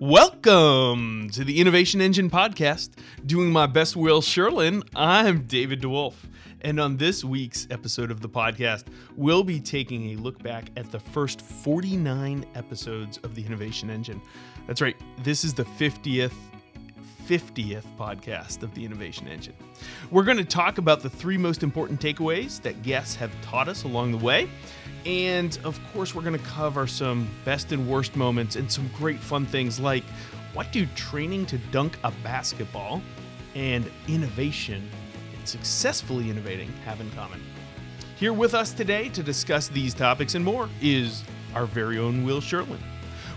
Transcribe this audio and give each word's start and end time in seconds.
Welcome 0.00 1.28
to 1.34 1.44
the 1.44 1.60
Innovation 1.60 2.00
Engine 2.00 2.30
podcast. 2.30 2.92
Doing 3.26 3.52
my 3.52 3.66
best, 3.66 3.96
Will 3.96 4.22
Sherlin. 4.22 4.82
I'm 4.96 5.42
David 5.42 5.82
DeWolf. 5.82 6.14
And 6.62 6.80
on 6.80 6.96
this 6.96 7.22
week's 7.22 7.68
episode 7.70 8.10
of 8.10 8.22
the 8.22 8.28
podcast, 8.28 8.84
we'll 9.14 9.44
be 9.44 9.60
taking 9.60 10.12
a 10.12 10.16
look 10.16 10.42
back 10.42 10.70
at 10.78 10.90
the 10.90 10.98
first 10.98 11.42
49 11.42 12.46
episodes 12.54 13.18
of 13.24 13.34
the 13.34 13.44
Innovation 13.44 13.90
Engine. 13.90 14.22
That's 14.66 14.80
right, 14.80 14.96
this 15.22 15.44
is 15.44 15.52
the 15.52 15.64
50th 15.64 16.32
50th 17.30 17.84
podcast 17.96 18.64
of 18.64 18.74
the 18.74 18.84
Innovation 18.84 19.28
Engine. 19.28 19.54
We're 20.10 20.24
going 20.24 20.38
to 20.38 20.44
talk 20.44 20.78
about 20.78 21.00
the 21.00 21.08
three 21.08 21.38
most 21.38 21.62
important 21.62 22.00
takeaways 22.00 22.60
that 22.62 22.82
guests 22.82 23.14
have 23.14 23.30
taught 23.40 23.68
us 23.68 23.84
along 23.84 24.10
the 24.10 24.18
way. 24.18 24.50
And 25.06 25.56
of 25.62 25.78
course, 25.92 26.12
we're 26.12 26.22
going 26.22 26.36
to 26.36 26.44
cover 26.44 26.88
some 26.88 27.28
best 27.44 27.70
and 27.70 27.88
worst 27.88 28.16
moments 28.16 28.56
and 28.56 28.70
some 28.70 28.90
great 28.98 29.20
fun 29.20 29.46
things 29.46 29.78
like 29.78 30.02
what 30.54 30.72
do 30.72 30.86
training 30.96 31.46
to 31.46 31.58
dunk 31.70 31.96
a 32.02 32.10
basketball 32.24 33.00
and 33.54 33.88
innovation 34.08 34.90
and 35.38 35.48
successfully 35.48 36.30
innovating 36.30 36.72
have 36.84 37.00
in 37.00 37.08
common. 37.12 37.40
Here 38.16 38.32
with 38.32 38.54
us 38.54 38.72
today 38.72 39.08
to 39.10 39.22
discuss 39.22 39.68
these 39.68 39.94
topics 39.94 40.34
and 40.34 40.44
more 40.44 40.68
is 40.82 41.22
our 41.54 41.64
very 41.64 41.96
own 41.96 42.24
Will 42.24 42.40
Sherlin. 42.40 42.80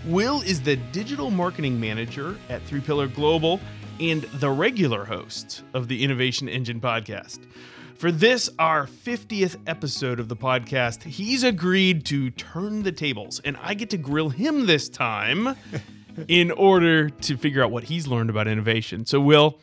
Will 0.04 0.42
is 0.42 0.60
the 0.60 0.74
digital 0.76 1.30
marketing 1.30 1.78
manager 1.78 2.36
at 2.50 2.60
3Pillar 2.66 3.14
Global 3.14 3.60
and 4.00 4.22
the 4.22 4.50
regular 4.50 5.04
host 5.04 5.62
of 5.72 5.88
the 5.88 6.02
Innovation 6.02 6.48
Engine 6.48 6.80
podcast. 6.80 7.40
For 7.96 8.10
this, 8.10 8.50
our 8.58 8.86
50th 8.86 9.56
episode 9.66 10.18
of 10.18 10.28
the 10.28 10.36
podcast, 10.36 11.04
he's 11.04 11.44
agreed 11.44 12.04
to 12.06 12.30
turn 12.30 12.82
the 12.82 12.92
tables, 12.92 13.40
and 13.44 13.56
I 13.62 13.74
get 13.74 13.90
to 13.90 13.96
grill 13.96 14.30
him 14.30 14.66
this 14.66 14.88
time 14.88 15.56
in 16.28 16.50
order 16.50 17.08
to 17.08 17.36
figure 17.36 17.62
out 17.62 17.70
what 17.70 17.84
he's 17.84 18.06
learned 18.06 18.30
about 18.30 18.48
innovation. 18.48 19.06
So, 19.06 19.20
Will, 19.20 19.60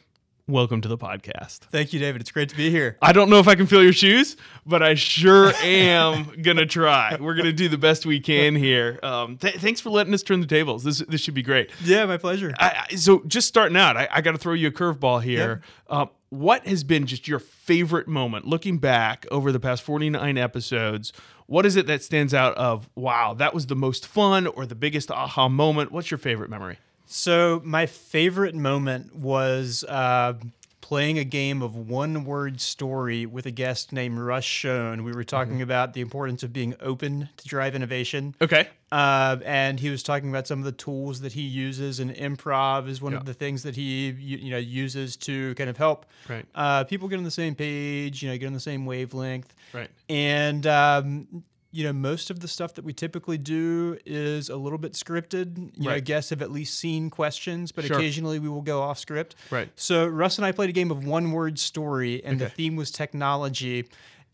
welcome 0.48 0.82
to 0.82 0.88
the 0.88 0.98
podcast. 0.98 1.60
Thank 1.60 1.94
you, 1.94 2.00
David. 2.00 2.22
It's 2.22 2.32
great 2.32 2.50
to 2.50 2.56
be 2.56 2.70
here. 2.70 2.98
I 3.02 3.12
don't 3.14 3.30
know 3.30 3.40
if 3.40 3.48
I 3.48 3.56
can 3.56 3.66
fill 3.68 3.84
your 3.84 3.94
shoes, 3.94 4.38
but 4.66 4.84
I 4.84 4.96
sure 4.96 5.54
am 5.64 6.32
gonna 6.42 6.66
try. 6.66 7.18
We're 7.20 7.36
gonna 7.36 7.54
do 7.54 7.70
the 7.70 7.78
best 7.78 8.06
we 8.06 8.20
can 8.20 8.56
here. 8.56 9.00
Um, 9.04 9.38
th- 9.38 9.56
thanks 9.56 9.80
for 9.82 9.90
letting 9.90 10.14
us 10.14 10.24
turn 10.24 10.42
the 10.42 10.48
tables. 10.48 10.84
This 10.84 11.00
this 11.08 11.22
should 11.22 11.34
be 11.34 11.44
great. 11.44 11.72
Yeah, 11.84 12.06
my 12.06 12.18
pleasure. 12.18 12.54
I, 12.58 12.86
I, 12.92 12.96
so 12.96 13.24
just 13.28 13.48
starting 13.48 13.78
out, 13.78 13.98
I, 13.98 14.08
I 14.12 14.22
got 14.22 14.32
to 14.34 14.38
throw 14.38 14.54
you 14.54 14.68
a 14.68 14.72
curveball 14.72 15.24
here. 15.24 15.62
Uh, 15.88 16.06
what 16.30 16.66
has 16.66 16.86
been 16.86 17.06
just 17.06 17.28
your 17.28 17.40
favorite 17.40 18.08
moment 18.08 18.48
looking 18.48 18.78
back 18.78 19.26
over 19.30 19.52
the 19.52 19.60
past 19.60 19.84
49 19.84 20.38
episodes? 20.38 21.12
What 21.46 21.66
is 21.66 21.76
it 21.76 21.88
that 21.88 22.02
stands 22.02 22.34
out 22.34 22.56
of, 22.56 22.90
wow, 22.96 23.34
that 23.34 23.54
was 23.54 23.68
the 23.68 23.76
most 23.76 24.08
fun 24.08 24.48
or 24.48 24.66
the 24.66 24.74
biggest 24.76 25.12
aha 25.12 25.50
moment? 25.50 25.92
What's 25.92 26.10
your 26.10 26.18
favorite 26.18 26.50
memory? 26.50 26.80
So, 27.16 27.62
my 27.66 27.88
favorite 27.88 28.56
moment 28.56 29.14
was 29.14 29.84
uh, 29.84 30.36
playing 30.80 31.20
a 31.20 31.26
game 31.26 31.62
of 31.62 31.76
one 31.76 32.24
word 32.24 32.62
story 32.62 33.26
with 33.26 33.46
a 33.46 33.52
guest 33.52 33.92
named 33.92 34.18
Russ 34.18 34.46
Schoen. 34.46 35.04
We 35.04 35.12
were 35.12 35.26
talking 35.26 35.56
Mm-hmm. 35.56 35.62
about 35.64 35.94
the 35.94 36.00
importance 36.00 36.42
of 36.42 36.54
being 36.54 36.74
open 36.80 37.28
to 37.36 37.48
drive 37.50 37.76
innovation. 37.76 38.34
Okay. 38.42 38.70
Uh, 38.94 39.38
and 39.44 39.78
he 39.82 39.90
was 39.90 40.04
talking 40.04 40.30
about 40.30 40.48
some 40.48 40.60
of 40.60 40.66
the 40.66 40.72
tools 40.72 41.20
that 41.20 41.34
he 41.34 41.42
uses, 41.42 42.00
and 42.00 42.16
improv 42.16 42.88
is 42.88 43.02
one 43.02 43.12
Yeah. 43.12 43.18
of 43.20 43.26
the 43.26 43.34
things 43.34 43.64
that 43.64 43.76
he 43.76 44.08
you, 44.12 44.38
you 44.38 44.52
know 44.52 44.58
uses 44.58 45.18
to 45.18 45.54
kind 45.56 45.70
of 45.70 45.76
help 45.76 46.06
Right. 46.30 46.46
uh, 46.56 46.86
people 46.86 47.10
get 47.10 47.18
on 47.18 47.24
the 47.26 47.32
same 47.32 47.56
page, 47.56 48.24
you 48.24 48.30
know, 48.30 48.38
get 48.38 48.48
on 48.48 48.54
the 48.54 48.60
same 48.62 48.86
wavelength. 48.86 49.54
Right. 49.74 49.90
And 50.10 50.66
um, 50.68 51.44
you 51.72 51.84
know, 51.86 51.94
most 51.94 52.30
of 52.30 52.42
the 52.42 52.48
stuff 52.48 52.74
that 52.76 52.84
we 52.84 52.92
typically 52.94 53.38
do 53.38 53.98
is 54.06 54.50
a 54.50 54.56
little 54.58 54.78
bit 54.78 54.92
scripted. 54.94 55.72
You 55.78 55.86
know, 55.86 55.92
Right. 55.92 56.04
guests 56.04 56.30
have 56.32 56.42
at 56.42 56.52
least 56.52 56.78
seen 56.78 57.10
questions, 57.10 57.72
but 57.72 57.86
Sure. 57.86 57.98
occasionally 57.98 58.40
we 58.40 58.50
will 58.50 58.62
go 58.62 58.82
off 58.82 59.00
script. 59.00 59.36
Right. 59.50 59.70
So 59.76 60.06
Russ 60.06 60.38
and 60.38 60.46
I 60.46 60.52
played 60.52 60.70
a 60.70 60.74
game 60.74 60.92
of 60.92 61.06
one 61.06 61.32
word 61.32 61.58
story, 61.60 62.24
and 62.26 62.40
the 62.40 62.50
theme 62.50 62.76
was 62.76 62.92
technology. 62.92 63.86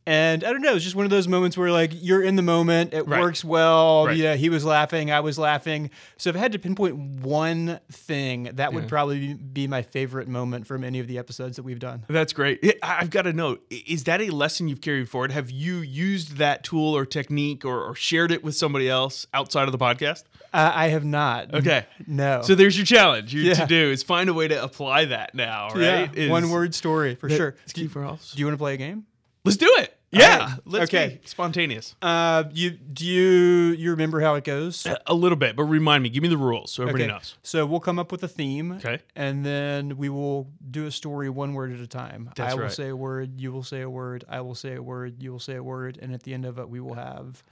And 0.07 0.45
I 0.45 0.53
don't 0.53 0.61
know, 0.61 0.71
it 0.71 0.73
was 0.75 0.85
just 0.85 0.95
one 0.95 1.03
of 1.03 1.09
those 1.11 1.27
moments 1.27 1.57
where 1.57 1.69
like 1.69 1.91
you're 1.93 2.23
in 2.23 2.37
the 2.37 2.41
moment, 2.41 2.93
it 2.93 3.05
Right. 3.05 3.19
works 3.19 3.43
well. 3.43 4.05
Right. 4.05 4.15
Yeah, 4.15 4.35
he 4.35 4.47
was 4.47 4.63
laughing, 4.63 5.11
I 5.11 5.19
was 5.19 5.37
laughing. 5.37 5.89
So 6.17 6.29
if 6.29 6.37
I 6.37 6.39
had 6.39 6.53
to 6.53 6.59
pinpoint 6.59 6.95
one 6.95 7.81
thing, 7.91 8.49
that 8.53 8.71
would 8.73 8.83
Yeah. 8.83 8.89
probably 8.89 9.33
be 9.33 9.67
my 9.67 9.81
favorite 9.81 10.29
moment 10.29 10.65
from 10.65 10.85
any 10.85 10.99
of 10.99 11.07
the 11.07 11.17
episodes 11.17 11.57
that 11.57 11.63
we've 11.63 11.77
done. 11.79 12.05
That's 12.07 12.31
great. 12.31 12.77
I've 12.81 13.09
got 13.09 13.23
to 13.23 13.33
know 13.33 13.57
is 13.69 14.05
that 14.05 14.21
a 14.21 14.29
lesson 14.29 14.69
you've 14.69 14.79
carried 14.79 15.09
forward? 15.09 15.33
Have 15.33 15.51
you 15.51 15.79
used 15.79 16.37
that 16.37 16.63
tool 16.63 16.95
or 16.95 17.05
technique 17.05 17.65
or, 17.65 17.83
or 17.83 17.93
shared 17.93 18.31
it 18.31 18.45
with 18.45 18.55
somebody 18.55 18.87
else 18.89 19.27
outside 19.33 19.63
of 19.67 19.73
the 19.73 19.77
podcast? 19.77 20.23
Uh, 20.53 20.71
I 20.73 20.87
have 20.87 21.03
not. 21.03 21.53
Okay. 21.53 21.85
No. 22.07 22.41
So 22.43 22.55
there's 22.55 22.77
your 22.77 22.85
challenge 22.85 23.33
you, 23.33 23.53
to 23.53 23.65
do 23.65 23.91
is 23.91 24.03
find 24.03 24.29
a 24.29 24.33
way 24.33 24.47
to 24.47 24.63
apply 24.63 25.03
that 25.03 25.35
now, 25.35 25.67
right? 25.71 25.81
yeah, 25.81 26.07
Is- 26.13 26.29
one 26.31 26.49
word 26.49 26.73
story 26.73 27.15
for 27.15 27.29
sure. 27.29 27.55
Let's 27.59 27.73
Do, 27.73 27.89
for 27.89 28.05
all- 28.05 28.19
do 28.33 28.39
you 28.39 28.45
want 28.45 28.53
to 28.53 28.57
play 28.57 28.75
a 28.75 28.77
game? 28.77 29.05
Let's 29.43 29.57
do 29.57 29.69
it. 29.79 29.96
Yeah. 30.17 30.37
right. 30.39 30.59
Let's 30.65 30.93
Okay. 30.93 31.19
be 31.21 31.27
spontaneous. 31.27 31.95
Uh, 32.01 32.45
you 32.51 32.71
do 32.71 33.05
you 33.05 33.71
you 33.77 33.91
remember 33.91 34.19
how 34.21 34.35
it 34.35 34.43
goes? 34.43 34.85
A 35.05 35.13
little 35.13 35.35
bit, 35.37 35.55
but 35.55 35.63
remind 35.63 36.03
me. 36.03 36.09
Give 36.09 36.23
me 36.23 36.29
the 36.29 36.37
rules 36.37 36.71
so 36.71 36.83
everybody 36.83 37.07
knows. 37.07 37.35
So 37.43 37.65
we'll 37.65 37.79
come 37.79 37.99
up 37.99 38.11
with 38.11 38.23
a 38.23 38.27
theme. 38.27 38.73
Okay. 38.73 38.99
And 39.15 39.45
then 39.45 39.97
we 39.97 40.09
will 40.09 40.49
do 40.69 40.85
a 40.85 40.91
story 40.91 41.29
one 41.29 41.53
word 41.53 41.71
at 41.73 41.79
a 41.79 41.87
time. 41.87 42.31
That's 42.35 42.53
I 42.53 42.55
will 42.55 42.63
right. 42.63 42.71
say 42.71 42.89
a 42.89 42.95
word, 42.95 43.39
you 43.39 43.51
will 43.51 43.63
say 43.63 43.81
a 43.81 43.89
word, 43.89 44.23
I 44.29 44.41
will 44.41 44.55
say 44.55 44.75
a 44.75 44.81
word, 44.81 45.21
you 45.21 45.31
will 45.31 45.39
say 45.39 45.55
a 45.55 45.63
word, 45.63 45.97
and 46.01 46.13
at 46.13 46.23
the 46.23 46.33
end 46.33 46.45
of 46.45 46.57
it 46.59 46.69
we 46.69 46.79
will 46.79 46.95
have 46.95 47.43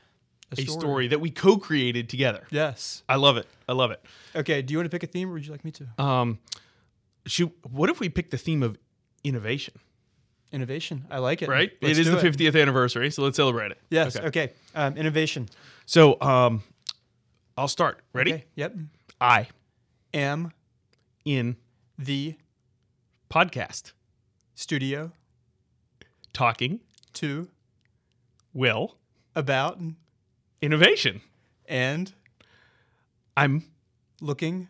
a, 0.57 0.61
A 0.61 0.65
story 0.65 1.07
that 1.07 1.19
we 1.19 1.31
co-created 1.31 2.07
together. 2.07 2.45
Yes. 2.51 3.03
I 3.09 3.15
love 3.15 3.37
it. 3.37 3.47
I 3.67 3.73
love 3.73 3.91
it. 3.91 4.03
Okay. 4.35 4.61
Do 4.61 4.71
you 4.73 4.77
want 4.77 4.85
to 4.85 4.95
pick 4.95 5.03
a 5.03 5.07
theme, 5.11 5.29
or 5.29 5.33
would 5.33 5.45
you 5.45 5.51
like 5.51 5.65
me 5.65 5.71
to? 5.71 5.87
Um, 6.03 6.39
shoot, 7.25 7.51
what 7.63 7.89
if 7.89 7.99
we 7.99 8.09
pick 8.09 8.29
the 8.29 8.37
theme 8.37 8.61
of 8.61 8.77
innovation? 9.23 9.73
Innovation. 10.55 11.05
I 11.11 11.17
like 11.17 11.41
it. 11.41 11.49
Right. 11.49 11.71
Let's 11.81 11.99
it 11.99 12.07
is 12.07 12.09
the 12.09 12.17
50th 12.17 12.59
anniversary, 12.59 13.11
so 13.11 13.23
let's 13.23 13.35
celebrate 13.35 13.71
it. 13.71 13.77
Yes. 13.89 14.16
Okay. 14.16 14.27
Okay. 14.27 14.53
Um, 14.73 14.95
innovation. 14.95 15.49
So, 15.85 16.19
um, 16.21 16.63
I'll 17.57 17.67
start. 17.67 18.01
Ready? 18.13 18.33
Okay. 18.33 18.45
Yep. 18.55 18.75
I 19.19 19.47
Am 20.13 20.53
in 21.25 21.57
the 21.97 22.35
podcast 23.29 23.91
studio 24.53 25.11
talking 26.31 26.79
to 27.13 27.49
will 28.53 28.95
about 29.35 29.77
innovation. 30.61 31.19
and 31.67 32.13
I'm 33.35 33.66
looking 34.22 34.69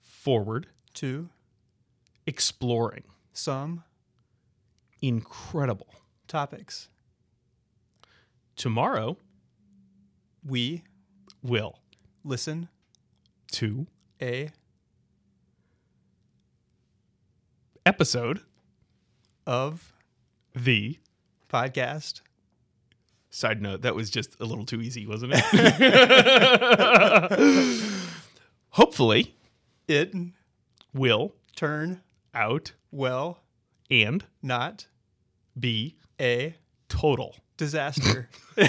forward 0.00 0.68
to 0.94 1.28
exploring 2.24 3.02
some 3.32 3.82
incredible 5.08 5.94
topics. 6.28 6.88
tomorrow. 8.56 9.16
We 10.46 10.84
Will 11.42 11.78
listen 12.22 12.68
to 13.52 13.86
a 14.20 14.50
episode 17.86 18.40
of 19.46 19.92
the 20.54 20.98
podcast. 21.50 22.20
Side 23.30 23.60
note, 23.60 23.82
that 23.82 23.94
was 23.94 24.10
just 24.10 24.38
a 24.40 24.44
little 24.44 24.64
too 24.64 24.80
easy, 24.80 25.06
wasn't 25.06 25.32
it? 25.34 25.44
Hopefully, 28.70 29.34
It 29.88 30.14
will 30.94 31.34
turn 31.56 32.02
out 32.32 32.72
well, 32.90 33.40
and 33.90 34.24
not 34.42 34.86
be 35.58 35.96
a 36.20 36.54
total. 36.88 37.36
disaster. 37.56 38.28
oh, 38.56 38.64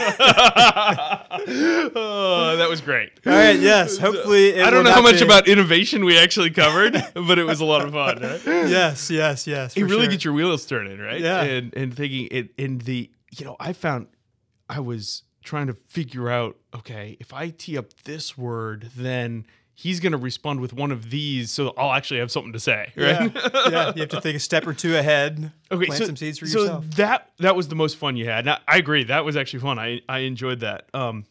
that 2.57 2.67
was 2.69 2.81
great. 2.81 3.11
All 3.25 3.33
right. 3.33 3.59
Yes. 3.59 3.97
Hopefully, 3.97 4.49
it 4.49 4.65
I 4.65 4.69
don't 4.69 4.83
know 4.83 4.91
how 4.91 5.01
much 5.01 5.19
be- 5.19 5.25
about 5.25 5.47
innovation 5.47 6.05
we 6.05 6.17
actually 6.17 6.51
covered, 6.51 6.93
but 7.13 7.39
it 7.39 7.45
was 7.45 7.61
a 7.61 7.65
lot 7.65 7.83
of 7.83 7.91
fun. 7.93 8.21
Right? 8.21 8.41
Yes. 8.45 9.09
Yes. 9.09 9.47
Yes. 9.47 9.75
It 9.75 9.83
really 9.83 10.03
sure. 10.03 10.11
gets 10.11 10.23
your 10.23 10.33
wheels 10.33 10.65
turning, 10.65 10.99
right? 10.99 11.19
Yeah. 11.19 11.41
And 11.43 11.73
and 11.75 11.95
thinking 11.95 12.27
it 12.31 12.51
in 12.57 12.79
the 12.79 13.09
you 13.37 13.45
know, 13.45 13.55
I 13.59 13.73
found 13.73 14.07
I 14.69 14.79
was 14.79 15.23
trying 15.45 15.67
to 15.67 15.73
figure 15.87 16.29
out, 16.29 16.57
okay, 16.75 17.15
if 17.19 17.33
I 17.33 17.49
tee 17.49 17.77
up 17.77 17.93
this 18.03 18.37
word, 18.37 18.89
then 18.95 19.45
he's 19.73 19.99
gonna 19.99 20.17
respond 20.17 20.61
with 20.61 20.73
one 20.73 20.91
of 20.91 21.09
these, 21.09 21.51
so 21.51 21.73
I'll 21.77 21.91
actually 21.91 22.19
have 22.21 22.31
something 22.31 22.53
to 22.53 22.59
say. 22.59 22.91
Right? 22.95 23.33
Yeah. 23.33 23.69
yeah. 23.69 23.93
You 23.95 24.01
have 24.01 24.09
to 24.09 24.21
think 24.21 24.37
a 24.37 24.39
step 24.39 24.65
or 24.65 24.73
two 24.73 24.97
ahead. 24.97 25.51
Okay, 25.71 25.87
Plant 25.87 25.99
so, 25.99 26.05
some 26.05 26.15
seeds 26.15 26.37
for 26.37 26.45
so 26.45 26.59
yourself. 26.59 26.85
that 26.91 27.31
that 27.39 27.55
was 27.55 27.67
the 27.69 27.75
most 27.75 27.97
fun 27.97 28.15
you 28.15 28.25
had. 28.25 28.45
Now, 28.45 28.59
I 28.67 28.77
agree, 28.77 29.03
that 29.05 29.25
was 29.25 29.35
actually 29.35 29.61
fun. 29.61 29.79
I 29.79 30.01
I 30.07 30.19
enjoyed 30.19 30.59
that. 30.59 30.87
Um, 30.93 31.25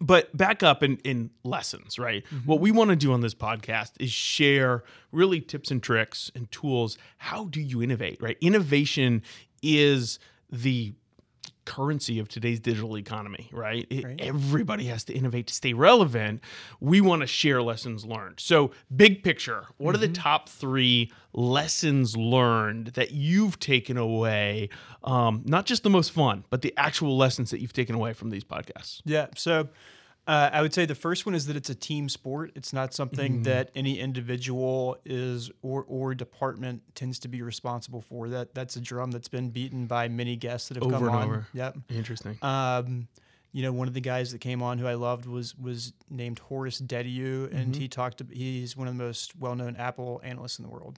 but 0.00 0.36
back 0.36 0.62
up 0.62 0.82
in 0.82 0.96
in 1.04 1.30
lessons, 1.44 1.98
right? 1.98 2.24
Mm-hmm. 2.24 2.46
What 2.46 2.60
we 2.60 2.72
want 2.72 2.90
to 2.90 2.96
do 2.96 3.12
on 3.12 3.20
this 3.20 3.34
podcast 3.34 3.92
is 4.00 4.10
share 4.10 4.82
really 5.12 5.40
tips 5.40 5.70
and 5.70 5.80
tricks 5.80 6.32
and 6.34 6.50
tools. 6.50 6.98
How 7.18 7.44
do 7.44 7.60
you 7.60 7.80
innovate? 7.80 8.20
Right? 8.20 8.36
Innovation 8.40 9.22
is 9.62 10.18
the 10.50 10.94
currency 11.74 12.18
of 12.18 12.28
today's 12.28 12.58
digital 12.60 12.98
economy, 12.98 13.48
right? 13.52 13.86
It- 13.90 14.04
Right. 14.04 14.20
Everybody 14.20 14.84
has 14.86 15.04
to 15.04 15.12
innovate 15.14 15.46
to 15.46 15.54
stay 15.54 15.72
relevant. 15.72 16.40
We 16.80 17.00
want 17.00 17.20
to 17.22 17.26
share 17.26 17.62
lessons 17.62 18.04
learned. 18.04 18.40
So, 18.40 18.72
big 18.94 19.22
picture, 19.22 19.66
what 19.78 19.94
are 19.94 19.98
the 19.98 20.08
top 20.08 20.48
three 20.48 21.12
lessons 21.32 22.16
learned 22.16 22.88
that 22.88 23.12
you've 23.12 23.58
taken 23.60 23.96
away? 23.96 24.68
Um, 25.04 25.42
not 25.46 25.64
just 25.66 25.82
the 25.84 25.90
most 25.90 26.10
fun, 26.12 26.44
but 26.50 26.62
the 26.62 26.74
actual 26.76 27.16
lessons 27.16 27.50
that 27.52 27.60
you've 27.60 27.72
taken 27.72 27.94
away 27.94 28.12
from 28.14 28.30
these 28.30 28.44
podcasts. 28.44 29.00
Yeah. 29.04 29.26
So 29.36 29.68
uh, 30.30 30.48
I 30.52 30.62
would 30.62 30.72
say 30.72 30.86
the 30.86 30.94
first 30.94 31.26
one 31.26 31.34
is 31.34 31.46
that 31.46 31.56
it's 31.56 31.70
a 31.70 31.74
team 31.74 32.08
sport. 32.08 32.52
It's 32.54 32.72
not 32.72 32.94
something 32.94 33.42
that 33.42 33.72
any 33.74 33.98
individual 33.98 34.96
is 35.04 35.50
or 35.60 35.84
or 35.88 36.14
department 36.14 36.82
tends 36.94 37.18
to 37.20 37.28
be 37.28 37.42
responsible 37.42 38.00
for. 38.00 38.28
That 38.28 38.54
that's 38.54 38.76
a 38.76 38.80
drum 38.80 39.10
that's 39.10 39.26
been 39.26 39.50
beaten 39.50 39.86
by 39.86 40.06
many 40.06 40.36
guests 40.36 40.68
that 40.68 40.76
have 40.76 40.84
Over 40.84 40.94
come 40.94 41.06
and 41.08 41.16
on. 41.16 41.22
over. 41.24 41.46
Yep. 41.52 41.78
Interesting. 41.88 42.38
Um, 42.42 43.08
you 43.50 43.64
know, 43.64 43.72
one 43.72 43.88
of 43.88 43.94
the 43.94 44.00
guys 44.00 44.30
that 44.30 44.38
came 44.40 44.62
on 44.62 44.78
who 44.78 44.86
I 44.86 44.94
loved 44.94 45.26
was 45.26 45.56
was 45.58 45.94
named 46.08 46.38
Horace 46.38 46.80
Dediu, 46.80 47.52
and 47.52 47.74
he 47.74 47.88
talked. 47.88 48.22
He's 48.30 48.76
one 48.76 48.86
of 48.86 48.96
the 48.96 49.02
most 49.02 49.34
well 49.36 49.56
known 49.56 49.74
Apple 49.74 50.20
analysts 50.22 50.60
in 50.60 50.64
the 50.64 50.70
world. 50.70 50.96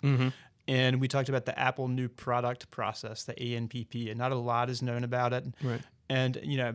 And 0.68 1.00
we 1.00 1.08
talked 1.08 1.28
about 1.30 1.44
the 1.46 1.58
Apple 1.58 1.88
new 1.88 2.08
product 2.08 2.70
process, 2.70 3.24
the 3.24 3.32
ANPP, 3.32 4.10
and 4.10 4.18
not 4.18 4.30
a 4.30 4.36
lot 4.36 4.68
is 4.70 4.80
known 4.82 5.04
about 5.04 5.32
it. 5.32 5.44
Right. 5.62 5.80
And 6.10 6.38
you 6.42 6.58
know, 6.58 6.74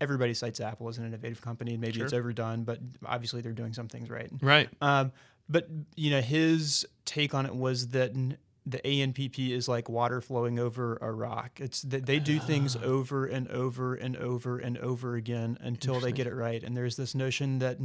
everybody 0.00 0.34
cites 0.34 0.60
Apple 0.60 0.88
as 0.88 0.98
an 0.98 1.06
innovative 1.06 1.40
company, 1.42 1.72
and 1.72 1.80
maybe 1.80 2.00
it's 2.00 2.12
overdone, 2.12 2.64
but 2.64 2.78
obviously 3.04 3.40
they're 3.40 3.52
doing 3.52 3.72
some 3.72 3.88
things 3.88 4.08
right. 4.10 4.30
Right. 4.40 4.68
Um, 4.80 5.12
but 5.48 5.68
you 5.96 6.10
know, 6.10 6.20
his 6.20 6.86
take 7.04 7.34
on 7.34 7.44
it 7.46 7.54
was 7.54 7.88
that 7.88 8.10
n- 8.10 8.38
the 8.66 8.78
ANPP 8.78 9.50
is 9.50 9.68
like 9.68 9.88
water 9.88 10.20
flowing 10.20 10.58
over 10.58 10.96
a 11.00 11.10
rock. 11.10 11.60
It's 11.60 11.82
that 11.82 12.06
they 12.06 12.18
do 12.20 12.38
things 12.38 12.76
Ah. 12.76 12.84
over 12.84 13.26
and 13.26 13.48
over 13.48 13.94
and 13.94 14.16
over 14.16 14.58
and 14.58 14.78
over 14.78 15.16
again 15.16 15.58
until 15.60 15.98
they 15.98 16.12
get 16.12 16.26
it 16.26 16.34
right. 16.34 16.62
And 16.62 16.76
there's 16.76 16.96
this 16.96 17.14
notion 17.14 17.58
that 17.58 17.78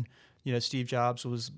you 0.43 0.53
know 0.53 0.59
Steve 0.59 0.85
Jobs 0.87 1.25
was 1.25 1.51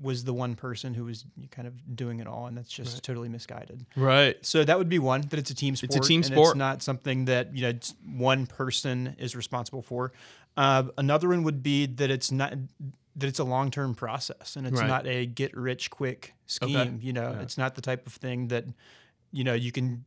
was 0.00 0.24
the 0.24 0.34
one 0.34 0.54
person 0.54 0.94
who 0.94 1.04
was 1.04 1.24
kind 1.50 1.66
of 1.66 1.96
doing 1.96 2.20
it 2.20 2.26
all, 2.26 2.46
and 2.46 2.56
that's 2.56 2.68
just 2.70 3.02
totally 3.02 3.28
misguided. 3.28 3.86
Right. 3.96 4.36
So 4.44 4.62
that 4.64 4.76
would 4.78 4.88
be 4.88 4.98
one 4.98 5.22
that 5.22 5.38
it's 5.38 5.50
a 5.50 5.54
team 5.54 5.74
sport. 5.76 5.96
It's 5.96 6.06
a 6.06 6.08
team 6.08 6.18
and 6.18 6.26
sport. 6.26 6.50
It's 6.50 6.58
not 6.58 6.82
something 6.82 7.24
that 7.26 7.54
you 7.56 7.62
know 7.62 7.78
one 8.16 8.46
person 8.46 9.16
is 9.18 9.34
responsible 9.34 9.82
for. 9.82 10.12
Uh, 10.56 10.84
another 10.98 11.28
one 11.28 11.42
would 11.42 11.62
be 11.62 11.86
that 11.86 12.10
it's 12.10 12.30
not 12.32 12.54
that 13.16 13.26
it's 13.26 13.38
a 13.38 13.44
long 13.44 13.70
term 13.70 13.94
process 13.94 14.56
and 14.56 14.66
it's 14.66 14.78
Right. 14.80 14.86
not 14.86 15.06
a 15.06 15.24
get 15.26 15.56
rich 15.56 15.90
quick 15.90 16.34
scheme. 16.46 16.98
You 17.02 17.12
know, 17.14 17.38
it's 17.40 17.56
not 17.56 17.74
the 17.74 17.82
type 17.82 18.06
of 18.06 18.12
thing 18.12 18.48
that 18.48 18.64
you 19.32 19.44
know 19.44 19.54
you 19.54 19.72
can 19.72 20.04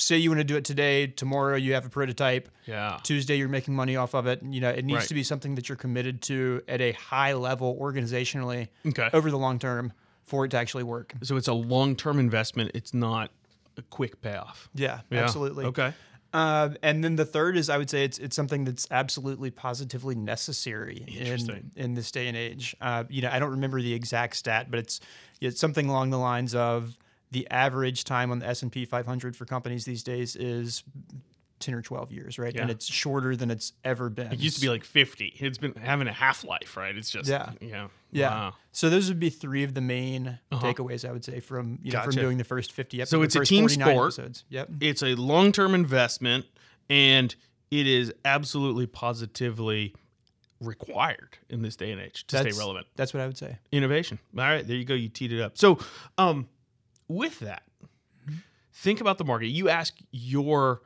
say 0.00 0.16
you 0.16 0.30
want 0.30 0.40
to 0.40 0.44
do 0.44 0.56
it 0.56 0.64
today. 0.64 1.06
Tomorrow 1.06 1.56
you 1.56 1.74
have 1.74 1.86
a 1.86 1.88
prototype. 1.88 2.48
Yeah. 2.66 2.98
Tuesday 3.02 3.36
you're 3.36 3.48
making 3.48 3.74
money 3.74 3.96
off 3.96 4.14
of 4.14 4.26
it. 4.26 4.42
You 4.42 4.60
know, 4.60 4.70
it 4.70 4.84
needs 4.84 4.98
Right. 5.00 5.08
to 5.08 5.14
be 5.14 5.22
something 5.22 5.54
that 5.56 5.68
you're 5.68 5.76
committed 5.76 6.22
to 6.22 6.62
at 6.68 6.80
a 6.80 6.92
high 6.92 7.34
level 7.34 7.76
organizationally 7.80 8.68
Okay. 8.86 9.08
over 9.12 9.30
the 9.30 9.38
long 9.38 9.58
term 9.58 9.92
for 10.24 10.44
it 10.44 10.50
to 10.50 10.56
actually 10.58 10.84
work. 10.84 11.14
So 11.22 11.36
it's 11.36 11.48
a 11.48 11.52
long 11.54 11.96
term 11.96 12.18
investment. 12.18 12.70
It's 12.74 12.94
not 12.94 13.30
a 13.76 13.82
quick 13.82 14.20
payoff. 14.22 14.68
Yeah, 14.74 15.00
Yeah. 15.10 15.24
absolutely. 15.24 15.64
Okay. 15.66 15.92
Uh, 16.32 16.70
and 16.84 17.02
then 17.02 17.16
the 17.16 17.24
third 17.24 17.56
is 17.56 17.68
I 17.68 17.76
would 17.76 17.90
say 17.90 18.04
it's 18.04 18.16
it's 18.18 18.36
something 18.36 18.64
that's 18.64 18.86
absolutely 18.92 19.50
positively 19.50 20.14
necessary 20.14 21.04
in 21.08 21.72
in 21.74 21.94
this 21.94 22.12
day 22.12 22.28
and 22.28 22.36
age. 22.36 22.76
Uh, 22.80 23.02
you 23.08 23.20
know, 23.20 23.30
I 23.32 23.40
don't 23.40 23.50
remember 23.50 23.82
the 23.82 23.92
exact 23.94 24.36
stat, 24.36 24.70
but 24.70 24.78
it's 24.78 25.00
it's 25.40 25.58
something 25.58 25.88
along 25.88 26.10
the 26.10 26.18
lines 26.18 26.54
of 26.54 26.96
the 27.30 27.48
average 27.50 28.04
time 28.04 28.30
on 28.30 28.38
the 28.40 28.46
S 28.48 28.62
and 28.62 28.72
P 28.72 28.84
500 28.84 29.36
for 29.36 29.44
companies 29.44 29.84
these 29.84 30.02
days 30.02 30.34
is 30.36 30.82
10 31.60 31.74
or 31.74 31.82
12 31.82 32.10
years, 32.10 32.38
right? 32.38 32.56
And 32.56 32.70
it's 32.70 32.86
shorter 32.86 33.36
than 33.36 33.50
it's 33.50 33.74
ever 33.84 34.08
been. 34.08 34.32
It 34.32 34.38
used 34.40 34.56
to 34.56 34.62
be 34.62 34.70
like 34.70 34.82
50. 34.82 35.34
It's 35.38 35.58
been 35.58 35.74
having 35.74 36.08
a 36.08 36.12
half 36.12 36.42
life, 36.42 36.74
right? 36.76 36.96
It's 36.96 37.10
just, 37.10 37.28
Yeah. 37.28 37.50
yeah. 37.60 37.88
yeah. 38.10 38.30
Wow. 38.30 38.54
So 38.72 38.88
those 38.88 39.08
would 39.08 39.20
be 39.20 39.28
three 39.28 39.62
of 39.62 39.74
the 39.74 39.82
main 39.82 40.38
Uh-huh. 40.50 40.66
takeaways 40.72 41.06
I 41.08 41.12
would 41.12 41.24
say 41.24 41.38
from 41.40 41.78
you 41.82 41.92
know 41.92 41.98
Gotcha. 41.98 42.12
from 42.12 42.22
doing 42.22 42.38
the 42.38 42.44
first 42.44 42.72
50 42.72 43.02
episodes. 43.02 43.10
So 43.10 43.22
it's 43.22 43.36
a 43.36 43.44
team 43.44 43.68
sport. 43.68 43.88
Episodes. 44.14 44.44
Yep. 44.48 44.70
It's 44.80 45.02
a 45.02 45.14
long 45.16 45.52
term 45.52 45.74
investment 45.74 46.46
and 46.88 47.34
it 47.70 47.86
is 47.86 48.12
absolutely 48.24 48.86
positively 48.86 49.94
required 50.60 51.38
in 51.48 51.62
this 51.62 51.76
day 51.76 51.90
and 51.92 52.00
age 52.00 52.26
to 52.26 52.36
That's- 52.36 52.54
stay 52.54 52.58
relevant. 52.60 52.86
That's 52.96 53.14
what 53.14 53.20
I 53.22 53.26
would 53.26 53.38
say. 53.38 53.58
Innovation. 53.72 54.18
All 54.36 54.44
right, 54.44 54.66
there 54.66 54.76
you 54.76 54.84
go. 54.84 54.94
You 54.94 55.08
teed 55.08 55.32
it 55.32 55.40
up. 55.40 55.56
So, 55.56 55.78
um, 56.18 56.48
with 57.10 57.40
that, 57.40 57.64
think 58.72 59.00
about 59.00 59.18
the 59.18 59.24
market. 59.24 59.48
You 59.48 59.68
ask 59.68 59.98
your 60.10 60.82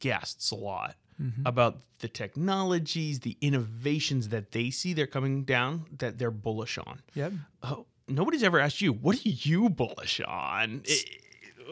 guests 0.00 0.50
a 0.50 0.56
lot 0.56 0.96
mm-hmm. 1.20 1.46
about 1.46 1.80
the 2.00 2.08
technologies, 2.08 3.20
the 3.20 3.36
innovations 3.40 4.30
that 4.30 4.50
they 4.52 4.70
see 4.70 4.92
they're 4.92 5.06
coming 5.06 5.44
down 5.44 5.86
that 5.98 6.18
they're 6.18 6.32
bullish 6.32 6.78
on. 6.78 7.02
Yep. 7.14 7.32
Oh, 7.62 7.86
nobody's 8.08 8.42
ever 8.42 8.58
asked 8.58 8.80
you, 8.80 8.92
what 8.92 9.24
are 9.24 9.28
you 9.28 9.68
bullish 9.68 10.20
on? 10.26 10.82
I- 10.88 11.04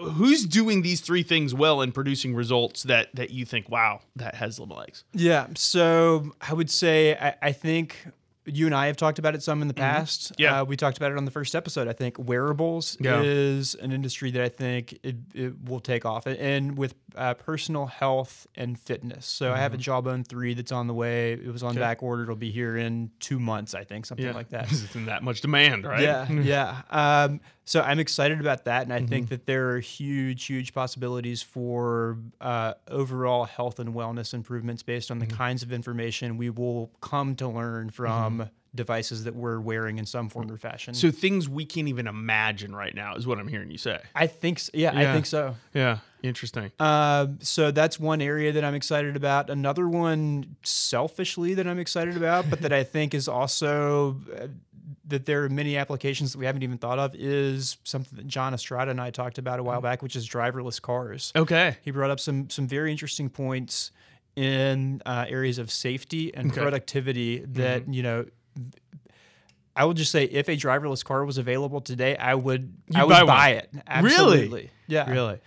Who's 0.03 0.47
doing 0.47 0.81
these 0.81 1.01
three 1.03 1.23
things 1.23 1.53
well 1.53 1.83
and 1.83 1.93
producing 1.93 2.35
results 2.35 2.85
that 2.85 3.15
that 3.17 3.31
you 3.31 3.45
think, 3.45 3.69
wow, 3.69 4.01
that 4.17 4.37
has 4.37 4.59
little 4.59 4.77
legs? 4.77 5.05
Yeah. 5.13 5.49
So 5.57 6.33
I 6.41 6.55
would 6.55 6.71
say 6.71 7.17
I, 7.17 7.35
I 7.43 7.53
think 7.53 8.07
you 8.57 8.67
and 8.67 8.75
I 8.75 8.87
have 8.87 8.97
talked 8.97 9.19
about 9.19 9.35
it 9.35 9.43
some 9.43 9.63
in 9.63 9.69
the 9.69 9.75
past. 9.75 10.33
Mm-hmm. 10.33 10.43
Yeah. 10.43 10.61
Uh, 10.61 10.65
we 10.65 10.77
talked 10.77 10.97
about 10.97 11.13
it 11.13 11.17
on 11.17 11.25
the 11.25 11.31
first 11.31 11.55
episode. 11.55 11.89
I 11.89 11.93
think 11.93 12.19
wearables 12.19 12.97
Yeah. 13.01 13.23
is 13.23 13.75
an 13.77 13.93
industry 13.93 14.31
that 14.33 14.43
I 14.43 14.49
think 14.49 14.99
it, 15.03 15.17
it 15.35 15.55
will 15.65 15.81
take 15.81 16.05
off, 16.05 16.27
and 16.27 16.77
with 16.77 16.95
uh, 17.17 17.35
personal 17.35 17.87
health 17.87 18.47
and 18.55 18.79
fitness. 18.79 19.27
So 19.27 19.53
I 19.53 19.59
have 19.59 19.75
a 19.75 19.77
Jawbone 19.79 20.25
three 20.25 20.55
that's 20.55 20.73
on 20.73 20.87
the 20.87 20.95
way. 20.95 21.33
It 21.33 21.47
was 21.53 21.63
on 21.63 21.71
Mm-hmm. 21.71 21.79
Okay. 21.79 21.81
back 21.89 22.03
order. 22.03 22.25
It'll 22.25 22.35
be 22.37 22.51
here 22.51 22.77
in 22.77 23.11
two 23.21 23.39
months, 23.39 23.75
I 23.75 23.85
think, 23.85 24.05
something 24.07 24.33
like 24.35 24.49
that. 24.51 24.65
it's 24.73 24.95
in 24.97 25.07
that 25.07 25.23
much 25.23 25.41
demand, 25.41 25.85
right? 25.87 26.03
Yeah, 26.03 26.31
yeah. 26.31 26.83
Um, 26.91 27.41
so 27.71 27.81
I'm 27.83 28.01
excited 28.01 28.41
about 28.41 28.65
that, 28.65 28.83
and 28.83 28.93
I 28.93 28.99
think 28.99 29.27
Mm-hmm. 29.27 29.35
that 29.35 29.47
there 29.47 29.71
are 29.71 29.79
huge, 29.81 30.47
huge 30.47 30.75
possibilities 30.75 31.41
for 31.41 32.19
uh, 32.41 32.75
overall 32.89 33.45
health 33.45 33.79
and 33.79 33.95
wellness 33.95 34.35
improvements 34.35 34.83
based 34.83 35.09
on 35.13 35.19
the 35.21 35.27
Mm-hmm. 35.27 35.37
kinds 35.37 35.63
of 35.63 35.73
information 35.73 36.37
we 36.37 36.51
will 36.51 36.91
come 37.01 37.37
to 37.37 37.47
learn 37.47 37.91
from 37.91 38.51
devices 38.75 39.23
that 39.25 39.35
we're 39.35 39.61
wearing 39.61 39.99
in 39.99 40.07
some 40.07 40.29
form 40.29 40.51
or 40.51 40.57
fashion. 40.57 40.95
So 40.95 41.11
things 41.11 41.49
we 41.49 41.65
can't 41.65 41.89
even 41.89 42.07
imagine 42.09 42.75
right 42.75 42.95
now 42.95 43.15
is 43.15 43.25
what 43.27 43.39
I'm 43.41 43.49
hearing 43.49 43.71
you 43.71 43.79
say. 43.79 43.99
I 44.15 44.27
think, 44.27 44.59
s 44.59 44.71
yeah, 44.75 44.93
Yeah. 44.93 45.01
I 45.11 45.13
think 45.15 45.27
so. 45.27 45.55
Yeah, 45.75 45.99
interesting. 46.23 46.71
Um, 46.81 47.39
so 47.41 47.71
that's 47.73 47.99
one 48.01 48.21
area 48.21 48.51
that 48.53 48.65
I'm 48.65 48.75
excited 48.75 49.15
about. 49.17 49.51
Another 49.51 49.89
one, 49.89 50.57
selfishly, 50.63 51.55
that 51.55 51.67
I'm 51.67 51.79
excited 51.81 52.17
about, 52.17 52.49
but 52.51 52.61
that 52.63 52.73
I 52.73 52.85
think 52.85 53.13
is 53.15 53.27
also 53.29 54.17
uh, 54.41 54.47
that 55.07 55.27
there 55.27 55.45
are 55.45 55.49
many 55.49 55.77
applications 55.77 56.33
that 56.33 56.39
we 56.39 56.47
haven't 56.47 56.63
even 56.63 56.79
thought 56.79 56.99
of, 56.99 57.15
is 57.15 57.77
something 57.85 58.17
that 58.17 58.27
John 58.27 58.55
Estrada 58.55 58.91
and 58.91 59.01
I 59.01 59.11
talked 59.11 59.39
about 59.39 59.59
a 59.59 59.63
while 59.63 59.81
back, 59.81 60.03
which 60.03 60.17
is 60.17 60.29
driverless 60.29 60.81
cars. 60.81 61.33
Okay. 61.37 61.77
He 61.83 61.91
brought 61.91 62.11
up 62.11 62.21
some 62.21 62.51
some 62.51 62.67
very 62.67 62.91
interesting 62.91 63.29
points 63.31 63.91
in 64.37 65.03
uh, 65.07 65.27
areas 65.29 65.59
of 65.59 65.71
safety 65.71 66.35
and 66.35 66.51
Okay. 66.51 66.61
productivity 66.61 67.39
that 67.41 67.93
you 67.93 68.03
know. 68.03 68.27
I 69.77 69.85
will 69.85 69.95
just 69.95 70.11
say, 70.11 70.25
if 70.25 70.49
a 70.49 70.57
driverless 70.57 71.05
car 71.05 71.25
was 71.25 71.39
available 71.39 71.81
today, 71.81 72.17
I 72.17 72.35
would 72.35 72.75
I 72.95 73.05
would 73.05 73.11
buy 73.13 73.25
buy, 73.25 73.49
it. 73.51 73.71
Absolutely, 73.87 74.71
yeah, 74.89 75.09
Really? 75.11 75.39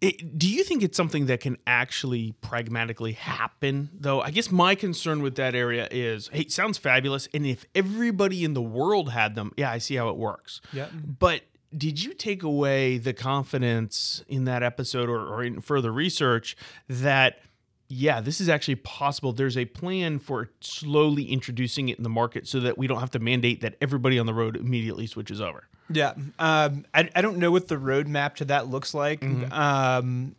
It, 0.00 0.38
do 0.38 0.48
you 0.48 0.64
think 0.64 0.82
it's 0.82 0.96
something 0.96 1.26
that 1.26 1.40
can 1.40 1.56
actually 1.66 2.34
pragmatically 2.42 3.12
happen, 3.12 3.90
though? 3.94 4.20
I 4.20 4.30
guess 4.30 4.50
my 4.50 4.74
concern 4.74 5.22
with 5.22 5.36
that 5.36 5.54
area 5.54 5.88
is 5.90 6.28
hey, 6.28 6.40
it 6.40 6.52
sounds 6.52 6.76
fabulous. 6.76 7.28
And 7.32 7.46
if 7.46 7.64
everybody 7.74 8.44
in 8.44 8.54
the 8.54 8.62
world 8.62 9.10
had 9.10 9.34
them, 9.34 9.52
yeah, 9.56 9.70
I 9.70 9.78
see 9.78 9.94
how 9.94 10.10
it 10.10 10.16
works. 10.16 10.60
Yeah. 10.72 10.88
But 10.92 11.42
did 11.76 12.02
you 12.02 12.12
take 12.14 12.42
away 12.42 12.98
the 12.98 13.12
confidence 13.12 14.22
in 14.28 14.44
that 14.44 14.62
episode 14.62 15.08
or, 15.08 15.26
or 15.26 15.42
in 15.42 15.60
further 15.60 15.92
research 15.92 16.56
that, 16.88 17.40
yeah, 17.88 18.20
this 18.20 18.40
is 18.40 18.48
actually 18.48 18.76
possible? 18.76 19.32
There's 19.32 19.56
a 19.56 19.64
plan 19.64 20.18
for 20.18 20.50
slowly 20.60 21.24
introducing 21.24 21.88
it 21.88 21.96
in 21.96 22.02
the 22.02 22.10
market 22.10 22.46
so 22.46 22.60
that 22.60 22.78
we 22.78 22.86
don't 22.86 23.00
have 23.00 23.10
to 23.12 23.18
mandate 23.18 23.60
that 23.62 23.76
everybody 23.80 24.18
on 24.18 24.26
the 24.26 24.34
road 24.34 24.56
immediately 24.56 25.06
switches 25.06 25.40
over. 25.40 25.66
Yeah. 25.90 26.14
Um, 26.38 26.86
I, 26.94 27.10
I 27.14 27.20
don't 27.20 27.38
know 27.38 27.50
what 27.50 27.68
the 27.68 27.76
roadmap 27.76 28.36
to 28.36 28.46
that 28.46 28.68
looks 28.68 28.94
like. 28.94 29.22
Um, 29.22 30.34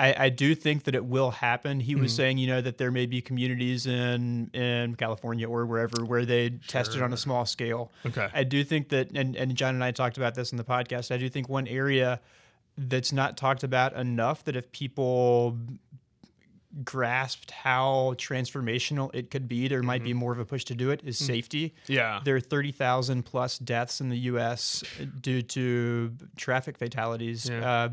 I, 0.00 0.26
I 0.26 0.28
do 0.28 0.54
think 0.54 0.84
that 0.84 0.94
it 0.94 1.04
will 1.04 1.32
happen. 1.32 1.80
He 1.80 1.96
was 1.96 2.14
saying, 2.14 2.38
you 2.38 2.46
know, 2.46 2.60
that 2.60 2.78
there 2.78 2.92
may 2.92 3.06
be 3.06 3.20
communities 3.20 3.86
in 3.86 4.48
in 4.52 4.94
California 4.94 5.48
or 5.48 5.66
wherever 5.66 6.04
where 6.04 6.24
they 6.24 6.50
test 6.50 6.94
it 6.94 7.02
on 7.02 7.12
a 7.12 7.16
small 7.16 7.44
scale. 7.46 7.90
Okay. 8.06 8.28
I 8.32 8.44
do 8.44 8.62
think 8.62 8.90
that, 8.90 9.10
and, 9.16 9.34
and 9.34 9.56
John 9.56 9.74
and 9.74 9.82
I 9.82 9.90
talked 9.90 10.16
about 10.16 10.36
this 10.36 10.52
in 10.52 10.58
the 10.58 10.64
podcast. 10.64 11.12
I 11.12 11.16
do 11.16 11.28
think 11.28 11.48
one 11.48 11.66
area 11.66 12.20
that's 12.76 13.12
not 13.12 13.36
talked 13.36 13.64
about 13.64 13.92
enough 13.94 14.44
that 14.44 14.54
if 14.54 14.70
people 14.70 15.58
grasped 16.84 17.50
how 17.50 18.14
transformational 18.18 19.10
it 19.14 19.30
could 19.30 19.48
be, 19.48 19.68
there 19.68 19.82
might 19.82 20.04
be 20.04 20.12
more 20.12 20.32
of 20.32 20.38
a 20.38 20.44
push 20.44 20.64
to 20.66 20.74
do 20.74 20.90
it, 20.90 21.00
is 21.04 21.16
safety. 21.18 21.74
Yeah. 21.86 22.20
There 22.24 22.36
are 22.36 22.40
30,000 22.40 23.22
plus 23.24 23.58
deaths 23.58 24.00
in 24.00 24.08
the 24.10 24.18
U.S. 24.32 24.84
due 25.20 25.42
to 25.42 26.12
traffic 26.36 26.76
fatalities. 26.78 27.48
Yeah. 27.48 27.70
Uh, 27.70 27.88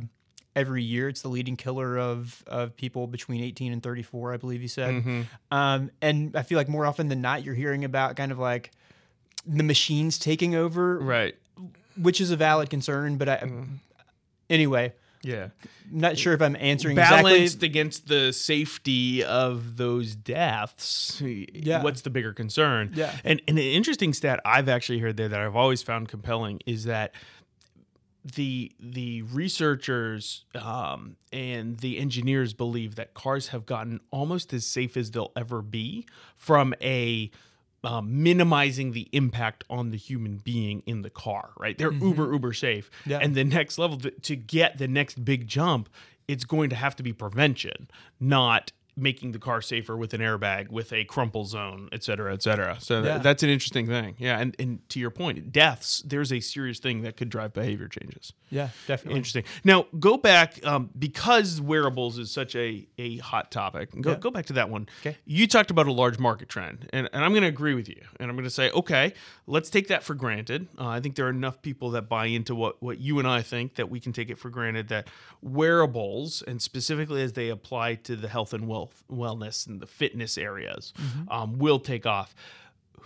every 0.58 0.84
year. 0.84 1.10
It's 1.10 1.22
the 1.22 1.28
leading 1.28 1.58
killer 1.58 1.98
of 2.00 2.42
of 2.48 2.78
people 2.78 3.08
between 3.08 3.42
18 3.44 3.74
and 3.74 3.84
34, 3.84 4.34
I 4.34 4.38
believe 4.38 4.62
he 4.62 4.70
said. 4.70 4.94
Mm-hmm. 4.96 5.22
Um, 5.52 5.92
and 6.02 6.34
I 6.34 6.44
feel 6.44 6.58
like 6.58 6.70
more 6.70 6.86
often 6.86 7.10
than 7.10 7.20
not, 7.20 7.44
you're 7.44 7.56
hearing 7.56 7.84
about 7.84 8.16
kind 8.16 8.32
of 8.32 8.40
like 8.40 8.72
the 9.46 9.64
machines 9.64 10.18
taking 10.18 10.56
over, 10.56 10.98
Right. 11.00 11.36
which 11.98 12.22
is 12.22 12.32
a 12.32 12.38
valid 12.38 12.70
concern. 12.70 13.18
But 13.18 13.28
I, 13.28 13.38
Mm-hmm. 13.40 13.64
anyway, 14.50 14.94
Yeah. 15.26 15.50
I'm 15.92 16.00
not 16.00 16.18
sure 16.18 16.34
if 16.34 16.42
I'm 16.42 16.56
answering 16.56 16.96
Balanced 16.96 17.56
exactly. 17.56 17.68
against 17.68 18.08
the 18.08 18.32
safety 18.32 19.24
of 19.24 19.78
those 19.78 20.16
deaths. 20.16 21.22
Yeah. 21.22 21.84
What's 21.84 22.02
the 22.02 22.10
bigger 22.10 22.34
concern? 22.34 22.92
Yeah. 22.94 23.16
And, 23.24 23.42
and 23.48 23.58
an 23.58 23.64
interesting 23.64 24.14
stat 24.14 24.40
I've 24.46 24.70
actually 24.70 25.00
heard 25.00 25.18
there 25.18 25.30
that 25.30 25.40
I've 25.40 25.56
always 25.56 25.82
found 25.82 26.10
compelling 26.10 26.62
is 26.66 26.86
that 26.86 27.14
the 28.36 28.72
the 28.80 29.22
researchers 29.24 30.46
um, 30.56 31.16
and 31.32 31.78
the 31.78 32.00
engineers 32.00 32.54
believe 32.54 32.96
that 32.96 33.14
cars 33.14 33.50
have 33.50 33.68
gotten 33.68 34.00
almost 34.10 34.52
as 34.52 34.66
safe 34.66 34.98
as 34.98 35.12
they'll 35.12 35.32
ever 35.36 35.62
be 35.62 36.08
from 36.36 36.74
a 36.82 37.30
um, 37.86 38.24
minimizing 38.24 38.92
the 38.92 39.08
impact 39.12 39.64
on 39.70 39.92
the 39.92 39.98
human 39.98 40.38
being 40.38 40.84
in 40.86 41.02
the 41.02 41.10
car. 41.10 41.52
Right, 41.58 41.78
they're 41.78 41.94
uber 41.94 42.32
uber 42.32 42.54
safe. 42.54 42.90
Yeah. 43.06 43.20
And 43.22 43.36
the 43.36 43.44
next 43.44 43.78
level 43.78 43.98
to, 44.00 44.12
to 44.12 44.36
get 44.36 44.78
the 44.78 44.88
next 44.88 45.24
big 45.24 45.48
jump, 45.48 45.90
it's 46.28 46.46
going 46.46 46.70
to 46.72 46.76
have 46.76 46.96
to 46.98 47.04
be 47.04 47.14
prevention, 47.14 47.88
not 48.20 48.72
making 48.98 49.34
the 49.34 49.40
car 49.40 49.62
safer 49.62 49.98
with 49.98 50.14
an 50.14 50.22
airbag, 50.22 50.70
with 50.70 50.94
a 50.94 51.04
crumple 51.06 51.44
zone, 51.46 51.90
et 51.92 52.04
cetera, 52.04 52.34
et 52.34 52.42
cetera. 52.42 52.78
So 52.80 53.04
th- 53.04 53.22
that's 53.22 53.44
an 53.44 53.50
interesting 53.50 53.88
thing. 53.88 54.16
Yeah, 54.18 54.40
and, 54.40 54.56
and 54.58 54.88
to 54.90 55.00
your 55.00 55.10
point, 55.10 55.52
deaths, 55.52 56.02
there's 56.06 56.32
a 56.32 56.40
serious 56.40 56.80
thing 56.80 57.02
that 57.02 57.18
could 57.18 57.30
drive 57.30 57.54
behavior 57.54 57.88
changes. 57.88 58.32
Yeah, 58.50 58.70
definitely. 58.88 59.18
Interesting. 59.18 59.44
Now 59.64 59.88
go 60.00 60.16
back 60.18 60.66
um, 60.66 60.92
because 60.98 61.60
wearables 61.60 62.18
is 62.18 62.32
such 62.32 62.56
a, 62.56 62.88
a 62.98 63.18
hot 63.18 63.52
topic. 63.52 63.90
Go 64.00 64.12
Yeah. 64.12 64.18
go 64.18 64.32
back 64.32 64.46
to 64.46 64.54
that 64.54 64.70
one. 64.70 64.88
Okay. 65.02 65.18
You 65.26 65.48
talked 65.48 65.72
about 65.72 65.88
a 65.88 65.92
large 65.92 66.20
market 66.20 66.48
trend, 66.48 66.90
and, 66.94 67.10
and 67.12 67.24
I'm 67.26 67.32
going 67.32 67.42
to 67.44 67.50
agree 67.50 67.74
with 67.74 67.90
you. 67.90 68.02
And 68.20 68.30
I'm 68.30 68.36
going 68.36 68.46
to 68.46 68.50
say, 68.50 68.72
okay, 68.72 69.14
let's 69.46 69.70
take 69.70 69.90
that 69.90 70.04
for 70.04 70.14
granted. 70.14 70.68
Uh, 70.80 70.88
I 70.88 71.02
think 71.02 71.16
there 71.16 71.26
are 71.26 71.32
enough 71.32 71.62
people 71.62 71.92
that 71.92 72.08
buy 72.08 72.28
into 72.28 72.56
what 72.56 72.82
what 72.82 73.00
you 73.00 73.20
and 73.20 73.28
I 73.28 73.42
think 73.42 73.76
that 73.76 73.90
we 73.90 74.00
can 74.00 74.14
take 74.14 74.30
it 74.30 74.38
for 74.38 74.50
granted 74.50 74.88
that 74.88 75.10
wearables, 75.42 76.42
and 76.48 76.62
specifically 76.62 77.22
as 77.22 77.34
they 77.34 77.50
apply 77.50 77.96
to 77.96 78.16
the 78.16 78.28
health 78.30 78.54
and 78.54 78.68
wealth 78.86 79.04
wellness 79.12 79.68
and 79.68 79.80
the 79.80 79.88
fitness 79.88 80.38
areas, 80.38 80.94
um, 81.30 81.58
will 81.58 81.80
take 81.80 82.06
off 82.06 82.36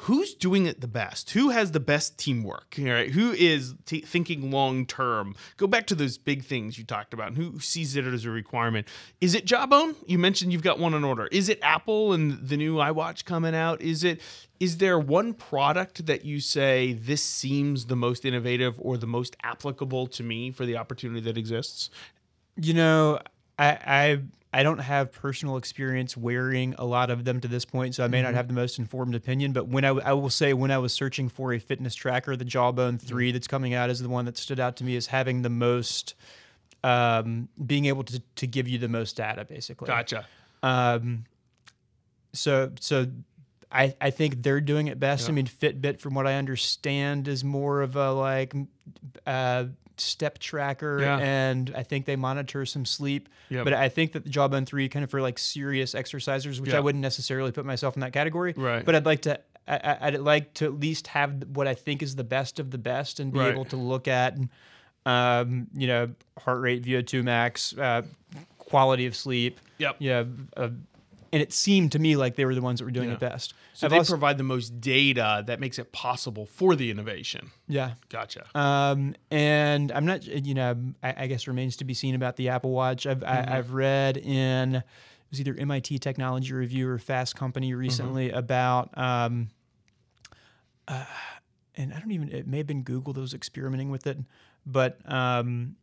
who's 0.03 0.33
doing 0.33 0.65
it 0.65 0.79
the 0.79 0.88
best? 0.88 1.31
Who 1.31 1.50
has 1.50 1.71
the 1.71 1.79
best 1.79 2.17
teamwork? 2.17 2.75
Right, 2.79 3.12
who 3.12 3.31
is 3.31 3.75
t- 3.86 4.01
thinking 4.01 4.50
long 4.50 4.86
term? 4.86 5.36
Go 5.57 5.67
back 5.67 5.88
to 5.88 5.95
those 5.95 6.17
big 6.17 6.43
things 6.43 6.77
you 6.77 6.86
talked 6.86 7.13
about. 7.13 7.27
And 7.27 7.38
who 7.38 7.59
sees 7.59 7.95
it 7.95 8.05
as 8.05 8.24
a 8.25 8.29
requirement? 8.29 8.88
Is 9.19 9.36
it 9.36 9.45
Jawbone? 9.45 9.95
You 10.05 10.17
mentioned 10.17 10.53
you've 10.53 10.63
got 10.63 10.79
one 10.79 10.93
on 10.93 11.03
order. 11.03 11.27
Is 11.27 11.50
it 11.50 11.59
Apple 11.62 12.13
and 12.13 12.48
the 12.48 12.55
new 12.55 12.75
iWatch 12.75 13.25
coming 13.25 13.53
out? 13.53 13.81
Is 13.81 14.03
it? 14.03 14.21
Is 14.59 14.77
there 14.77 15.00
one 15.00 15.33
product 15.33 16.05
that 16.05 16.25
you 16.25 16.39
say 16.39 16.93
this 16.93 17.24
seems 17.24 17.86
the 17.86 17.95
most 17.95 18.25
innovative 18.25 18.75
or 18.79 18.98
the 18.98 19.07
most 19.07 19.36
applicable 19.43 20.07
to 20.07 20.24
me 20.24 20.51
for 20.51 20.65
the 20.65 20.77
opportunity 20.77 21.21
that 21.21 21.38
exists? 21.38 21.89
You 22.55 22.74
know, 22.74 23.19
I 23.57 23.69
I, 23.86 24.19
I 24.51 24.63
don't 24.63 24.79
have 24.79 25.12
personal 25.12 25.58
experience 25.58 26.18
wearing 26.18 26.74
a 26.79 26.86
lot 26.86 27.12
of 27.12 27.24
them 27.24 27.39
to 27.41 27.48
this 27.48 27.65
point, 27.65 27.94
so 27.94 28.03
I 28.03 28.08
may 28.08 28.24
not 28.24 28.34
have 28.34 28.48
the 28.48 28.53
most 28.53 28.79
informed 28.79 29.13
opinion. 29.13 29.53
But 29.53 29.68
when 29.68 29.86
I, 29.86 29.89
I 29.89 30.13
will 30.13 30.32
say, 30.32 30.53
when 30.53 30.72
I 30.72 30.79
was 30.79 30.91
searching 30.91 31.29
for 31.29 31.53
a 31.53 31.60
fitness 31.60 31.94
tracker, 31.94 32.36
the 32.36 32.46
Jawbone 32.46 32.98
Three 32.98 33.32
that's 33.32 33.48
coming 33.48 33.75
out 33.75 33.91
is 33.91 34.01
the 34.01 34.10
one 34.10 34.25
that 34.25 34.38
stood 34.38 34.60
out 34.60 34.77
to 34.77 34.84
me 34.84 34.96
as 34.96 35.08
having 35.08 35.44
the 35.44 35.50
most, 35.50 36.15
um, 36.84 37.48
being 37.63 37.86
able 37.86 38.03
to 38.06 38.22
to 38.38 38.48
give 38.48 38.68
you 38.68 38.79
the 38.79 38.89
most 38.89 39.18
data, 39.18 39.46
basically. 39.46 39.88
Gotcha. 39.88 40.25
Um, 40.63 41.25
so 42.34 42.72
so 42.79 43.06
I 43.72 43.96
I 44.01 44.10
think 44.10 44.41
they're 44.41 44.62
doing 44.62 44.88
it 44.88 45.00
best. 45.00 45.29
I 45.29 45.32
mean, 45.32 45.46
Fitbit, 45.46 46.00
from 46.00 46.15
what 46.15 46.25
I 46.25 46.36
understand, 46.36 47.27
is 47.27 47.44
more 47.44 47.82
of 47.82 47.96
a 47.96 48.12
like 48.13 48.56
uh, 49.27 49.65
step 50.00 50.39
tracker, 50.39 51.00
Yeah. 51.01 51.18
and 51.20 51.72
I 51.75 51.84
think 51.84 52.06
they 52.06 52.15
monitor 52.15 52.65
some 52.65 52.86
sleep. 52.86 53.29
Yep. 53.50 53.63
But 53.63 53.74
I 53.74 53.89
think 53.89 54.13
that 54.13 54.24
the 54.24 54.29
Jawbone 54.29 54.65
Three, 54.65 54.88
kind 54.89 55.03
of 55.03 55.10
for 55.12 55.22
like 55.22 55.38
serious 55.39 55.94
exercisers, 55.96 56.60
which 56.60 56.72
Yeah. 56.72 56.77
I 56.77 56.79
wouldn't 56.79 57.01
necessarily 57.01 57.51
put 57.51 57.65
myself 57.65 57.96
in 57.96 58.01
that 58.01 58.13
category. 58.13 58.53
Right. 58.56 58.86
But 58.86 58.96
I'd 58.96 59.06
like 59.06 59.22
to. 59.24 59.39
I, 59.68 59.98
I'd 60.01 60.20
like 60.20 60.56
to 60.56 60.65
at 60.65 60.79
least 60.79 61.08
have 61.08 61.44
what 61.53 61.68
I 61.68 61.75
think 61.75 62.01
is 62.01 62.15
the 62.15 62.24
best 62.24 62.60
of 62.60 62.72
the 62.72 62.77
best, 62.79 63.20
and 63.20 63.32
be 63.32 63.38
Right. 63.39 63.51
able 63.53 63.65
to 63.65 63.75
look 63.77 64.08
at, 64.08 64.36
um, 65.06 65.68
you 65.75 65.88
know, 65.88 66.10
heart 66.39 66.62
rate, 66.62 66.84
VO2 66.84 67.24
max, 67.24 67.77
uh, 67.77 68.01
quality 68.58 69.06
of 69.06 69.15
sleep, 69.15 69.60
Yep. 69.77 69.96
yeah, 70.00 70.24
uh, 70.58 70.70
and 71.31 71.41
it 71.41 71.53
seemed 71.53 71.91
to 71.93 72.00
me 72.00 72.15
like 72.15 72.36
they 72.36 72.45
were 72.45 72.55
the 72.55 72.62
ones 72.62 72.79
that 72.79 72.86
were 72.86 72.91
doing 72.91 73.09
Yeah. 73.09 73.15
it 73.15 73.19
best. 73.19 73.53
So 73.74 73.88
I've 73.88 73.91
they 73.91 73.98
also- 73.98 74.13
provide 74.13 74.38
the 74.38 74.43
most 74.43 74.81
data 74.81 75.43
that 75.48 75.59
makes 75.59 75.77
it 75.79 75.91
possible 75.91 76.45
for 76.45 76.75
the 76.75 76.89
innovation. 76.91 77.51
yeah. 77.67 77.93
Gotcha. 78.09 78.45
Um, 78.57 79.15
and 79.31 79.91
I'm 79.91 80.05
not, 80.05 80.25
you 80.25 80.53
know, 80.53 80.75
I, 81.03 81.13
I 81.24 81.27
guess 81.27 81.48
remains 81.48 81.75
to 81.77 81.86
be 81.86 81.93
seen 81.93 82.15
about 82.15 82.36
the 82.36 82.50
Apple 82.50 82.71
Watch. 82.71 83.05
I've 83.05 83.24
I, 83.24 83.45
I've 83.48 83.71
read 83.74 84.17
in 84.17 84.75
it 84.75 84.83
was 85.31 85.39
either 85.39 85.55
MIT 85.59 86.00
Technology 86.00 86.51
Review 86.53 86.89
or 86.89 86.98
Fast 86.98 87.36
Company 87.36 87.74
recently 87.75 88.31
about, 88.31 88.98
um, 88.98 89.50
uh, 90.88 91.05
and 91.75 91.93
I 91.93 92.00
don't 92.00 92.12
even 92.12 92.31
it 92.31 92.48
may 92.48 92.57
have 92.57 92.67
been 92.67 92.81
Google 92.83 93.13
that 93.13 93.21
was 93.21 93.33
experimenting 93.36 93.91
with 93.91 94.07
it, 94.07 94.17
but 94.65 94.98
um, 95.05 95.75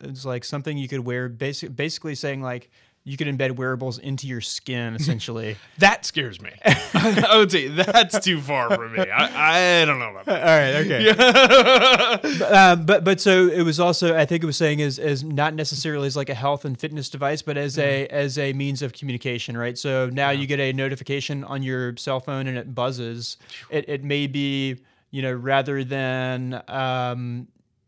it's 0.00 0.24
like 0.24 0.44
something 0.44 0.76
you 0.76 0.88
could 0.88 1.00
wear, 1.00 1.28
basic, 1.28 1.74
basically 1.76 2.14
saying 2.16 2.42
like 2.42 2.70
you 3.06 3.16
could 3.16 3.28
embed 3.28 3.52
wearables 3.52 3.98
into 3.98 4.26
your 4.26 4.40
skin 4.40 4.94
essentially. 4.96 5.56
That 5.78 6.04
scares 6.04 6.40
me. 6.40 6.50
I 6.64 7.36
would 7.38 7.50
say 7.52 7.68
that's 7.68 8.18
too 8.18 8.40
far 8.40 8.74
for 8.74 8.88
me. 8.88 8.98
I, 8.98 9.82
I 9.82 9.84
don't 9.84 10.00
know 10.00 10.10
about 10.10 10.26
that. 10.26 10.42
All 10.42 10.58
right, 10.58 10.74
okay. 10.84 12.38
but, 12.38 12.52
um, 12.52 12.84
but 12.84 13.04
but 13.04 13.20
so 13.20 13.46
it 13.46 13.62
was 13.62 13.78
also 13.78 14.16
I 14.16 14.26
think 14.26 14.42
it 14.42 14.46
was 14.46 14.56
saying 14.56 14.80
is 14.80 14.98
is 14.98 15.22
not 15.22 15.54
necessarily 15.54 16.08
as 16.08 16.16
like 16.16 16.28
a 16.28 16.34
health 16.34 16.64
and 16.64 16.78
fitness 16.78 17.08
device, 17.08 17.42
but 17.42 17.56
as 17.56 17.78
a 17.78 18.08
as 18.08 18.38
a 18.38 18.52
means 18.52 18.82
of 18.82 18.92
communication, 18.92 19.56
right? 19.56 19.78
So 19.78 20.10
now 20.12 20.30
you 20.30 20.48
get 20.48 20.58
a 20.58 20.72
notification 20.72 21.44
on 21.44 21.62
your 21.62 21.96
cell 21.96 22.18
phone 22.18 22.48
and 22.48 22.58
it 22.58 22.74
buzzes. 22.74 23.36
It 23.70 23.88
it 23.88 24.02
may 24.02 24.26
be 24.26 24.80
you 25.12 25.22
know 25.22 25.32
rather 25.32 25.84
than 25.84 26.60
um, 26.66 27.46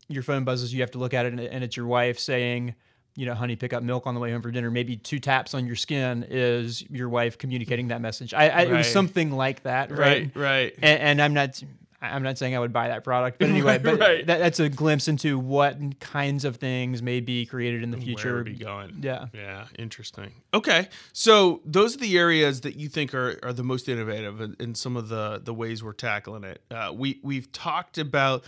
your 0.08 0.22
phone 0.22 0.44
buzzes, 0.44 0.72
you 0.72 0.80
have 0.80 0.92
to 0.92 0.98
look 0.98 1.12
at 1.12 1.26
it 1.26 1.32
and, 1.32 1.40
and 1.40 1.64
it's 1.64 1.76
your 1.76 1.86
wife 1.86 2.20
saying. 2.20 2.76
You 3.18 3.26
know, 3.26 3.34
honey, 3.34 3.56
pick 3.56 3.72
up 3.72 3.82
milk 3.82 4.06
on 4.06 4.14
the 4.14 4.20
way 4.20 4.30
home 4.30 4.42
for 4.42 4.52
dinner. 4.52 4.70
Maybe 4.70 4.96
two 4.96 5.18
taps 5.18 5.52
on 5.52 5.66
your 5.66 5.74
skin 5.74 6.24
is 6.28 6.88
your 6.88 7.08
wife 7.08 7.36
communicating 7.36 7.88
that 7.88 8.00
message. 8.00 8.32
I, 8.32 8.48
I 8.48 8.60
it 8.62 8.70
was 8.70 8.90
something 8.90 9.32
like 9.32 9.64
that, 9.64 9.90
right? 9.90 10.30
Right, 10.36 10.36
right. 10.36 10.74
and, 10.80 11.00
and 11.00 11.22
I'm 11.22 11.34
not 11.34 11.60
I'm 12.00 12.22
not 12.22 12.38
saying 12.38 12.54
I 12.54 12.60
would 12.60 12.72
buy 12.72 12.88
that 12.88 13.02
product, 13.02 13.40
but 13.40 13.48
anyway, 13.48 13.72
Right, 13.72 13.82
but 13.82 13.98
right. 13.98 14.26
That, 14.26 14.38
that's 14.38 14.60
a 14.60 14.68
glimpse 14.68 15.08
into 15.08 15.36
what 15.36 15.98
kinds 15.98 16.44
of 16.44 16.56
things 16.56 17.02
may 17.02 17.18
be 17.18 17.44
created 17.44 17.82
in 17.82 17.90
the 17.90 17.96
Where 17.96 18.06
future. 18.06 18.38
are 18.38 18.44
we 18.44 18.54
going? 18.54 19.00
Yeah. 19.02 19.26
Yeah, 19.34 19.66
interesting. 19.76 20.32
Okay, 20.54 20.86
so 21.12 21.60
those 21.64 21.96
are 21.96 21.98
the 21.98 22.16
areas 22.16 22.60
that 22.60 22.76
you 22.76 22.88
think 22.88 23.14
are, 23.14 23.40
are 23.42 23.52
the 23.52 23.64
most 23.64 23.88
innovative 23.88 24.40
in, 24.40 24.54
in 24.60 24.74
some 24.76 24.96
of 24.96 25.08
the 25.08 25.40
the 25.42 25.52
ways 25.52 25.82
we're 25.82 25.92
tackling 25.92 26.44
it. 26.44 26.62
Uh, 26.70 26.92
we 26.94 27.18
we've 27.24 27.50
talked 27.50 27.98
about 27.98 28.44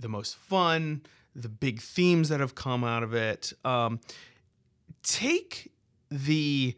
the 0.00 0.08
most 0.08 0.36
fun, 0.36 1.02
the 1.34 1.48
big 1.48 1.80
themes 1.80 2.28
that 2.28 2.40
have 2.40 2.54
come 2.54 2.84
out 2.84 3.02
of 3.02 3.14
it. 3.14 3.52
Um, 3.64 4.00
take 5.02 5.72
the 6.10 6.76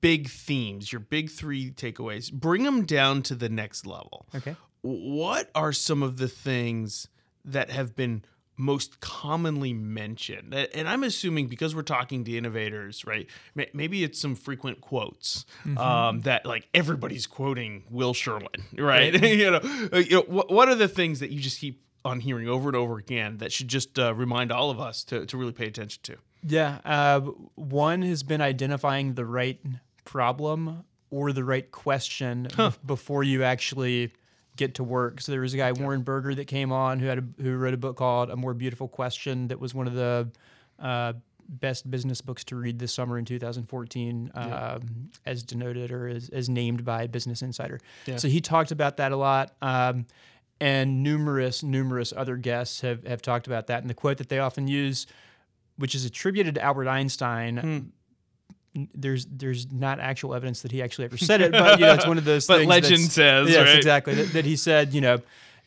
big 0.00 0.28
themes, 0.28 0.92
your 0.92 1.00
big 1.00 1.30
three 1.30 1.70
takeaways, 1.70 2.32
bring 2.32 2.62
them 2.62 2.84
down 2.84 3.22
to 3.22 3.34
the 3.34 3.48
next 3.48 3.86
level. 3.86 4.26
Okay. 4.34 4.56
what 4.82 5.50
are 5.54 5.72
some 5.72 6.02
of 6.02 6.16
the 6.18 6.28
things 6.28 7.08
that 7.44 7.70
have 7.70 7.94
been 7.96 8.24
most 8.56 9.00
commonly 9.00 9.72
mentioned? 9.74 10.54
And 10.54 10.88
i'm 10.88 11.02
assuming 11.04 11.46
because 11.48 11.74
we're 11.74 11.82
talking 11.82 12.24
to 12.24 12.36
innovators 12.36 13.04
right 13.04 13.28
maybe 13.54 14.02
it's 14.02 14.18
some 14.20 14.34
frequent 14.34 14.80
quotes 14.80 15.44
um, 15.76 16.20
that 16.22 16.46
like 16.46 16.66
everybody's 16.72 17.26
quoting 17.26 17.84
will 17.90 18.14
sherlin 18.14 18.62
right? 18.78 19.12
You 19.22 19.50
know, 19.50 19.60
you 19.98 20.10
know 20.16 20.24
what, 20.26 20.50
what 20.50 20.68
are 20.68 20.74
the 20.74 20.88
things 20.88 21.20
that 21.20 21.30
you 21.30 21.40
just 21.40 21.60
keep 21.60 21.82
on 22.06 22.20
hearing 22.20 22.48
over 22.48 22.68
and 22.68 22.76
over 22.76 22.98
again 22.98 23.38
that 23.38 23.52
should 23.52 23.68
just 23.68 23.98
uh, 23.98 24.14
remind 24.14 24.52
all 24.52 24.70
of 24.70 24.78
us 24.80 25.04
to, 25.04 25.26
to 25.26 25.36
really 25.36 25.52
pay 25.52 25.66
attention 25.66 26.00
to 26.04 26.16
Yeah. 26.42 26.78
Uh, 26.84 27.20
one 27.54 28.02
has 28.02 28.22
been 28.22 28.40
identifying 28.40 29.14
the 29.14 29.24
right 29.24 29.60
problem 30.04 30.84
or 31.10 31.32
the 31.32 31.44
right 31.44 31.70
question 31.70 32.46
bef- 32.50 32.78
before 32.86 33.22
you 33.24 33.42
actually 33.42 34.12
get 34.56 34.74
to 34.76 34.84
work. 34.84 35.20
So 35.20 35.32
there 35.32 35.40
was 35.40 35.54
a 35.54 35.56
guy 35.56 35.72
Warren 35.72 36.02
Berger 36.02 36.34
that 36.34 36.46
came 36.46 36.72
on 36.72 36.98
who 37.00 37.06
had 37.06 37.18
a, 37.18 37.42
who 37.42 37.56
wrote 37.56 37.74
a 37.74 37.76
book 37.76 37.96
called 37.96 38.30
A 38.30 38.36
More 38.36 38.54
Beautiful 38.54 38.88
Question 38.88 39.48
that 39.48 39.60
was 39.60 39.74
one 39.74 39.86
of 39.86 39.94
the 39.94 40.30
uh, 40.78 41.12
best 41.48 41.90
business 41.90 42.20
books 42.20 42.42
to 42.44 42.56
read 42.56 42.78
this 42.78 42.92
summer 42.92 43.18
in 43.18 43.24
2014, 43.24 44.30
um, 44.34 45.10
as 45.24 45.42
denoted 45.42 45.92
or 45.92 46.08
as, 46.08 46.28
as 46.30 46.48
named 46.48 46.84
by 46.84 47.06
Business 47.06 47.42
Insider. 47.42 47.80
Yeah. 48.06 48.16
So 48.16 48.28
he 48.28 48.40
talked 48.40 48.70
about 48.70 48.96
that 48.96 49.12
a 49.12 49.16
lot. 49.16 49.54
Um, 49.62 50.06
and 50.60 51.02
numerous, 51.02 51.62
numerous 51.62 52.12
other 52.16 52.36
guests 52.36 52.80
have, 52.80 53.04
have 53.06 53.20
talked 53.22 53.46
about 53.46 53.66
that. 53.66 53.80
And 53.82 53.90
the 53.90 53.94
quote 53.94 54.18
that 54.18 54.28
they 54.28 54.38
often 54.38 54.68
use 54.68 55.06
which 55.78 55.94
is 55.94 56.06
attributed 56.06 56.54
to 56.54 56.62
Albert 56.62 56.88
Einstein. 56.88 57.58
N- 58.74 58.88
There's 58.94 59.26
there's 59.26 59.70
not 59.70 60.00
actual 60.00 60.34
evidence 60.34 60.62
that 60.62 60.72
he 60.72 60.80
actually 60.82 61.04
ever 61.04 61.18
said 61.18 61.40
it, 61.42 61.52
but 61.52 61.78
you 61.78 61.84
know, 61.84 61.92
it's 61.94 62.06
one 62.06 62.16
of 62.18 62.24
those. 62.32 62.46
Things. 62.46 62.60
But 62.60 62.66
legend 62.66 63.10
says, 63.12 63.50
yes, 63.50 63.66
right? 63.68 63.76
exactly. 63.76 64.14
That, 64.14 64.32
that 64.32 64.44
he 64.46 64.56
said, 64.56 64.94
you 64.94 65.02
know, 65.02 65.18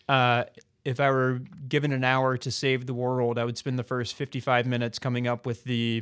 uh, 0.07 0.45
if 0.85 0.99
I 0.99 1.11
were 1.11 1.41
given 1.67 1.91
an 1.91 2.03
hour 2.03 2.37
to 2.37 2.49
save 2.49 2.87
the 2.87 2.93
world, 2.95 3.37
I 3.37 3.45
would 3.45 3.57
spend 3.57 3.77
the 3.77 3.83
first 3.83 4.15
55 4.15 4.65
minutes 4.65 4.97
coming 4.97 5.27
up 5.27 5.45
with 5.45 5.63
the, 5.63 6.01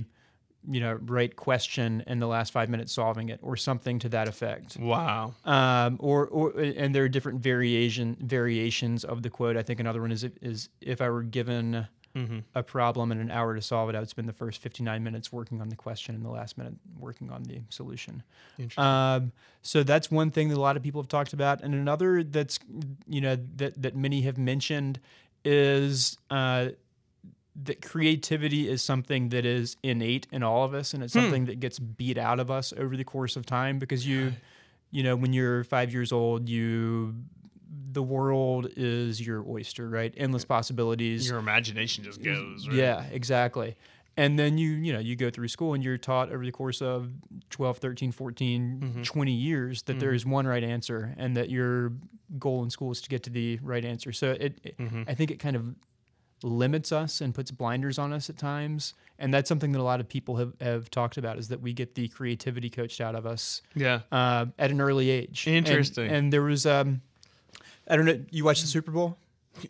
you 0.70 0.80
know, 0.80 1.00
right 1.06 1.36
question 1.36 2.04
and 2.08 2.22
the 2.22 2.28
last 2.28 2.52
five 2.52 2.70
minutes 2.70 2.92
solving 2.92 3.30
it, 3.30 3.40
or 3.42 3.56
something 3.56 4.00
to 4.00 4.10
that 4.10 4.28
effect. 4.28 4.78
Wow. 4.78 5.34
Um, 5.46 5.98
or, 6.00 6.28
or 6.28 6.60
and 6.60 6.94
there 6.94 7.04
are 7.04 7.10
different 7.10 7.40
variation 7.40 8.18
variations 8.20 9.04
of 9.04 9.24
the 9.24 9.30
quote. 9.30 9.58
I 9.58 9.64
think 9.64 9.80
another 9.80 10.02
one 10.02 10.12
is 10.12 10.26
is 10.42 10.70
if 10.82 11.02
I 11.02 11.10
were 11.10 11.24
given 11.24 11.88
a 12.56 12.64
problem 12.64 13.12
and 13.12 13.22
an 13.22 13.30
hour 13.32 13.54
to 13.56 13.62
solve 13.62 13.90
it, 13.90 13.96
I 13.96 14.00
would 14.00 14.10
spend 14.10 14.28
the 14.28 14.34
first 14.34 14.62
59 14.62 15.04
minutes 15.04 15.32
working 15.32 15.62
on 15.62 15.70
the 15.70 15.76
question 15.76 16.16
and 16.16 16.26
the 16.26 16.30
last 16.30 16.58
minute 16.58 16.74
working 17.00 17.30
on 17.30 17.44
the 17.44 17.62
solution. 17.70 18.24
Interesting. 18.58 18.84
Um, 18.84 19.32
so 19.62 19.84
that's 19.84 20.10
one 20.10 20.32
thing 20.32 20.50
that 20.50 20.58
a 20.58 20.62
lot 20.62 20.78
of 20.78 20.84
people 20.84 21.02
have 21.02 21.10
talked 21.10 21.34
about, 21.34 21.62
and 21.62 21.74
another 21.74 22.24
that's 22.24 22.60
you 23.08 23.22
know 23.22 23.38
that 23.58 23.82
that 23.82 23.96
many 23.96 24.22
have 24.22 24.38
mentioned 24.38 25.00
is 25.46 26.18
uh, 26.30 26.70
that 27.64 27.82
creativity 27.82 28.70
is 28.70 28.82
something 28.82 29.30
that 29.30 29.46
is 29.46 29.78
innate 29.82 30.28
in 30.32 30.44
all 30.44 30.64
of 30.64 30.74
us, 30.74 30.94
and 30.94 31.04
it's 31.04 31.14
something 31.14 31.46
that 31.46 31.60
gets 31.60 31.80
beat 31.80 32.18
out 32.18 32.40
of 32.40 32.52
us 32.52 32.74
over 32.78 32.96
the 32.96 33.04
course 33.04 33.36
of 33.36 33.46
time 33.46 33.80
because 33.80 34.06
you, 34.08 34.34
you 34.92 35.02
know, 35.04 35.16
when 35.16 35.34
you're 35.34 35.64
five 35.64 35.92
years 35.92 36.12
old, 36.12 36.48
you 36.48 37.16
the 37.92 38.04
world 38.04 38.68
is 38.78 39.20
your 39.26 39.44
oyster, 39.50 39.90
right? 39.90 40.14
Endless 40.18 40.46
possibilities. 40.46 41.28
Your 41.30 41.40
imagination 41.40 42.04
just 42.04 42.22
goes. 42.22 42.68
Right? 42.68 42.78
Yeah, 42.78 43.04
exactly. 43.12 43.76
And 44.16 44.38
then 44.38 44.58
you, 44.58 44.70
you 44.72 44.94
know, 44.94 45.00
you 45.00 45.16
go 45.16 45.30
through 45.30 45.48
school 45.48 45.74
and 45.74 45.84
you're 45.84 45.98
taught 45.98 46.32
over 46.32 46.44
the 46.44 46.52
course 46.52 46.82
of 46.82 47.12
12, 47.50 47.78
13, 47.78 48.12
14, 48.12 48.80
Mm-hmm. 48.84 49.02
20 49.04 49.32
years 49.32 49.82
that 49.84 50.00
there 50.00 50.14
is 50.14 50.26
one 50.26 50.46
right 50.48 50.64
answer 50.64 51.14
and 51.18 51.38
that 51.38 51.50
your 51.50 51.94
goal 52.40 52.64
in 52.64 52.70
school 52.70 52.92
is 52.92 53.02
to 53.02 53.10
get 53.10 53.24
to 53.24 53.30
the 53.30 53.58
right 53.62 53.86
answer. 53.86 54.12
So 54.12 54.32
it, 54.32 54.60
it 54.64 54.78
Mm-hmm. 54.78 55.04
I 55.08 55.14
think 55.14 55.32
it 55.32 55.40
kind 55.40 55.56
of 55.56 55.76
limits 56.44 56.91
us 56.91 57.22
and 57.22 57.34
puts 57.34 57.51
blinders 57.51 57.98
on 57.98 58.13
us 58.13 58.29
at 58.29 58.38
times. 58.38 58.94
And 59.20 59.34
that's 59.34 59.50
something 59.50 59.72
that 59.72 59.79
a 59.79 59.84
lot 59.84 60.00
of 60.00 60.08
people 60.08 60.36
have, 60.38 60.53
have 60.62 60.91
talked 60.91 61.17
about 61.17 61.39
is 61.39 61.48
that 61.48 61.60
we 61.62 61.74
get 61.74 61.96
the 61.96 62.08
creativity 62.08 62.70
coached 62.70 63.01
out 63.01 63.15
of 63.15 63.25
us 63.25 63.63
Yeah. 63.74 64.01
uh, 64.12 64.46
at 64.60 64.70
an 64.70 64.79
early 64.79 65.10
age. 65.10 65.48
And- 65.48 65.56
Interesting. 65.67 66.10
And, 66.12 66.32
there 66.32 66.44
was, 66.44 66.65
um, 66.67 67.01
I 67.89 67.96
don't 67.96 68.06
know, 68.06 68.20
you 68.29 68.44
watched 68.46 68.62
the 68.62 68.67
Super 68.67 68.91
Bowl? 68.91 69.17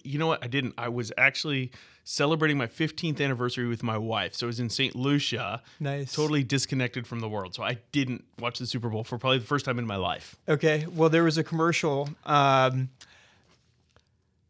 You 0.03 0.19
know 0.19 0.27
what? 0.27 0.43
I 0.43 0.47
didn't. 0.47 0.73
I 0.77 0.89
was 0.89 1.13
actually 1.17 1.71
celebrating 2.03 2.57
my 2.57 2.67
15th 2.67 3.21
anniversary 3.21 3.67
with 3.67 3.83
my 3.83 3.97
wife. 3.97 4.33
So 4.35 4.45
I 4.45 4.49
was 4.49 4.59
in 4.59 4.69
St. 4.69 4.95
Lucia. 4.95 5.61
Nice. 5.79 6.11
Totally 6.13 6.43
disconnected 6.43 7.07
from 7.07 7.21
the 7.21 7.29
world. 7.29 7.55
So 7.55 7.63
I 7.63 7.77
didn't 7.93 8.25
watch 8.39 8.59
the 8.59 8.65
Super 8.65 8.89
Bowl 8.89 9.05
for 9.05 9.17
probably 9.17 9.39
the 9.39 9.45
first 9.45 9.63
time 9.63 9.79
in 9.79 9.85
my 9.87 9.95
life. 9.95 10.35
Okay. 10.49 10.85
Well, 10.93 11.07
there 11.09 11.23
was 11.23 11.37
a 11.37 11.43
commercial, 11.43 12.09
um, 12.25 12.89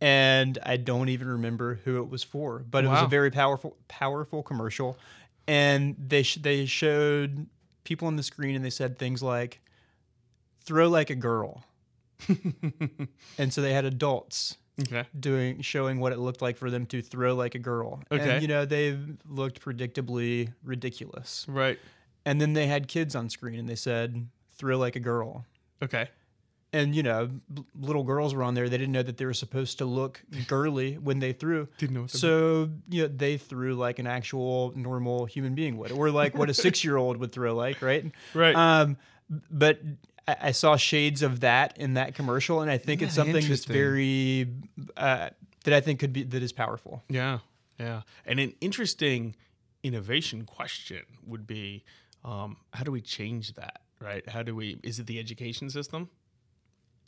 and 0.02 0.58
I 0.64 0.78
don't 0.78 1.10
even 1.10 1.28
remember 1.28 1.80
who 1.86 1.98
it 2.02 2.10
was 2.10 2.24
for, 2.24 2.60
but 2.60 2.84
it 2.86 2.88
was 2.88 3.04
a 3.04 3.08
very 3.08 3.32
powerful, 3.32 3.76
powerful 3.88 4.44
commercial. 4.44 4.98
And 5.48 5.96
they 5.98 6.24
sh- 6.24 6.40
they 6.42 6.66
showed 6.66 7.48
people 7.84 8.08
on 8.08 8.16
the 8.16 8.24
screen, 8.24 8.56
and 8.56 8.64
they 8.66 8.70
said 8.70 9.00
things 9.00 9.24
like, 9.24 9.62
"Throw 10.66 10.88
like 10.90 11.10
a 11.10 11.16
girl," 11.16 11.64
and 13.38 13.54
so 13.54 13.62
they 13.62 13.74
had 13.74 13.86
adults 13.86 14.58
Okay. 14.80 15.06
doing 15.20 15.62
showing 15.62 16.00
what 16.00 16.12
it 16.12 16.20
looked 16.20 16.42
like 16.42 16.56
for 16.58 16.70
them 16.70 16.86
to 16.88 17.02
throw 17.02 17.34
like 17.34 17.56
a 17.56 17.60
girl. 17.60 18.04
Okay. 18.12 18.34
And 18.34 18.42
you 18.42 18.48
know 18.48 18.66
they 18.66 18.98
looked 19.28 19.60
predictably 19.62 20.54
ridiculous. 20.64 21.46
Right. 21.48 21.80
And 22.26 22.40
then 22.42 22.54
they 22.54 22.68
had 22.68 22.88
kids 22.88 23.16
on 23.16 23.30
screen, 23.30 23.58
and 23.58 23.68
they 23.70 23.76
said, 23.76 24.28
"Throw 24.58 24.78
like 24.78 24.96
a 24.96 25.00
girl." 25.00 25.46
Okay. 25.82 26.10
And 26.74 26.94
you 26.96 27.04
know 27.04 27.30
little 27.80 28.04
girls 28.04 28.36
were 28.36 28.44
on 28.44 28.54
there 28.54 28.68
they 28.70 28.78
didn't 28.78 28.92
know 28.92 29.04
that 29.04 29.18
they 29.18 29.26
were 29.26 29.34
supposed 29.34 29.78
to 29.78 29.86
look 29.86 30.22
girly 30.48 30.96
when 30.96 31.20
they 31.20 31.32
threw 31.34 31.68
Didn't 31.78 31.96
know 31.96 32.08
so 32.08 32.70
you 32.90 33.04
know 33.04 33.08
they 33.08 33.38
threw 33.38 33.76
like 33.76 34.00
an 34.00 34.08
actual 34.08 34.74
normal 34.76 35.26
human 35.26 35.56
being 35.56 35.78
would 35.78 35.92
or 35.92 36.12
like 36.12 36.36
what 36.36 36.50
a 36.50 36.54
six 36.66 36.84
year 36.84 36.98
old 36.98 37.18
would 37.18 37.32
throw 37.32 37.56
like 37.56 37.82
right 37.82 38.12
Right. 38.34 38.56
um 38.56 38.98
but 39.50 39.80
I, 40.28 40.36
I 40.42 40.52
saw 40.52 40.76
shades 40.76 41.22
of 41.22 41.40
that 41.42 41.78
in 41.78 41.94
that 41.96 42.16
commercial 42.16 42.62
and 42.62 42.70
i 42.70 42.78
think 42.78 43.02
it's 43.02 43.16
Yeah, 43.16 43.24
something 43.24 43.48
that's 43.48 43.66
very 43.66 44.48
uh, 44.98 45.30
that 45.64 45.74
i 45.74 45.80
think 45.82 46.00
could 46.00 46.14
be 46.14 46.24
that 46.24 46.44
is 46.44 46.52
powerful 46.52 47.04
Yeah, 47.10 47.40
yeah. 47.80 48.02
And 48.26 48.40
an 48.40 48.54
interesting 48.60 49.36
innovation 49.84 50.44
question 50.46 51.04
would 51.26 51.46
be, 51.46 51.84
um, 52.26 52.58
how 52.74 52.84
do 52.84 52.92
we 52.92 53.02
change 53.02 53.54
that? 53.54 53.82
Right? 54.02 54.28
How 54.28 54.42
do 54.44 54.56
we? 54.56 54.80
Is 54.84 55.00
it 55.00 55.06
the 55.08 55.20
education 55.20 55.70
system? 55.70 56.10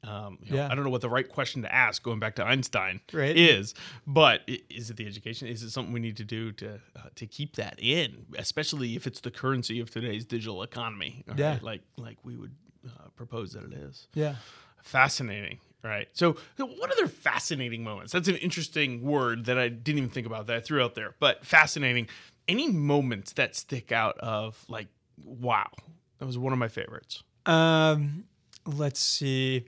Um, 0.04 0.38
you 0.42 0.52
know, 0.52 0.58
Yeah. 0.58 0.70
I 0.72 0.76
don't 0.76 0.84
know 0.84 0.90
what 0.90 1.02
the 1.02 1.10
right 1.10 1.28
question 1.28 1.62
to 1.64 1.74
ask. 1.74 2.02
Going 2.04 2.20
back 2.20 2.36
to 2.36 2.46
Einstein, 2.46 3.02
Right. 3.12 3.36
Is 3.38 3.74
but 4.08 4.42
is 4.48 4.90
it 4.90 4.98
the 4.98 5.06
education? 5.06 5.48
Is 5.48 5.62
it 5.64 5.72
something 5.72 5.94
we 5.94 6.00
need 6.00 6.18
to 6.18 6.24
do 6.24 6.52
to 6.54 6.76
uh, 6.96 7.02
to 7.16 7.26
keep 7.28 7.56
that 7.58 7.76
in, 7.80 8.26
especially 8.38 8.96
if 8.96 9.06
it's 9.06 9.20
the 9.20 9.32
currency 9.32 9.80
of 9.80 9.90
today's 9.92 10.26
digital 10.26 10.64
economy? 10.64 11.24
Yeah. 11.38 11.54
right? 11.54 11.64
Like 11.64 11.82
like 11.98 12.18
we 12.24 12.38
would 12.38 12.56
uh, 12.88 13.10
propose 13.16 13.54
that 13.54 13.64
it 13.64 13.74
is. 13.74 14.08
yeah 14.14 14.36
Fascinating. 14.84 15.60
Right. 15.84 16.08
So, 16.14 16.36
so 16.58 16.66
what 16.66 16.92
other 16.92 17.08
fascinating 17.08 17.84
moments? 17.84 18.12
That's 18.12 18.28
an 18.28 18.36
interesting 18.38 19.02
word 19.02 19.46
that 19.46 19.58
I 19.58 19.70
didn't 19.70 19.98
even 20.00 20.10
think 20.10 20.28
about 20.28 20.48
that 20.48 20.56
I 20.58 20.60
threw 20.60 20.84
out 20.84 20.96
there. 20.96 21.16
But 21.20 21.46
fascinating. 21.46 22.08
Any 22.50 22.70
moments 22.70 23.32
that 23.34 23.56
stick 23.56 23.92
out 23.92 24.18
of 24.20 24.66
like, 24.68 24.88
wow, 25.24 25.70
that 26.18 26.26
was 26.26 26.38
one 26.38 26.52
of 26.52 26.60
my 26.60 26.68
favorites. 26.68 27.24
Um, 27.46 28.26
let's 28.66 29.00
see. 29.00 29.68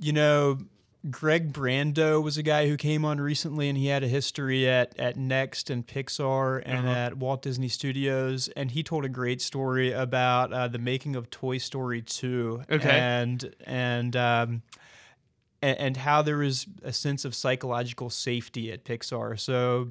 You 0.00 0.12
know, 0.12 0.58
Greg 1.10 1.52
Brandeau 1.52 2.22
was 2.22 2.36
a 2.36 2.42
guy 2.42 2.68
who 2.68 2.76
came 2.76 3.04
on 3.04 3.20
recently, 3.20 3.68
and 3.68 3.78
he 3.78 3.86
had 3.86 4.02
a 4.02 4.08
history 4.08 4.68
at 4.68 4.98
at 4.98 5.16
Next 5.16 5.70
and 5.70 5.86
Pixar 5.86 6.62
and 6.64 6.88
at 6.88 7.16
Walt 7.16 7.42
Disney 7.42 7.68
Studios, 7.68 8.48
and 8.56 8.70
he 8.72 8.82
told 8.82 9.04
a 9.04 9.08
great 9.08 9.40
story 9.40 9.92
about 9.92 10.52
uh, 10.52 10.68
the 10.68 10.78
making 10.78 11.16
of 11.16 11.30
Toy 11.30 11.58
Story 11.58 12.02
Two. 12.02 12.62
Okay. 12.70 12.90
and 12.90 13.54
and 13.64 14.16
um, 14.16 14.62
and, 15.60 15.96
how 15.96 16.22
there 16.22 16.42
is 16.42 16.66
a 16.84 16.92
sense 16.92 17.24
of 17.24 17.34
psychological 17.34 18.10
safety 18.10 18.70
at 18.72 18.84
Pixar. 18.84 19.38
So. 19.38 19.90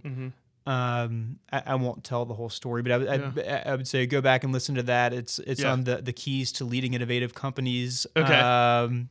Um, 0.66 1.40
I, 1.50 1.64
I 1.68 1.76
won't 1.76 2.04
tell 2.04 2.26
the 2.26 2.34
whole 2.34 2.50
story, 2.50 2.82
but 2.82 2.92
I, 2.92 2.98
would- 2.98 3.40
I, 3.40 3.64
I 3.68 3.76
would 3.78 3.88
say 3.88 4.06
go 4.06 4.20
back 4.20 4.44
and 4.44 4.52
listen 4.52 4.76
to 4.76 4.84
that. 4.84 5.14
It's 5.14 5.40
it's 5.40 5.62
Yeah. 5.62 5.72
on 5.72 5.86
the 5.86 6.02
the 6.02 6.12
keys 6.12 6.52
to 6.54 6.66
leading 6.66 6.94
innovative 6.94 7.34
companies. 7.34 8.06
Okay. 8.18 8.34
Um, 8.34 9.08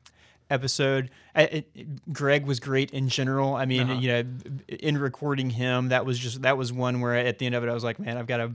episode. 0.50 1.10
I, 1.34 1.42
it, 1.42 2.12
Greg 2.12 2.46
was 2.46 2.60
great 2.60 2.90
in 2.92 3.08
general. 3.08 3.54
I 3.54 3.66
mean, 3.66 3.82
Uh-huh. 3.90 4.00
you 4.00 4.08
know, 4.08 4.24
in 4.68 4.98
recording 4.98 5.50
him, 5.50 5.88
that 5.88 6.06
was 6.06 6.18
just 6.18 6.42
that 6.42 6.56
was 6.56 6.72
one 6.72 7.00
where 7.00 7.14
at 7.14 7.38
the 7.38 7.46
end 7.46 7.54
of 7.54 7.64
it, 7.64 7.68
I 7.68 7.74
was 7.74 7.84
like, 7.84 7.98
man, 7.98 8.16
I've 8.16 8.26
got 8.26 8.40
a 8.40 8.52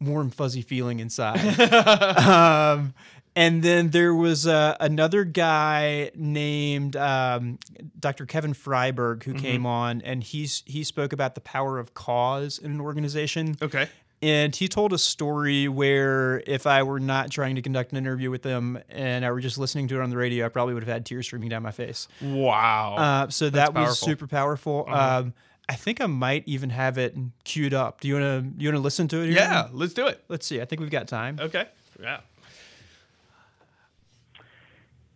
warm 0.00 0.30
fuzzy 0.30 0.62
feeling 0.62 1.00
inside. 1.00 1.38
um, 2.28 2.94
and 3.36 3.62
then 3.62 3.90
there 3.90 4.14
was 4.14 4.46
uh, 4.46 4.76
another 4.80 5.22
guy 5.24 6.10
named 6.14 6.96
um, 6.96 7.58
Dr. 8.00 8.26
Kevin 8.26 8.52
Freiberg 8.52 9.22
who 9.24 9.34
came 9.34 9.64
on, 9.66 10.00
and 10.02 10.22
he's 10.24 10.62
he 10.66 10.82
spoke 10.82 11.12
about 11.12 11.34
the 11.34 11.40
power 11.40 11.78
of 11.78 11.94
cause 11.94 12.58
in 12.58 12.70
an 12.72 12.80
organization. 12.80 13.56
Okay. 13.62 13.88
And 14.20 14.54
he 14.54 14.66
told 14.66 14.92
a 14.92 14.98
story 14.98 15.68
where 15.68 16.42
if 16.46 16.66
I 16.66 16.82
were 16.82 16.98
not 16.98 17.30
trying 17.30 17.54
to 17.54 17.62
conduct 17.62 17.92
an 17.92 17.98
interview 17.98 18.30
with 18.30 18.42
them 18.42 18.78
and 18.88 19.24
I 19.24 19.30
were 19.30 19.40
just 19.40 19.58
listening 19.58 19.86
to 19.88 19.96
it 19.96 20.02
on 20.02 20.10
the 20.10 20.16
radio, 20.16 20.46
I 20.46 20.48
probably 20.48 20.74
would 20.74 20.82
have 20.82 20.92
had 20.92 21.06
tears 21.06 21.26
streaming 21.26 21.48
down 21.48 21.62
my 21.62 21.70
face. 21.70 22.08
Wow. 22.20 22.96
Uh, 22.96 23.28
so 23.28 23.48
that 23.50 23.74
was 23.74 23.74
powerful. 23.74 23.82
Uh-huh. 23.82 23.94
super 23.94 24.26
powerful. 24.26 24.84
Um, 24.88 25.34
I 25.68 25.74
think 25.74 26.00
I 26.00 26.06
might 26.06 26.44
even 26.46 26.70
have 26.70 26.98
it 26.98 27.14
queued 27.44 27.74
up. 27.74 28.00
Do 28.00 28.08
you 28.08 28.14
want 28.14 28.24
to 28.24 28.62
you 28.62 28.68
want 28.70 28.76
to 28.76 28.82
listen 28.82 29.06
to 29.08 29.22
it? 29.22 29.26
Here? 29.26 29.36
yeah, 29.36 29.68
let's 29.70 29.92
do 29.94 30.06
it. 30.06 30.24
Let's 30.28 30.46
see. 30.46 30.60
I 30.60 30.64
think 30.64 30.80
we've 30.80 30.90
got 30.90 31.06
time. 31.08 31.38
Okay. 31.38 31.66
Yeah. 32.02 32.20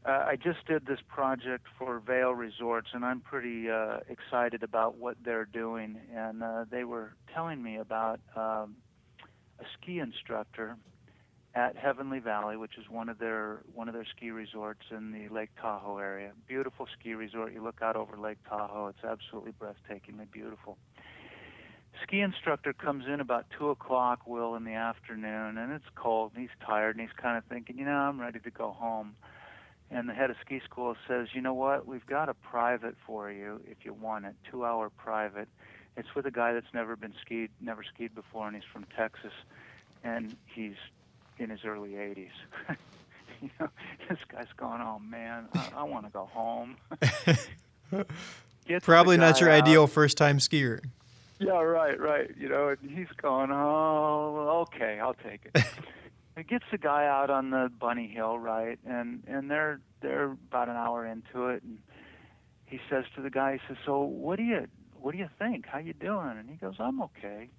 Uh, 0.04 0.24
I 0.26 0.36
just 0.36 0.66
did 0.66 0.84
this 0.84 0.98
project 1.06 1.64
for 1.78 2.00
Vail 2.00 2.32
Resorts, 2.32 2.88
and 2.92 3.04
I'm 3.04 3.20
pretty 3.20 3.70
uh, 3.70 3.98
excited 4.08 4.64
about 4.64 4.96
what 4.96 5.16
they're 5.24 5.44
doing. 5.44 5.96
And 6.14 6.42
uh, 6.42 6.64
they 6.68 6.82
were 6.84 7.12
telling 7.32 7.62
me 7.62 7.76
about 7.76 8.18
um, 8.34 8.74
a 9.62 9.66
ski 9.80 9.98
instructor 10.00 10.76
at 11.54 11.76
Heavenly 11.76 12.18
Valley, 12.18 12.56
which 12.56 12.78
is 12.78 12.88
one 12.88 13.08
of 13.08 13.18
their 13.18 13.60
one 13.74 13.88
of 13.88 13.94
their 13.94 14.06
ski 14.16 14.30
resorts 14.30 14.82
in 14.90 15.12
the 15.12 15.32
Lake 15.32 15.50
Tahoe 15.60 15.98
area. 15.98 16.32
Beautiful 16.48 16.86
ski 16.98 17.14
resort. 17.14 17.52
You 17.52 17.62
look 17.62 17.80
out 17.82 17.94
over 17.94 18.16
Lake 18.16 18.38
Tahoe; 18.48 18.88
it's 18.88 19.04
absolutely 19.04 19.52
breathtakingly 19.52 20.30
beautiful. 20.30 20.78
Ski 22.02 22.20
instructor 22.20 22.72
comes 22.72 23.04
in 23.06 23.20
about 23.20 23.46
two 23.56 23.68
o'clock, 23.68 24.26
Will, 24.26 24.56
in 24.56 24.64
the 24.64 24.72
afternoon, 24.72 25.58
and 25.58 25.72
it's 25.72 25.84
cold, 25.94 26.32
and 26.34 26.42
he's 26.42 26.66
tired, 26.66 26.96
and 26.96 27.06
he's 27.06 27.16
kind 27.16 27.36
of 27.36 27.44
thinking, 27.44 27.78
you 27.78 27.84
know, 27.84 27.92
I'm 27.92 28.20
ready 28.20 28.40
to 28.40 28.50
go 28.50 28.70
home 28.70 29.14
and 29.92 30.08
the 30.08 30.14
head 30.14 30.30
of 30.30 30.36
ski 30.44 30.60
school 30.64 30.96
says, 31.06 31.28
"You 31.34 31.42
know 31.42 31.52
what? 31.52 31.86
We've 31.86 32.06
got 32.06 32.30
a 32.30 32.34
private 32.34 32.96
for 33.06 33.30
you 33.30 33.60
if 33.66 33.84
you 33.84 33.92
want 33.92 34.24
it, 34.24 34.34
two-hour 34.50 34.88
private. 34.88 35.48
It's 35.96 36.14
with 36.14 36.26
a 36.26 36.30
guy 36.30 36.52
that's 36.52 36.72
never 36.72 36.96
been 36.96 37.14
skied, 37.20 37.50
never 37.60 37.82
skied 37.82 38.14
before, 38.14 38.46
and 38.46 38.56
he's 38.56 38.64
from 38.72 38.86
Texas, 38.96 39.32
and 40.02 40.36
he's 40.46 40.76
in 41.38 41.50
his 41.50 41.60
early 41.64 41.90
80s." 41.90 42.30
you 43.42 43.50
know, 43.60 43.68
this 44.08 44.18
guy's 44.30 44.52
going, 44.56 44.80
"Oh 44.80 44.98
man, 44.98 45.48
I, 45.54 45.70
I 45.78 45.82
want 45.84 46.06
to 46.06 46.12
go 46.12 46.26
home." 46.32 46.76
Probably 48.82 49.16
not 49.16 49.40
your 49.40 49.50
out. 49.50 49.62
ideal 49.62 49.86
first 49.86 50.16
time 50.16 50.38
skier. 50.38 50.80
Yeah, 51.38 51.60
right, 51.60 51.98
right. 51.98 52.30
You 52.38 52.48
know, 52.48 52.68
and 52.68 52.90
he's 52.90 53.08
going, 53.20 53.50
oh, 53.50 54.66
okay, 54.68 55.00
I'll 55.00 55.14
take 55.14 55.40
it. 55.52 55.64
it 56.36 56.46
gets 56.46 56.64
the 56.70 56.78
guy 56.78 57.06
out 57.06 57.30
on 57.30 57.50
the 57.50 57.70
bunny 57.80 58.06
hill, 58.06 58.38
right, 58.38 58.78
and 58.86 59.24
and 59.26 59.50
they're 59.50 59.80
they're 60.00 60.26
about 60.26 60.68
an 60.68 60.76
hour 60.76 61.04
into 61.04 61.48
it, 61.48 61.62
and 61.62 61.78
he 62.66 62.80
says 62.88 63.04
to 63.16 63.22
the 63.22 63.30
guy, 63.30 63.54
he 63.54 63.60
says, 63.68 63.76
so 63.84 64.00
what 64.00 64.36
do 64.36 64.44
you 64.44 64.66
what 65.02 65.12
do 65.12 65.18
you 65.18 65.28
think? 65.38 65.66
How 65.66 65.78
you 65.78 65.92
doing? 65.92 66.36
And 66.38 66.48
he 66.48 66.56
goes, 66.56 66.74
I'm 66.78 67.02
okay. 67.02 67.50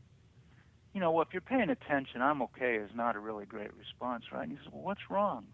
You 0.94 1.02
know, 1.02 1.12
well, 1.12 1.24
if 1.24 1.30
you're 1.34 1.42
paying 1.42 1.70
attention, 1.70 2.22
I'm 2.22 2.42
okay 2.44 2.76
is 2.76 2.92
not 2.96 3.16
a 3.16 3.20
really 3.20 3.46
great 3.46 3.72
response, 3.76 4.26
right? 4.32 4.44
And 4.44 4.52
he 4.52 4.58
says, 4.64 4.72
well, 4.72 4.84
what's 4.84 5.10
wrong? 5.10 5.46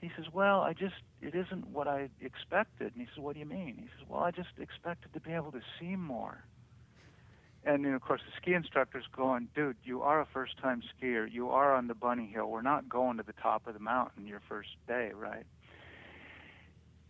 He 0.00 0.10
says, 0.16 0.26
well, 0.32 0.60
I 0.60 0.74
just 0.74 0.94
it 1.20 1.34
isn't 1.34 1.68
what 1.68 1.88
I 1.88 2.08
expected. 2.20 2.92
And 2.94 3.02
he 3.02 3.06
says, 3.06 3.22
what 3.22 3.34
do 3.34 3.40
you 3.40 3.46
mean? 3.46 3.74
He 3.76 3.88
says, 3.98 4.06
well, 4.08 4.22
I 4.22 4.30
just 4.30 4.50
expected 4.60 5.12
to 5.14 5.20
be 5.20 5.32
able 5.32 5.50
to 5.52 5.60
see 5.80 5.96
more. 5.96 6.44
And 7.64 7.84
then, 7.84 7.94
of 7.94 8.02
course, 8.02 8.20
the 8.24 8.32
ski 8.40 8.54
instructor's 8.54 9.06
going, 9.14 9.48
dude, 9.54 9.76
you 9.82 10.02
are 10.02 10.20
a 10.20 10.26
first 10.32 10.56
time 10.58 10.82
skier. 10.82 11.30
You 11.30 11.50
are 11.50 11.74
on 11.74 11.88
the 11.88 11.94
bunny 11.94 12.30
hill. 12.32 12.46
We're 12.46 12.62
not 12.62 12.88
going 12.88 13.16
to 13.16 13.24
the 13.24 13.34
top 13.42 13.66
of 13.66 13.74
the 13.74 13.80
mountain 13.80 14.26
your 14.26 14.40
first 14.48 14.70
day, 14.86 15.10
right? 15.14 15.44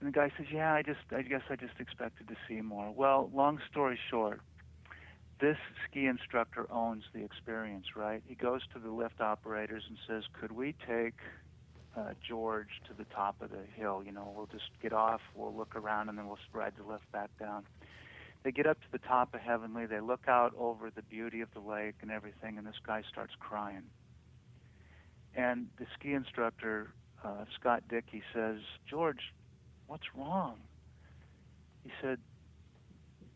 And 0.00 0.08
the 0.08 0.12
guy 0.12 0.30
says, 0.36 0.46
yeah, 0.52 0.72
I 0.72 0.82
just, 0.82 1.00
I 1.10 1.22
guess 1.22 1.42
I 1.50 1.56
just 1.56 1.80
expected 1.80 2.28
to 2.28 2.36
see 2.48 2.60
more. 2.60 2.92
Well, 2.94 3.30
long 3.34 3.60
story 3.70 3.98
short, 4.10 4.40
this 5.40 5.56
ski 5.88 6.06
instructor 6.06 6.66
owns 6.70 7.04
the 7.12 7.24
experience, 7.24 7.96
right? 7.96 8.22
He 8.26 8.34
goes 8.34 8.62
to 8.74 8.78
the 8.78 8.90
lift 8.90 9.20
operators 9.20 9.84
and 9.88 9.98
says, 10.06 10.24
could 10.40 10.52
we 10.52 10.74
take 10.86 11.14
uh, 11.96 12.12
George 12.26 12.80
to 12.86 12.94
the 12.94 13.04
top 13.04 13.40
of 13.42 13.50
the 13.50 13.64
hill? 13.76 14.02
You 14.04 14.12
know, 14.12 14.32
we'll 14.36 14.46
just 14.46 14.70
get 14.80 14.92
off, 14.92 15.20
we'll 15.34 15.54
look 15.54 15.74
around, 15.74 16.08
and 16.08 16.18
then 16.18 16.26
we'll 16.26 16.38
ride 16.52 16.74
the 16.76 16.84
lift 16.84 17.10
back 17.12 17.30
down 17.38 17.64
they 18.42 18.52
get 18.52 18.66
up 18.66 18.80
to 18.80 18.86
the 18.92 18.98
top 18.98 19.34
of 19.34 19.40
Heavenly. 19.40 19.86
They 19.86 20.00
look 20.00 20.28
out 20.28 20.54
over 20.58 20.90
the 20.90 21.02
beauty 21.02 21.40
of 21.40 21.48
the 21.54 21.60
lake 21.60 21.96
and 22.02 22.10
everything, 22.10 22.58
and 22.58 22.66
this 22.66 22.78
guy 22.86 23.02
starts 23.10 23.34
crying. 23.38 23.82
And 25.34 25.68
the 25.78 25.86
ski 25.98 26.12
instructor, 26.14 26.90
uh, 27.24 27.44
Scott 27.58 27.82
Dickey, 27.88 28.22
says, 28.32 28.58
George, 28.88 29.32
what's 29.88 30.06
wrong? 30.16 30.56
He 31.82 31.90
said, 32.00 32.18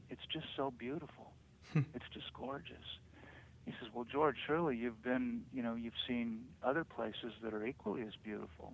It's 0.08 0.22
just 0.32 0.46
so 0.56 0.70
beautiful. 0.70 1.32
it's 1.74 2.04
just 2.12 2.32
gorgeous. 2.38 2.86
He 3.66 3.72
says, 3.72 3.88
Well, 3.92 4.06
George, 4.10 4.36
surely 4.46 4.76
you've 4.76 5.02
been, 5.02 5.42
you 5.52 5.62
know, 5.62 5.74
you've 5.74 5.98
seen 6.06 6.44
other 6.62 6.84
places 6.84 7.32
that 7.42 7.52
are 7.52 7.66
equally 7.66 8.02
as 8.02 8.14
beautiful. 8.22 8.72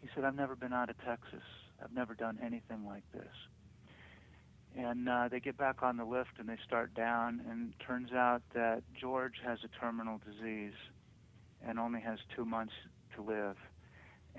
He 0.00 0.08
said, 0.14 0.24
I've 0.24 0.34
never 0.34 0.56
been 0.56 0.72
out 0.72 0.90
of 0.90 0.96
Texas. 1.04 1.44
I've 1.82 1.92
never 1.92 2.14
done 2.14 2.38
anything 2.42 2.84
like 2.86 3.04
this 3.12 3.28
and 4.76 5.08
uh, 5.08 5.28
they 5.28 5.40
get 5.40 5.56
back 5.56 5.82
on 5.82 5.96
the 5.96 6.04
lift 6.04 6.38
and 6.38 6.48
they 6.48 6.56
start 6.66 6.94
down 6.94 7.42
and 7.48 7.72
it 7.72 7.84
turns 7.84 8.12
out 8.12 8.42
that 8.54 8.82
george 8.98 9.34
has 9.44 9.58
a 9.64 9.80
terminal 9.80 10.20
disease 10.24 10.74
and 11.66 11.78
only 11.78 12.00
has 12.00 12.18
two 12.34 12.44
months 12.44 12.72
to 13.14 13.22
live 13.22 13.56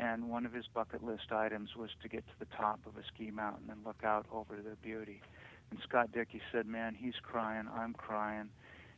and 0.02 0.30
one 0.30 0.46
of 0.46 0.52
his 0.52 0.66
bucket 0.74 1.04
list 1.04 1.32
items 1.32 1.70
was 1.78 1.92
to 2.02 2.10
get 2.10 2.26
to 2.28 2.34
the 2.40 2.48
top 2.58 2.80
of 2.86 2.98
a 2.98 3.04
ski 3.14 3.32
mountain 3.32 3.70
and 3.70 3.80
look 3.86 4.04
out 4.04 4.26
over 4.34 4.56
the 4.58 4.76
beauty 4.82 5.22
and 5.70 5.80
scott 5.84 6.12
dickey 6.12 6.42
said 6.52 6.66
man 6.66 6.94
he's 6.96 7.14
crying 7.22 7.68
i'm 7.74 7.94
crying 7.94 8.50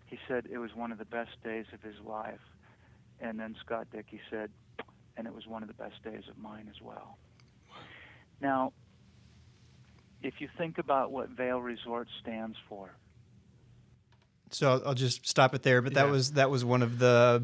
he 0.07 0.17
said 0.27 0.47
it 0.51 0.57
was 0.57 0.73
one 0.73 0.91
of 0.91 0.97
the 0.97 1.05
best 1.05 1.31
days 1.43 1.65
of 1.73 1.81
his 1.81 1.99
life 2.05 2.39
and 3.19 3.39
then 3.39 3.55
scott 3.59 3.85
dickey 3.91 4.19
said 4.31 4.49
and 5.17 5.27
it 5.27 5.35
was 5.35 5.45
one 5.45 5.61
of 5.61 5.67
the 5.67 5.75
best 5.75 6.01
days 6.03 6.23
of 6.29 6.37
mine 6.37 6.67
as 6.73 6.81
well 6.81 7.17
now 8.41 8.71
if 10.23 10.35
you 10.39 10.47
think 10.57 10.77
about 10.77 11.11
what 11.11 11.29
Vail 11.29 11.61
Resort 11.61 12.07
stands 12.21 12.55
for. 12.69 12.89
So 14.51 14.71
I'll, 14.71 14.87
I'll 14.87 14.93
just 14.93 15.27
stop 15.27 15.53
it 15.53 15.63
there. 15.63 15.81
But 15.81 15.95
that 15.95 16.05
Yeah. 16.05 16.11
was 16.11 16.31
that 16.33 16.49
was 16.49 16.63
one 16.63 16.81
of 16.81 16.97
the 16.99 17.43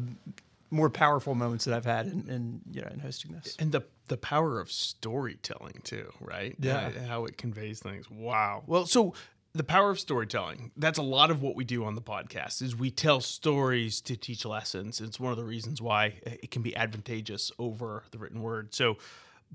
more 0.70 0.90
powerful 0.90 1.34
moments 1.34 1.64
that 1.64 1.74
I've 1.74 1.84
had 1.84 2.06
in, 2.06 2.28
in 2.28 2.60
you 2.70 2.80
know 2.80 2.88
in 2.92 3.00
hosting 3.00 3.32
this. 3.32 3.56
and 3.58 3.72
the 3.72 3.82
the 4.08 4.16
power 4.16 4.60
of 4.60 4.70
storytelling 4.70 5.80
too, 5.84 6.12
right? 6.20 6.56
Yeah. 6.58 6.90
How 7.06 7.24
it 7.26 7.36
conveys 7.36 7.80
things. 7.80 8.10
Wow. 8.10 8.64
Well, 8.66 8.86
so 8.86 9.14
the 9.52 9.64
power 9.64 9.90
of 9.90 10.00
storytelling. 10.00 10.70
That's 10.76 10.98
a 10.98 11.02
lot 11.02 11.30
of 11.30 11.42
what 11.42 11.56
we 11.56 11.64
do 11.64 11.84
on 11.84 11.94
the 11.94 12.02
podcast. 12.02 12.62
Is 12.62 12.76
we 12.76 12.90
tell 12.90 13.20
stories 13.20 14.00
to 14.02 14.16
teach 14.16 14.44
lessons. 14.44 15.00
It's 15.00 15.18
one 15.20 15.32
of 15.32 15.38
the 15.38 15.44
reasons 15.44 15.80
why 15.80 16.14
it 16.24 16.50
can 16.50 16.62
be 16.62 16.74
advantageous 16.76 17.52
over 17.58 18.04
the 18.10 18.18
written 18.18 18.42
word. 18.42 18.74
So. 18.74 18.96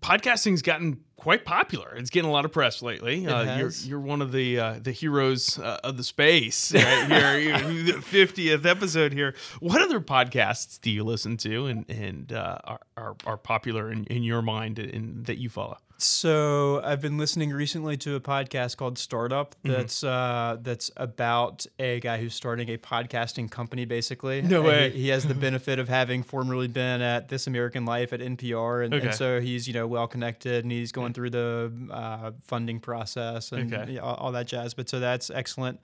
Podcasting's 0.01 0.62
gotten 0.62 0.99
quite 1.17 1.45
popular. 1.45 1.95
It's 1.95 2.10
getting 2.10 2.29
a 2.29 2.34
lot 2.34 2.45
of 2.45 2.51
press 2.51 2.81
lately. 2.81 3.25
Uh, 3.25 3.58
you're 3.58 3.71
you're 3.84 3.99
one 3.99 4.21
of 4.21 4.31
the 4.31 4.60
uh, 4.60 4.79
the 4.81 4.91
heroes 4.91 5.58
uh, 5.58 5.79
of 5.84 5.97
the 5.97 6.03
space 6.03 6.71
right 6.75 7.08
here. 7.39 7.93
The 7.93 8.01
fiftieth 8.01 8.65
episode 8.65 9.13
here. 9.13 9.34
What 9.60 9.81
other 9.81 9.99
podcasts 9.99 10.79
do 10.79 10.91
you 10.91 11.03
listen 11.03 11.38
to 11.38 11.65
and 11.65 11.86
and 11.89 12.31
uh, 12.34 12.60
are, 12.63 12.79
are 12.97 13.15
are 13.25 13.38
popular 13.38 13.91
in, 13.91 14.03
in 14.05 14.23
your 14.23 14.41
mind 14.41 14.77
and 14.79 15.25
that 15.25 15.38
you 15.38 15.49
follow? 15.49 15.77
So 15.97 16.81
I've 16.84 16.99
been 17.01 17.17
listening 17.17 17.51
recently 17.51 17.95
to 17.97 18.15
a 18.15 18.19
podcast 18.19 18.75
called 18.75 18.97
Startup. 18.97 19.55
Mm-hmm. 19.63 19.71
That's 19.71 20.03
uh, 20.03 20.58
that's 20.62 20.91
about 20.97 21.65
a 21.79 21.99
guy 22.01 22.17
who's 22.17 22.36
starting 22.36 22.69
a 22.69 22.77
podcasting 22.77 23.49
company. 23.49 23.86
Basically, 23.86 24.41
No 24.41 24.58
And 24.60 24.67
way. 24.67 24.89
He, 24.91 25.03
he 25.03 25.08
has 25.10 25.25
the 25.25 25.34
benefit 25.47 25.79
of 25.79 25.88
having 25.88 26.21
formerly 26.23 26.67
been 26.67 27.01
at 27.01 27.29
This 27.29 27.47
American 27.47 27.86
Life 27.86 28.12
at 28.12 28.19
NPR, 28.19 28.84
and, 28.84 28.93
Okay. 28.93 29.05
and 29.08 29.15
so 29.15 29.39
he's 29.39 29.67
you 29.67 29.73
know 29.73 29.88
well 29.88 30.08
connected, 30.08 30.65
and 30.65 30.71
he's 30.71 30.91
going 30.91 31.13
through 31.13 31.29
the 31.29 31.71
uh, 31.91 32.31
funding 32.41 32.79
process 32.81 33.51
and 33.53 33.73
Okay. 33.73 33.97
all, 33.97 34.15
all 34.15 34.31
that 34.34 34.47
jazz. 34.47 34.73
But 34.73 34.89
so 34.89 34.99
that's 34.99 35.29
excellent. 35.29 35.79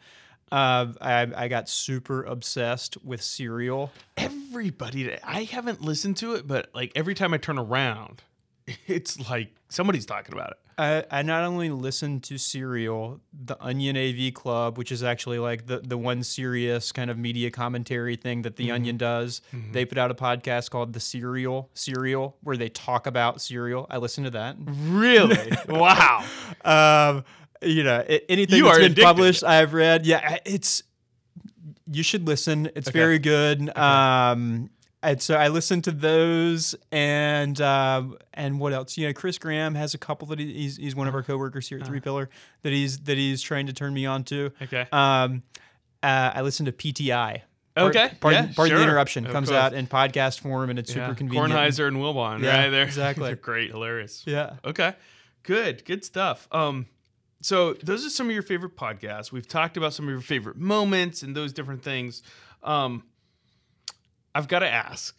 Uh, 0.51 0.87
I, 0.99 1.27
I 1.33 1.47
got 1.47 1.69
super 1.69 2.23
obsessed 2.25 3.01
with 3.05 3.21
Serial. 3.21 3.89
Everybody, 4.17 5.17
I 5.23 5.43
haven't 5.43 5.81
listened 5.81 6.17
to 6.17 6.33
it, 6.33 6.45
but 6.45 6.69
like 6.75 6.91
every 6.93 7.13
time 7.15 7.33
I 7.33 7.37
turn 7.37 7.57
around, 7.57 8.21
it's 8.87 9.29
like 9.29 9.53
somebody's 9.69 10.05
talking 10.05 10.33
about 10.33 10.51
it. 10.51 10.57
I, 10.77 11.03
I 11.11 11.21
not 11.21 11.43
only 11.43 11.69
listened 11.69 12.23
to 12.23 12.37
Serial, 12.39 13.19
the 13.33 13.61
Onion 13.63 13.95
AV 13.97 14.33
Club, 14.33 14.77
which 14.79 14.91
is 14.91 15.03
actually 15.03 15.37
like 15.37 15.67
the, 15.67 15.79
the 15.79 15.97
one 15.97 16.23
serious 16.23 16.91
kind 16.91 17.11
of 17.11 17.17
media 17.19 17.51
commentary 17.51 18.15
thing 18.15 18.41
that 18.43 18.55
the 18.55 18.65
Mm-hmm. 18.67 18.73
Onion 18.75 18.97
does. 18.97 19.41
They 19.73 19.85
put 19.85 19.97
out 19.99 20.09
a 20.09 20.15
podcast 20.15 20.71
called 20.71 20.93
The 20.93 20.99
Serial 20.99 21.69
Serial, 21.75 22.37
where 22.41 22.57
they 22.57 22.69
talk 22.69 23.05
about 23.05 23.41
cereal. 23.41 23.85
I 23.91 23.97
listened 23.97 24.25
to 24.25 24.31
that. 24.31 24.55
Really? 24.59 25.51
wow. 25.69 26.25
Um, 26.65 27.25
you 27.61 27.83
know, 27.83 28.03
anything 28.29 28.57
You 28.57 28.63
that's 28.65 28.77
are 28.77 28.79
been 28.81 28.91
addicted. 28.93 29.03
published, 29.03 29.43
I've 29.43 29.73
read. 29.73 30.05
Yeah, 30.07 30.37
it's 30.45 30.81
you 31.91 32.01
should 32.01 32.25
listen. 32.25 32.71
It's 32.75 32.87
Okay. 32.87 32.97
very 32.97 33.19
good. 33.19 33.77
Um, 33.77 34.69
and 35.03 35.21
so 35.21 35.35
I 35.35 35.47
listened 35.47 35.83
to 35.85 35.91
those, 35.91 36.75
and 36.91 37.59
um, 37.61 38.17
and 38.33 38.59
what 38.59 38.73
else? 38.73 38.97
You 38.97 39.07
know, 39.07 39.13
Chris 39.13 39.37
Graham 39.37 39.75
has 39.75 39.93
a 39.93 39.97
couple 39.97 40.27
that 40.29 40.39
he's 40.39 40.77
he's 40.77 40.95
one 40.95 41.07
of 41.07 41.15
our 41.15 41.23
coworkers 41.23 41.67
here 41.69 41.79
at 41.79 41.85
3Pillar 41.87 42.27
that 42.63 42.71
he's 42.71 42.99
that 43.01 43.17
he's 43.17 43.41
trying 43.41 43.67
to 43.67 43.73
turn 43.73 43.93
me 43.93 44.05
on 44.05 44.23
to. 44.25 44.47
Uh-huh. 44.47 44.63
Okay. 44.65 44.87
Um, 44.91 45.43
uh, 46.03 46.31
I 46.35 46.41
listened 46.41 46.65
to 46.67 46.71
PTI. 46.71 47.41
Okay, 47.77 48.11
Pardon, 48.19 48.47
yeah, 48.47 48.53
pardon 48.53 48.77
the 48.77 48.83
interruption. 48.83 49.25
Of 49.25 49.31
comes 49.31 49.47
course. 49.47 49.57
out 49.57 49.73
in 49.73 49.87
podcast 49.87 50.41
form, 50.41 50.69
and 50.69 50.77
it's 50.77 50.93
Yeah. 50.93 51.05
super 51.07 51.15
convenient. 51.17 51.53
Kornheiser 51.53 51.87
and 51.87 51.97
Wilbon, 51.97 52.41
Yeah, 52.43 52.63
right? 52.63 52.69
They're 52.69 52.83
exactly. 52.83 53.23
they're 53.27 53.35
great, 53.37 53.71
hilarious. 53.71 54.23
Yeah. 54.27 54.55
Okay. 54.65 54.93
Good. 55.43 55.85
Good 55.85 56.03
stuff. 56.03 56.49
Um, 56.51 56.87
so 57.41 57.73
those 57.75 58.05
are 58.05 58.09
some 58.09 58.27
of 58.27 58.33
your 58.33 58.43
favorite 58.43 58.75
podcasts. 58.75 59.31
We've 59.31 59.47
talked 59.47 59.77
about 59.77 59.93
some 59.93 60.05
of 60.05 60.11
your 60.11 60.19
favorite 60.21 60.57
moments 60.57 61.23
and 61.23 61.33
those 61.33 61.53
different 61.53 61.81
things. 61.81 62.23
Um, 62.61 63.03
I've 64.33 64.47
got 64.47 64.59
to 64.59 64.69
ask, 64.69 65.17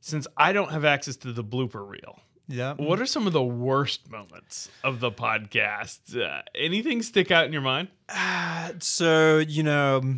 since 0.00 0.26
I 0.36 0.52
don't 0.52 0.70
have 0.70 0.84
access 0.84 1.16
to 1.18 1.32
the 1.32 1.44
blooper 1.44 1.86
reel, 1.88 2.20
Yeah. 2.48 2.74
what 2.74 3.00
are 3.00 3.06
some 3.06 3.26
of 3.26 3.32
the 3.32 3.42
worst 3.42 4.10
moments 4.10 4.68
of 4.82 5.00
the 5.00 5.10
podcast? 5.10 6.16
Uh, 6.20 6.42
anything 6.54 7.02
stick 7.02 7.30
out 7.30 7.46
in 7.46 7.52
your 7.52 7.62
mind? 7.62 7.88
So, 8.80 9.38
you 9.38 9.62
know, 9.62 10.16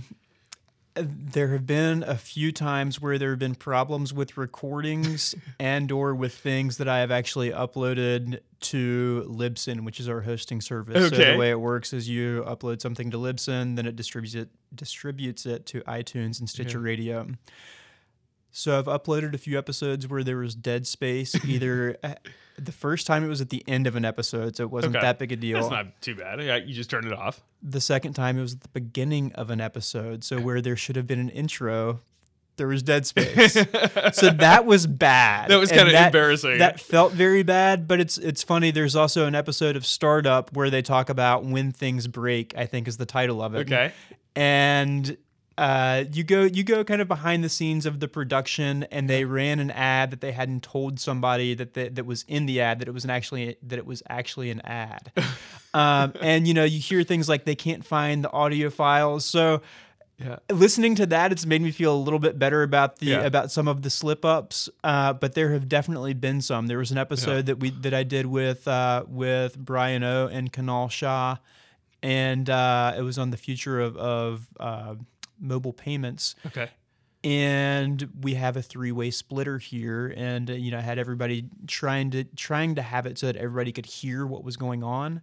there 0.95 1.49
have 1.49 1.67
been 1.67 2.03
a 2.05 2.17
few 2.17 2.53
times 2.53 3.01
where 3.03 3.19
there 3.19 3.31
have 3.31 3.39
been 3.39 3.55
problems 3.55 4.15
with 4.15 4.37
recordings 4.39 5.35
and 5.61 5.93
or 5.93 6.15
with 6.15 6.35
things 6.35 6.79
that 6.79 6.89
I 6.89 7.01
have 7.01 7.11
actually 7.11 7.51
uploaded 7.51 8.41
to 8.59 9.27
Libsyn, 9.29 9.85
which 9.85 10.01
is 10.01 10.09
our 10.09 10.23
hosting 10.23 10.63
service. 10.63 11.11
So 11.11 11.15
Okay. 11.15 11.33
the 11.33 11.39
way 11.39 11.51
it 11.51 11.61
works 11.61 11.93
is 11.93 12.09
you 12.09 12.43
upload 12.47 12.81
something 12.81 13.11
to 13.11 13.19
Libsyn, 13.19 13.77
then 13.77 13.85
it 13.87 13.95
distributes 13.95 14.35
it 14.35 14.49
distributes 14.75 15.45
it 15.47 15.67
to 15.67 15.83
iTunes 15.83 16.41
and 16.41 16.49
Stitcher 16.49 16.81
Radio. 16.81 17.27
So 18.59 18.79
I've 18.79 18.87
uploaded 18.87 19.35
a 19.35 19.39
few 19.39 19.59
episodes 19.59 20.09
where 20.09 20.25
there 20.25 20.39
was 20.39 20.55
dead 20.55 20.87
space. 20.87 21.35
Either 21.45 21.99
uh, 22.03 22.15
the 22.59 22.73
first 22.73 23.07
time 23.07 23.23
it 23.23 23.29
was 23.29 23.43
at 23.43 23.51
the 23.51 23.63
end 23.69 23.87
of 23.87 23.97
an 23.97 24.05
episode, 24.07 24.57
so 24.57 24.63
it 24.65 24.71
wasn't 24.71 24.97
Okay. 24.97 25.05
that 25.05 25.19
big 25.19 25.31
a 25.31 25.37
deal. 25.37 25.61
That's 25.61 25.71
not 25.71 26.01
too 26.01 26.15
bad. 26.15 26.43
Yeah, 26.43 26.57
you 26.57 26.73
just 26.73 26.89
turned 26.89 27.05
it 27.07 27.13
off. 27.13 27.43
the 27.63 27.83
second 27.83 28.15
time 28.15 28.39
it 28.39 28.41
was 28.41 28.55
at 28.55 28.63
the 28.63 28.71
beginning 28.71 29.31
of 29.35 29.51
an 29.51 29.61
episode, 29.61 30.25
so 30.25 30.41
where 30.41 30.63
there 30.63 30.75
should 30.75 30.97
have 30.97 31.07
been 31.07 31.19
an 31.19 31.29
intro, 31.29 32.01
there 32.57 32.67
was 32.67 32.83
dead 32.83 33.07
space. 33.07 33.53
so 34.15 34.31
that 34.31 34.65
was 34.65 34.87
bad. 34.87 35.51
That 35.51 35.61
was 35.61 35.71
kinda 35.71 36.07
embarrassing. 36.07 36.57
That 36.57 36.81
felt 36.81 37.13
very 37.13 37.43
bad, 37.43 37.87
but 37.87 38.01
it's 38.01 38.17
it's 38.17 38.43
funny. 38.43 38.71
There's 38.71 38.97
also 38.97 39.27
an 39.27 39.35
episode 39.35 39.77
of 39.77 39.85
Startup 39.85 40.51
where 40.57 40.71
they 40.71 40.81
talk 40.81 41.11
about 41.11 41.45
when 41.45 41.73
things 41.73 42.07
break. 42.07 42.57
I 42.57 42.65
think 42.65 42.89
is 42.89 42.97
the 42.97 43.05
title 43.05 43.43
of 43.43 43.55
it. 43.55 43.71
Okay. 43.71 43.93
and 44.35 45.19
uh, 45.59 46.05
you 46.13 46.23
go 46.23 46.43
you 46.43 46.63
go 46.65 46.85
kind 46.85 47.01
of 47.01 47.09
behind 47.09 47.43
the 47.43 47.49
scenes 47.49 47.87
of 47.87 48.01
the 48.01 48.09
production, 48.09 48.83
and 48.85 49.09
they 49.09 49.25
ran 49.25 49.59
an 49.59 49.71
ad 49.71 50.11
that 50.11 50.21
they 50.21 50.33
hadn't 50.33 50.63
told 50.63 51.01
somebody 51.01 51.55
that 51.55 51.75
that, 51.75 51.95
that 51.95 52.05
was 52.05 52.25
in 52.29 52.47
the 52.47 52.61
ad 52.61 52.79
that 52.81 52.89
it 52.89 52.93
was 52.93 53.05
an 53.05 53.11
actually 53.11 53.57
that 53.63 53.79
it 53.79 53.87
was 53.87 54.03
actually 54.11 54.51
an 54.51 54.61
ad. 54.63 55.13
um, 55.75 56.13
and 56.21 56.47
you 56.47 56.53
know 56.55 56.65
you 56.65 56.79
hear 56.79 57.03
things 57.03 57.29
like 57.29 57.45
they 57.45 57.55
can't 57.55 57.85
find 57.85 58.25
the 58.25 58.33
audio 58.33 58.71
files, 58.71 59.25
so. 59.25 59.63
Yeah. 60.19 60.37
Listening 60.51 60.95
to 60.95 61.05
that, 61.09 61.31
it's 61.31 61.45
made 61.45 61.61
me 61.61 61.71
feel 61.71 61.95
a 61.95 62.01
little 62.01 62.19
bit 62.19 62.39
better 62.39 62.63
about 62.63 63.01
the 63.01 63.07
Yeah. 63.09 63.21
about 63.21 63.53
some 63.53 63.69
of 63.69 63.83
the 63.83 63.91
slip 63.91 64.25
ups, 64.25 64.71
uh, 64.83 65.13
but 65.13 65.35
there 65.35 65.53
have 65.53 65.69
definitely 65.69 66.15
been 66.15 66.41
some. 66.41 66.69
There 66.69 66.79
was 66.79 66.91
an 66.91 66.97
episode 66.97 67.45
that 67.45 67.61
we 67.61 67.69
that 67.69 67.93
I 67.93 68.03
did 68.03 68.25
with 68.25 68.67
uh, 68.67 69.05
with 69.07 69.59
Brian 69.59 70.03
O 70.03 70.27
and 70.27 70.51
Kunal 70.51 70.91
Shah, 70.91 71.37
and 72.03 72.49
uh, 72.49 72.95
it 72.97 73.03
was 73.03 73.19
on 73.19 73.29
the 73.29 73.37
future 73.37 73.79
of 73.79 73.95
of 73.99 74.49
uh, 74.59 74.95
mobile 75.41 75.73
payments. 75.73 76.35
Okay. 76.47 76.69
And 77.25 78.09
we 78.21 78.35
have 78.35 78.57
a 78.57 78.63
three 78.63 78.93
way 78.93 79.11
splitter 79.11 79.59
here, 79.59 80.13
and 80.17 80.49
uh, 80.49 80.53
you 80.53 80.71
know 80.71 80.79
I 80.79 80.83
had 80.83 80.99
everybody 80.99 81.49
trying 81.67 82.11
to 82.13 82.25
trying 82.37 82.77
to 82.77 82.83
have 82.83 83.07
it 83.07 83.19
so 83.19 83.27
that 83.27 83.37
everybody 83.37 83.73
could 83.73 83.87
hear 83.87 84.25
what 84.25 84.45
was 84.45 84.57
going 84.57 84.85
on, 84.85 85.23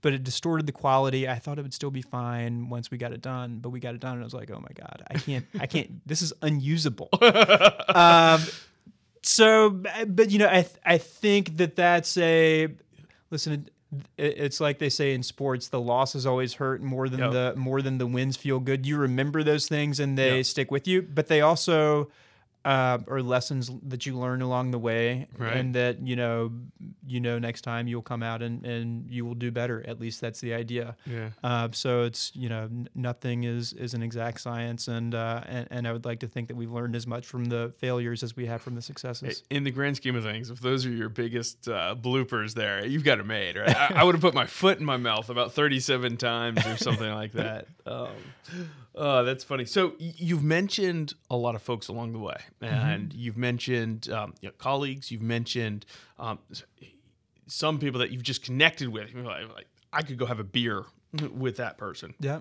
but 0.00 0.12
it 0.12 0.24
distorted 0.24 0.66
the 0.66 0.72
quality. 0.72 1.28
I 1.28 1.38
thought 1.38 1.58
it 1.58 1.62
would 1.62 1.74
still 1.74 1.92
be 1.92 2.02
fine 2.02 2.68
once 2.68 2.90
we 2.90 2.98
got 2.98 3.12
it 3.12 3.20
done, 3.20 3.58
but 3.58 3.68
we 3.68 3.78
got 3.78 3.94
it 3.94 4.00
done, 4.00 4.14
and 4.14 4.22
I 4.22 4.24
was 4.24 4.34
like, 4.34 4.50
oh 4.50 4.58
my 4.58 4.72
god, 4.74 5.04
I 5.08 5.14
can't, 5.14 5.46
I 5.60 5.66
can't. 5.66 5.90
This 6.06 6.20
is 6.20 6.32
unusable. 6.42 7.10
um, 7.94 8.40
so, 9.22 9.70
but 10.08 10.30
you 10.30 10.38
know, 10.38 10.48
I 10.48 10.62
th- 10.62 10.80
I 10.84 10.98
think 10.98 11.58
that 11.58 11.76
that's 11.76 12.16
a 12.16 12.68
listen. 13.30 13.68
It- 14.16 14.34
It's 14.38 14.60
like 14.60 14.78
they 14.78 14.88
say 14.88 15.14
in 15.14 15.22
sports: 15.22 15.68
the 15.68 15.80
losses 15.80 16.26
always 16.26 16.54
hurt 16.54 16.82
more 16.82 17.08
than 17.08 17.20
Yep. 17.20 17.32
the 17.32 17.54
more 17.56 17.82
than 17.82 17.98
the 17.98 18.06
wins 18.06 18.36
feel 18.36 18.58
good. 18.60 18.86
You 18.86 18.96
remember 18.96 19.42
those 19.42 19.68
things 19.68 20.00
and 20.00 20.16
they 20.18 20.36
Yep. 20.38 20.46
stick 20.46 20.70
with 20.70 20.86
you, 20.88 21.02
but 21.02 21.28
they 21.28 21.40
also 21.40 22.10
uh, 22.64 22.98
are 23.08 23.22
lessons 23.22 23.70
that 23.82 24.06
you 24.06 24.16
learn 24.18 24.42
along 24.42 24.70
the 24.70 24.78
way, 24.78 25.26
Right. 25.36 25.56
and 25.56 25.74
that 25.74 26.06
you 26.06 26.14
know, 26.16 26.52
you 27.06 27.20
know, 27.20 27.38
next 27.38 27.62
time 27.62 27.88
you'll 27.88 28.02
come 28.02 28.22
out 28.22 28.42
and 28.42 28.64
and 28.64 29.10
you 29.10 29.24
will 29.24 29.34
do 29.34 29.50
better. 29.50 29.84
At 29.86 29.98
least 30.00 30.20
that's 30.20 30.40
the 30.40 30.54
idea. 30.54 30.96
Yeah. 31.06 31.30
Uh, 31.42 31.68
so 31.72 32.02
it's 32.04 32.30
you 32.34 32.48
know 32.48 32.64
n- 32.64 32.88
nothing 32.94 33.44
is 33.44 33.72
is 33.72 33.94
an 33.94 34.02
exact 34.02 34.40
science, 34.40 34.88
and, 34.88 35.14
uh, 35.14 35.42
and 35.46 35.68
and 35.70 35.88
I 35.88 35.92
would 35.92 36.04
like 36.04 36.20
to 36.20 36.28
think 36.28 36.48
that 36.48 36.56
we've 36.56 36.70
learned 36.72 36.94
as 36.94 37.06
much 37.06 37.26
from 37.26 37.46
the 37.46 37.72
failures 37.78 38.22
as 38.22 38.36
we 38.36 38.46
have 38.46 38.62
from 38.62 38.74
the 38.74 38.82
successes. 38.82 39.42
In 39.50 39.64
the 39.64 39.70
grand 39.70 39.96
scheme 39.96 40.14
of 40.16 40.22
things, 40.22 40.50
if 40.50 40.60
those 40.60 40.86
are 40.86 40.90
your 40.90 41.08
biggest 41.08 41.66
uh, 41.68 41.94
bloopers 42.00 42.54
there, 42.54 42.86
you've 42.86 43.04
got 43.04 43.18
it 43.18 43.26
made, 43.26 43.56
right? 43.56 43.76
I, 43.76 43.92
I 43.96 44.04
would 44.04 44.14
have 44.14 44.22
put 44.22 44.34
my 44.34 44.46
foot 44.46 44.78
in 44.78 44.84
my 44.84 44.96
mouth 44.98 45.28
about 45.30 45.52
37 45.52 46.16
times 46.16 46.64
or 46.66 46.76
something 46.76 47.12
like 47.12 47.32
that. 47.32 47.66
Um, 47.84 48.08
oh, 48.94 49.24
that's 49.24 49.44
funny. 49.44 49.64
So 49.64 49.94
you've 49.98 50.44
mentioned 50.44 51.14
a 51.30 51.36
lot 51.36 51.54
of 51.54 51.62
folks 51.62 51.88
along 51.88 52.12
the 52.12 52.18
way, 52.18 52.36
and 52.60 53.12
you've 53.12 53.36
mentioned 53.36 54.10
um, 54.10 54.34
you 54.40 54.48
know, 54.48 54.54
colleagues. 54.58 55.10
You've 55.10 55.22
mentioned 55.22 55.86
um, 56.18 56.38
some 57.46 57.78
people 57.78 58.00
that 58.00 58.10
you've 58.10 58.22
just 58.22 58.42
connected 58.42 58.88
with. 58.88 59.14
Like, 59.14 59.66
I 59.92 60.02
could 60.02 60.16
go 60.18 60.26
have 60.26 60.40
a 60.40 60.44
beer 60.44 60.84
with 61.34 61.56
that 61.56 61.76
person. 61.78 62.14
Yeah. 62.20 62.40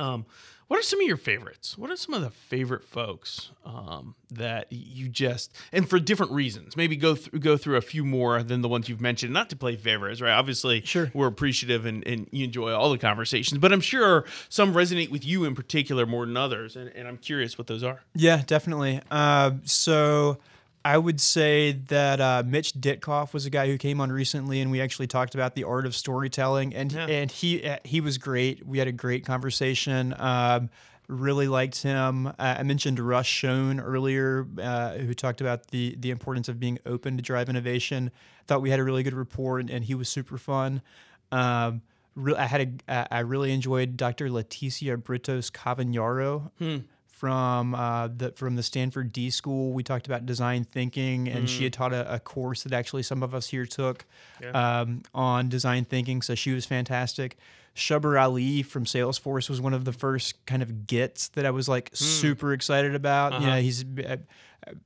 Um, 0.00 0.26
what 0.68 0.78
are 0.78 0.82
some 0.84 1.00
of 1.00 1.06
your 1.08 1.16
favorites? 1.16 1.76
What 1.76 1.90
are 1.90 1.96
some 1.96 2.14
of 2.14 2.22
the 2.22 2.30
favorite 2.30 2.84
folks 2.84 3.50
um, 3.64 4.14
that 4.30 4.66
you 4.70 5.08
just 5.08 5.52
and 5.72 5.88
for 5.90 5.98
different 5.98 6.30
reasons? 6.30 6.76
Maybe 6.76 6.94
go 6.94 7.16
through 7.16 7.40
go 7.40 7.56
through 7.56 7.76
a 7.76 7.80
few 7.80 8.04
more 8.04 8.42
than 8.44 8.62
the 8.62 8.68
ones 8.68 8.88
you've 8.88 9.00
mentioned. 9.00 9.32
Not 9.32 9.50
to 9.50 9.56
play 9.56 9.74
favorites, 9.74 10.20
right? 10.20 10.30
Obviously, 10.30 10.80
Sure. 10.82 11.10
we're 11.12 11.26
appreciative 11.26 11.86
and, 11.86 12.06
and 12.06 12.28
you 12.30 12.44
enjoy 12.44 12.72
all 12.72 12.90
the 12.92 12.98
conversations, 12.98 13.58
but 13.58 13.72
I'm 13.72 13.80
sure 13.80 14.24
some 14.48 14.72
resonate 14.72 15.10
with 15.10 15.24
you 15.24 15.44
in 15.44 15.56
particular 15.56 16.06
more 16.06 16.24
than 16.24 16.36
others, 16.36 16.76
and, 16.76 16.88
and 16.94 17.08
I'm 17.08 17.16
curious 17.18 17.58
what 17.58 17.66
those 17.66 17.82
are. 17.82 18.02
Yeah, 18.14 18.42
definitely. 18.46 19.00
Uh, 19.10 19.52
so 19.64 20.38
I 20.84 20.96
would 20.96 21.20
say 21.20 21.72
that 21.88 22.20
uh, 22.20 22.42
Mitch 22.46 22.72
Ditkoff 22.72 23.34
was 23.34 23.44
a 23.46 23.50
guy 23.50 23.66
who 23.66 23.76
came 23.76 24.00
on 24.00 24.10
recently, 24.10 24.60
and 24.60 24.70
we 24.70 24.80
actually 24.80 25.06
talked 25.08 25.34
about 25.34 25.54
the 25.54 25.64
art 25.64 25.84
of 25.84 25.94
storytelling, 25.94 26.74
and 26.74 26.90
Yeah. 26.92 27.06
and 27.06 27.30
he 27.30 27.66
uh, 27.68 27.76
he 27.84 28.00
was 28.00 28.16
great. 28.18 28.66
We 28.66 28.78
had 28.78 28.88
a 28.88 28.92
great 28.92 29.24
conversation. 29.26 30.14
Um, 30.18 30.70
really 31.06 31.48
liked 31.48 31.82
him. 31.82 32.28
Uh, 32.28 32.32
I 32.38 32.62
mentioned 32.62 32.98
Russ 33.00 33.26
Schoen 33.26 33.80
earlier, 33.80 34.46
uh, 34.62 34.92
who 34.98 35.12
talked 35.12 35.40
about 35.40 35.66
the 35.68 35.96
the 35.98 36.10
importance 36.10 36.48
of 36.48 36.58
being 36.58 36.78
open 36.86 37.16
to 37.16 37.22
drive 37.22 37.48
innovation. 37.50 38.10
Thought 38.46 38.62
we 38.62 38.70
had 38.70 38.80
a 38.80 38.84
really 38.84 39.02
good 39.02 39.14
rapport, 39.14 39.58
and, 39.58 39.68
and 39.68 39.84
he 39.84 39.94
was 39.94 40.08
super 40.08 40.38
fun. 40.38 40.80
Um, 41.30 41.82
re- 42.14 42.34
I 42.36 42.46
had 42.46 42.82
a, 42.88 43.14
uh, 43.18 43.22
really 43.24 43.52
enjoyed 43.52 43.96
Dr. 43.96 44.28
Leticia 44.30 44.96
Britos 44.96 45.50
Cavagnaro 45.52 46.50
from 47.20 47.74
uh, 47.74 48.08
the 48.08 48.30
from 48.30 48.56
the 48.56 48.62
Stanford 48.62 49.12
D 49.12 49.28
School. 49.28 49.74
We 49.74 49.82
talked 49.82 50.06
about 50.06 50.24
design 50.24 50.64
thinking, 50.64 51.28
and 51.28 51.50
she 51.50 51.64
had 51.64 51.72
taught 51.74 51.92
a, 51.92 52.14
a 52.14 52.18
course 52.18 52.62
that 52.62 52.72
actually 52.72 53.02
some 53.02 53.22
of 53.22 53.34
us 53.34 53.48
here 53.48 53.66
took 53.66 54.06
um, 54.54 55.02
on 55.14 55.50
design 55.50 55.84
thinking. 55.84 56.22
So 56.22 56.34
she 56.34 56.52
was 56.52 56.64
fantastic. 56.64 57.36
Shubber 57.76 58.18
Ali 58.20 58.62
from 58.62 58.86
Salesforce 58.86 59.50
was 59.50 59.60
one 59.60 59.74
of 59.74 59.84
the 59.84 59.92
first 59.92 60.44
kind 60.46 60.62
of 60.62 60.86
gets 60.86 61.28
that 61.28 61.44
I 61.44 61.50
was 61.50 61.68
like 61.68 61.90
super 61.92 62.54
excited 62.54 62.94
about. 62.94 63.34
You 63.42 63.46
know, 63.46 63.60
he's 63.60 63.84
uh, 63.84 64.16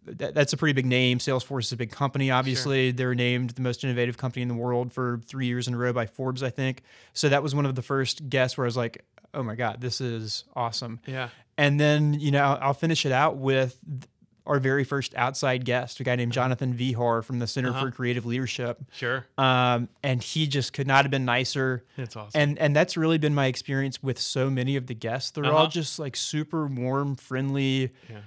that, 0.06 0.34
that's 0.34 0.52
a 0.52 0.56
pretty 0.56 0.72
big 0.72 0.86
name. 0.86 1.18
Salesforce 1.18 1.66
is 1.66 1.72
a 1.72 1.76
big 1.76 1.92
company. 1.92 2.32
Obviously, 2.32 2.90
they 2.90 3.04
were 3.06 3.14
named 3.14 3.50
the 3.50 3.62
most 3.62 3.84
innovative 3.84 4.16
company 4.18 4.42
in 4.42 4.48
the 4.48 4.54
world 4.54 4.92
for 4.92 5.20
three 5.24 5.46
years 5.46 5.68
in 5.68 5.74
a 5.74 5.76
row 5.78 5.92
by 5.92 6.06
Forbes, 6.06 6.42
I 6.42 6.50
think. 6.50 6.82
So 7.12 7.28
that 7.28 7.44
was 7.44 7.54
one 7.54 7.64
of 7.64 7.76
the 7.76 7.82
first 7.82 8.28
guests 8.28 8.58
where 8.58 8.64
I 8.64 8.68
was 8.68 8.76
like, 8.76 9.04
"Oh 9.34 9.42
my 9.42 9.54
god, 9.54 9.80
this 9.80 10.00
is 10.00 10.44
awesome." 10.54 11.00
Yeah. 11.06 11.28
And 11.56 11.78
then, 11.78 12.14
you 12.14 12.30
know, 12.32 12.58
I'll, 12.60 12.74
finish 12.74 13.06
it 13.06 13.12
out 13.12 13.36
with 13.36 13.78
our 14.46 14.58
very 14.58 14.82
first 14.84 15.14
outside 15.14 15.64
guest, 15.64 16.00
a 16.00 16.04
guy 16.04 16.16
named 16.16 16.32
Jonathan 16.32 16.74
Vehar 16.74 17.22
from 17.24 17.38
the 17.38 17.46
Center 17.46 17.72
for 17.72 17.90
Creative 17.92 18.26
Leadership. 18.26 18.82
Sure. 18.92 19.24
Um, 19.38 19.88
and 20.02 20.20
he 20.22 20.46
just 20.48 20.72
could 20.72 20.86
not 20.88 21.04
have 21.04 21.10
been 21.12 21.24
nicer. 21.24 21.84
That's 21.96 22.16
awesome. 22.16 22.40
And 22.40 22.58
and 22.58 22.74
that's 22.76 22.96
really 22.96 23.18
been 23.18 23.34
my 23.34 23.46
experience 23.46 24.02
with 24.02 24.18
so 24.18 24.50
many 24.50 24.76
of 24.76 24.86
the 24.88 24.94
guests. 24.94 25.30
They're 25.30 25.44
Uh-huh. 25.46 25.56
all 25.56 25.68
just 25.68 25.98
like 25.98 26.16
super 26.16 26.66
warm, 26.66 27.14
friendly. 27.16 27.92
Yeah. 28.10 28.18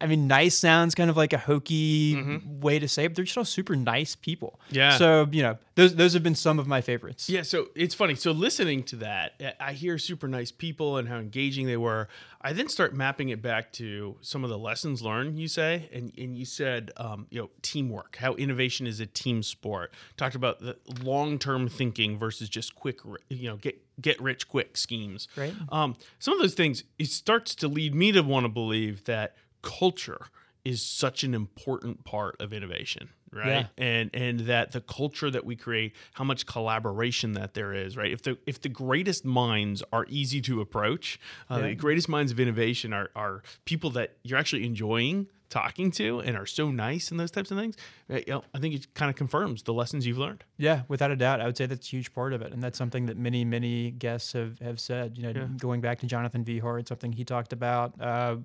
I 0.00 0.06
mean, 0.06 0.26
nice 0.26 0.56
sounds 0.58 0.94
kind 0.94 1.08
of 1.10 1.16
like 1.16 1.32
a 1.32 1.38
hokey 1.38 2.40
way 2.60 2.78
to 2.78 2.88
say 2.88 3.04
it, 3.04 3.08
but 3.10 3.16
they're 3.16 3.24
just 3.24 3.38
all 3.38 3.44
super 3.44 3.76
nice 3.76 4.14
people. 4.16 4.60
Mm-hmm. 4.66 4.74
Yeah. 4.76 4.96
So, 4.98 5.28
you 5.30 5.42
know, 5.42 5.58
those 5.76 5.94
those 5.96 6.12
have 6.14 6.22
been 6.22 6.34
some 6.34 6.58
of 6.58 6.66
my 6.66 6.80
favorites. 6.80 7.28
Yeah, 7.28 7.42
so 7.42 7.68
it's 7.74 7.94
funny. 7.94 8.14
So 8.14 8.30
listening 8.32 8.82
to 8.84 8.96
that, 8.96 9.32
I- 9.40 9.54
I 9.70 9.72
hear 9.72 9.98
super 9.98 10.28
nice 10.28 10.52
people 10.52 10.96
and 10.98 11.08
how 11.08 11.16
engaging 11.16 11.66
they 11.66 11.76
were. 11.76 12.08
I 12.40 12.52
then 12.52 12.68
start 12.68 12.94
mapping 12.94 13.30
it 13.30 13.40
back 13.40 13.72
to 13.74 14.16
some 14.20 14.44
of 14.44 14.50
the 14.50 14.58
lessons 14.58 15.00
learned. 15.02 15.38
You 15.38 15.48
say, 15.48 15.88
and 15.92 16.12
and 16.18 16.36
you 16.36 16.44
said, 16.44 16.90
um, 16.96 17.26
you 17.30 17.40
know, 17.40 17.50
teamwork, 17.62 18.16
how 18.16 18.34
innovation 18.34 18.86
is 18.86 19.00
a 19.00 19.06
team 19.06 19.42
sport. 19.42 19.92
Talked 20.16 20.34
about 20.34 20.60
the 20.60 20.76
long 21.02 21.38
term 21.38 21.68
thinking 21.68 22.18
versus 22.18 22.48
just 22.48 22.74
quick, 22.74 23.00
you 23.30 23.48
know, 23.48 23.56
get 23.56 23.80
get 24.00 24.20
rich 24.20 24.48
quick 24.48 24.76
schemes. 24.76 25.28
Right. 25.36 25.54
Um, 25.70 25.96
some 26.18 26.34
of 26.34 26.40
those 26.40 26.54
things 26.54 26.84
it 26.98 27.06
starts 27.08 27.54
to 27.56 27.68
lead 27.68 27.94
me 27.94 28.12
to 28.12 28.20
want 28.22 28.44
to 28.44 28.48
believe 28.50 29.04
that 29.04 29.36
culture 29.64 30.26
is 30.64 30.80
such 30.82 31.24
an 31.24 31.34
important 31.34 32.04
part 32.04 32.40
of 32.40 32.52
innovation 32.52 33.08
right 33.32 33.66
Yeah. 33.78 33.84
and 33.90 34.10
and 34.14 34.40
that 34.52 34.72
the 34.72 34.80
culture 34.80 35.30
that 35.30 35.44
we 35.44 35.56
create 35.56 35.92
how 36.14 36.24
much 36.24 36.46
collaboration 36.46 37.32
that 37.32 37.54
there 37.54 37.72
is 37.74 37.96
right 37.96 38.12
if 38.12 38.22
the 38.22 38.38
if 38.46 38.60
the 38.60 38.68
greatest 38.68 39.24
minds 39.24 39.82
are 39.92 40.06
easy 40.08 40.40
to 40.42 40.60
approach 40.60 41.18
uh, 41.50 41.58
the 41.60 41.74
greatest 41.74 42.08
minds 42.08 42.30
of 42.32 42.38
innovation 42.40 42.92
are 42.92 43.10
are 43.14 43.42
people 43.64 43.90
that 43.90 44.08
you're 44.22 44.38
actually 44.38 44.64
enjoying 44.64 45.26
talking 45.50 45.90
to 45.90 46.20
and 46.20 46.36
are 46.36 46.46
so 46.46 46.70
nice 46.70 47.10
and 47.10 47.20
those 47.20 47.30
types 47.30 47.50
of 47.50 47.58
things 47.58 47.76
you 48.08 48.22
know, 48.28 48.42
i 48.54 48.58
think 48.58 48.74
it 48.74 48.92
kind 48.94 49.10
of 49.10 49.16
confirms 49.16 49.62
the 49.64 49.72
lessons 49.74 50.06
you've 50.06 50.18
learned 50.18 50.42
Yeah, 50.56 50.82
without 50.88 51.10
a 51.10 51.16
doubt, 51.16 51.40
I 51.42 51.46
would 51.46 51.56
say 51.56 51.66
that's 51.66 51.86
a 51.88 51.90
huge 51.90 52.14
part 52.14 52.32
of 52.32 52.40
it, 52.42 52.52
and 52.52 52.62
that's 52.62 52.78
something 52.78 53.06
that 53.06 53.16
many, 53.18 53.44
many 53.44 53.90
guests 53.90 54.32
have 54.32 54.58
have 54.60 54.78
said. 54.80 55.18
You 55.18 55.24
know, 55.24 55.32
Yeah. 55.40 55.48
going 55.58 55.80
back 55.80 55.98
to 56.00 56.06
Jonathan 56.06 56.42
Vehar, 56.44 56.78
it's 56.80 56.88
something 56.88 57.12
he 57.12 57.24
talked 57.24 57.52
about. 57.52 58.00
Uh, 58.00 58.36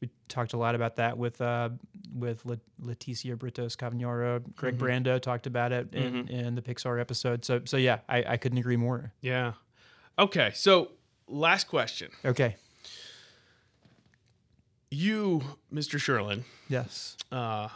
we 0.00 0.08
talked 0.28 0.52
a 0.52 0.56
lot 0.56 0.74
about 0.74 0.96
that 0.96 1.18
with 1.18 1.40
uh, 1.40 1.68
with 2.14 2.44
La- 2.46 2.56
Leticia 2.82 3.36
Britos 3.36 3.76
Cavagnaro. 3.76 4.42
Greg 4.56 4.78
Mm-hmm. 4.78 4.84
Brandeau 4.86 5.20
talked 5.20 5.46
about 5.46 5.72
it 5.72 5.94
in, 5.94 6.26
in 6.28 6.54
the 6.54 6.62
Pixar 6.62 7.00
episode. 7.00 7.44
So, 7.44 7.60
so 7.64 7.76
yeah, 7.76 7.98
I, 8.08 8.24
I 8.26 8.36
couldn't 8.36 8.58
agree 8.58 8.76
more. 8.76 9.12
yeah 9.20 9.52
okay 10.18 10.50
so 10.54 10.90
last 11.28 11.68
question 11.68 12.10
Okay, 12.24 12.56
you, 14.90 15.42
Mr. 15.72 15.98
Sherlin, 15.98 16.42
Yes, 16.68 17.16
uh, 17.30 17.68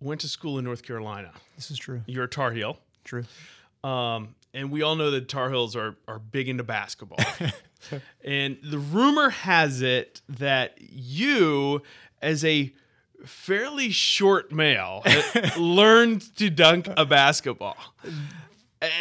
went 0.00 0.20
to 0.22 0.28
school 0.28 0.58
in 0.58 0.64
North 0.64 0.82
Carolina. 0.82 1.32
this 1.56 1.70
is 1.70 1.78
true. 1.78 2.02
You're 2.06 2.24
a 2.24 2.28
Tar 2.28 2.52
Heel. 2.52 2.78
True. 3.04 3.24
Um, 3.82 4.34
and 4.52 4.70
we 4.70 4.82
all 4.82 4.96
know 4.96 5.10
that 5.10 5.28
Tar 5.28 5.50
Heels 5.50 5.76
are, 5.76 5.96
are 6.08 6.18
big 6.18 6.48
into 6.48 6.64
basketball. 6.64 7.24
and 8.24 8.58
the 8.62 8.78
rumor 8.78 9.30
has 9.30 9.82
it 9.82 10.22
that 10.28 10.76
you, 10.80 11.82
as 12.20 12.44
a 12.44 12.72
fairly 13.24 13.90
short 13.90 14.52
male, 14.52 15.02
learned 15.58 16.34
to 16.36 16.50
dunk 16.50 16.88
a 16.96 17.04
basketball. 17.04 17.76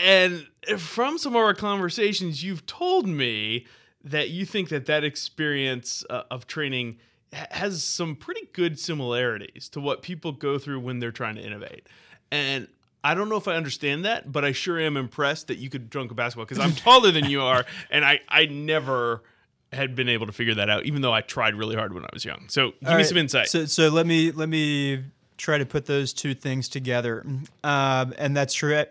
And 0.04 0.48
from 0.78 1.18
some 1.18 1.36
of 1.36 1.42
our 1.42 1.54
conversations, 1.54 2.44
you've 2.44 2.66
told 2.66 3.08
me 3.08 3.66
that 4.04 4.30
you 4.30 4.46
think 4.46 4.70
that 4.70 4.86
that 4.86 5.04
experience 5.04 6.04
uh, 6.10 6.24
of 6.30 6.48
training 6.48 6.98
has 7.32 7.84
some 7.84 8.16
pretty 8.16 8.48
good 8.54 8.80
similarities 8.80 9.70
to 9.70 9.80
what 9.80 10.02
people 10.02 10.32
go 10.32 10.58
through 10.58 10.80
when 10.80 11.00
they're 11.00 11.12
trying 11.12 11.36
to 11.36 11.42
innovate. 11.42 11.88
And 12.32 12.68
I 13.04 13.14
don't 13.14 13.30
know 13.30 13.38
if 13.38 13.48
I 13.48 13.56
understand 13.56 14.06
that, 14.06 14.32
but 14.32 14.44
I 14.44 14.52
sure 14.52 14.80
am 14.80 14.98
impressed 14.98 15.48
that 15.48 15.58
you 15.58 15.70
could 15.70 15.90
dunk 15.90 16.12
a 16.12 16.14
basketball 16.14 16.46
because 16.46 16.60
I'm 16.60 16.74
taller 16.74 17.12
than 17.12 17.30
you 17.30 17.42
are, 17.42 17.66
and 17.92 18.04
I 18.04 18.20
I 18.28 18.46
never 18.46 19.24
had 19.72 19.96
been 19.96 20.10
able 20.10 20.26
to 20.26 20.32
figure 20.32 20.56
that 20.56 20.70
out, 20.70 20.86
even 20.86 21.02
though 21.02 21.14
I 21.14 21.22
tried 21.22 21.56
really 21.56 21.76
hard 21.76 21.94
when 21.94 22.04
I 22.04 22.10
was 22.12 22.26
young. 22.26 22.46
So 22.50 22.72
give 22.72 22.78
All 22.86 22.90
me 22.92 22.96
right, 22.98 23.06
some 23.06 23.18
insight. 23.18 23.50
So, 23.50 23.66
so 23.66 23.90
let 23.90 24.06
me 24.06 24.32
let 24.32 24.50
me 24.50 25.04
try 25.38 25.58
to 25.58 25.66
put 25.66 25.86
those 25.86 26.14
two 26.14 26.34
things 26.34 26.68
together. 26.68 27.26
Um, 27.64 28.14
and 28.18 28.36
that's 28.36 28.54
true. 28.54 28.78
I, 28.78 28.88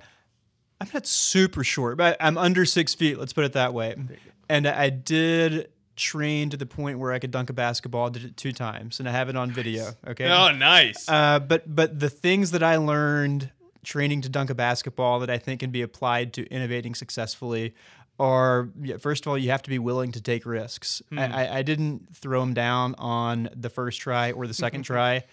I'm 0.81 0.89
not 0.95 1.07
super 1.07 1.65
short, 1.65 1.97
but 1.97 2.17
I'm 2.21 2.39
under 2.39 2.65
six 2.65 2.95
feet. 2.95 3.19
Let's 3.19 3.33
put 3.33 3.45
it 3.45 3.53
that 3.55 3.75
way. 3.75 3.97
And 4.49 4.67
I 4.67 4.91
did 4.91 5.71
train 5.97 6.51
to 6.51 6.57
the 6.57 6.65
point 6.67 6.99
where 6.99 7.13
I 7.13 7.19
could 7.19 7.33
dunk 7.33 7.51
a 7.51 7.53
basketball. 7.53 8.11
Did 8.11 8.25
it 8.25 8.37
two 8.37 8.53
times, 8.53 9.01
and 9.01 9.09
I 9.09 9.13
have 9.13 9.29
it 9.29 9.37
on 9.37 9.51
video. 9.51 9.91
Okay. 10.07 10.31
oh, 10.31 10.53
nice. 10.53 11.09
Uh, 11.09 11.41
but 11.41 11.75
but 11.75 11.99
the 11.99 12.09
things 12.09 12.53
that 12.53 12.63
I 12.63 12.77
learned 12.77 13.51
training 13.85 14.21
to 14.23 14.29
dunk 14.29 14.51
a 14.51 14.55
basketball 14.55 15.21
that 15.21 15.31
I 15.31 15.39
think 15.39 15.61
can 15.61 15.71
be 15.71 15.83
applied 15.83 16.33
to 16.35 16.47
innovating 16.49 16.95
successfully 16.95 17.75
are 18.21 18.69
first 18.99 19.25
of 19.25 19.31
all 19.31 19.39
you 19.39 19.51
have 19.51 19.63
to 19.63 19.71
be 19.71 19.79
willing 19.79 20.11
to 20.13 20.21
take 20.21 20.45
risks. 20.45 21.01
I, 21.17 21.27
I, 21.47 21.57
I 21.59 21.63
didn't 21.63 22.17
throw 22.17 22.41
them 22.41 22.53
down 22.55 22.95
on 22.99 23.49
the 23.55 23.71
first 23.71 24.01
try 24.01 24.33
or 24.33 24.47
the 24.47 24.55
second 24.55 24.83
try. 24.93 25.25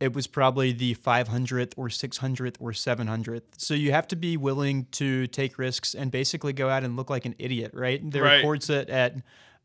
It 0.00 0.14
was 0.14 0.26
probably 0.26 0.72
the 0.72 0.94
500th 0.96 1.74
or 1.76 1.86
600th 1.88 2.56
or 2.58 2.72
700th. 2.72 3.42
So 3.58 3.74
you 3.74 3.92
have 3.92 4.08
to 4.08 4.16
be 4.16 4.36
willing 4.36 4.86
to 4.92 5.26
take 5.28 5.58
risks 5.58 5.94
and 5.94 6.10
basically 6.10 6.52
go 6.52 6.68
out 6.68 6.82
and 6.82 6.96
look 6.96 7.08
like 7.10 7.24
an 7.24 7.34
idiot, 7.38 7.70
right? 7.74 8.00
There 8.10 8.22
Right. 8.24 8.38
are 8.40 8.42
courts 8.42 8.68
at, 8.70 8.88
at 8.90 9.16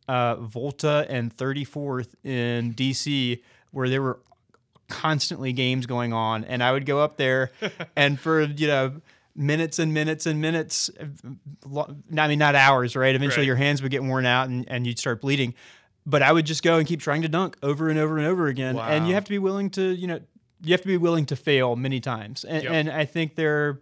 uh, 0.07 0.35
Volta 0.35 1.07
and 1.09 1.35
34th 1.35 2.09
in 2.23 2.73
DC 2.75 3.41
where 3.71 3.89
there 3.89 4.01
were 4.01 4.19
constantly 4.89 5.51
games 5.53 5.85
going 5.85 6.13
on 6.13 6.43
and 6.45 6.63
i 6.63 6.71
would 6.71 6.85
go 6.85 6.99
up 6.99 7.17
there 7.17 7.51
and 7.95 8.19
for 8.19 8.41
you 8.43 8.67
know 8.67 9.01
minutes 9.35 9.79
and 9.79 9.93
minutes 9.93 10.25
and 10.25 10.39
minutes 10.41 10.89
i 10.99 12.27
mean 12.27 12.39
not 12.39 12.55
hours 12.55 12.95
right 12.95 13.13
eventually 13.15 13.41
Right. 13.43 13.47
your 13.47 13.55
hands 13.57 13.81
would 13.81 13.91
get 13.91 14.03
worn 14.03 14.25
out 14.25 14.47
and, 14.49 14.65
and 14.69 14.87
you'd 14.87 14.97
start 14.99 15.21
bleeding 15.21 15.53
but 16.05 16.21
i 16.21 16.31
would 16.31 16.45
just 16.45 16.63
go 16.63 16.77
and 16.77 16.87
keep 16.87 17.01
trying 17.01 17.21
to 17.21 17.27
dunk 17.27 17.57
over 17.61 17.89
and 17.89 17.99
over 17.99 18.17
and 18.17 18.25
over 18.25 18.47
again 18.47 18.77
and 18.77 19.07
you 19.07 19.13
have 19.13 19.25
to 19.25 19.29
be 19.29 19.39
willing 19.39 19.69
to 19.71 19.93
you 19.93 20.07
know 20.07 20.19
you 20.63 20.71
have 20.71 20.81
to 20.81 20.87
be 20.87 20.97
willing 20.97 21.25
to 21.27 21.35
fail 21.35 21.75
many 21.75 21.99
times 21.99 22.43
and, 22.45 22.63
Yep. 22.63 22.71
and 22.73 22.89
i 22.89 23.05
think 23.05 23.35
there 23.35 23.79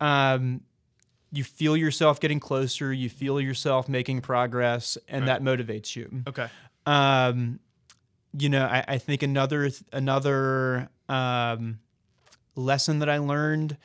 um 0.00 0.60
you 1.32 1.44
feel 1.44 1.76
yourself 1.76 2.18
getting 2.20 2.40
closer 2.40 2.92
you 2.92 3.08
feel 3.08 3.40
yourself 3.40 3.88
making 3.88 4.20
progress 4.20 4.98
and 5.08 5.26
Right. 5.26 5.40
that 5.40 5.42
motivates 5.42 5.94
you 5.94 6.24
okay. 6.28 6.48
um, 6.86 7.60
you 8.36 8.48
know, 8.48 8.64
I, 8.66 8.84
I 8.86 8.98
think 8.98 9.22
another 9.22 9.70
another 9.92 10.88
um, 11.08 11.80
lesson 12.54 12.98
that 13.00 13.08
I 13.08 13.18
learned, 13.18 13.76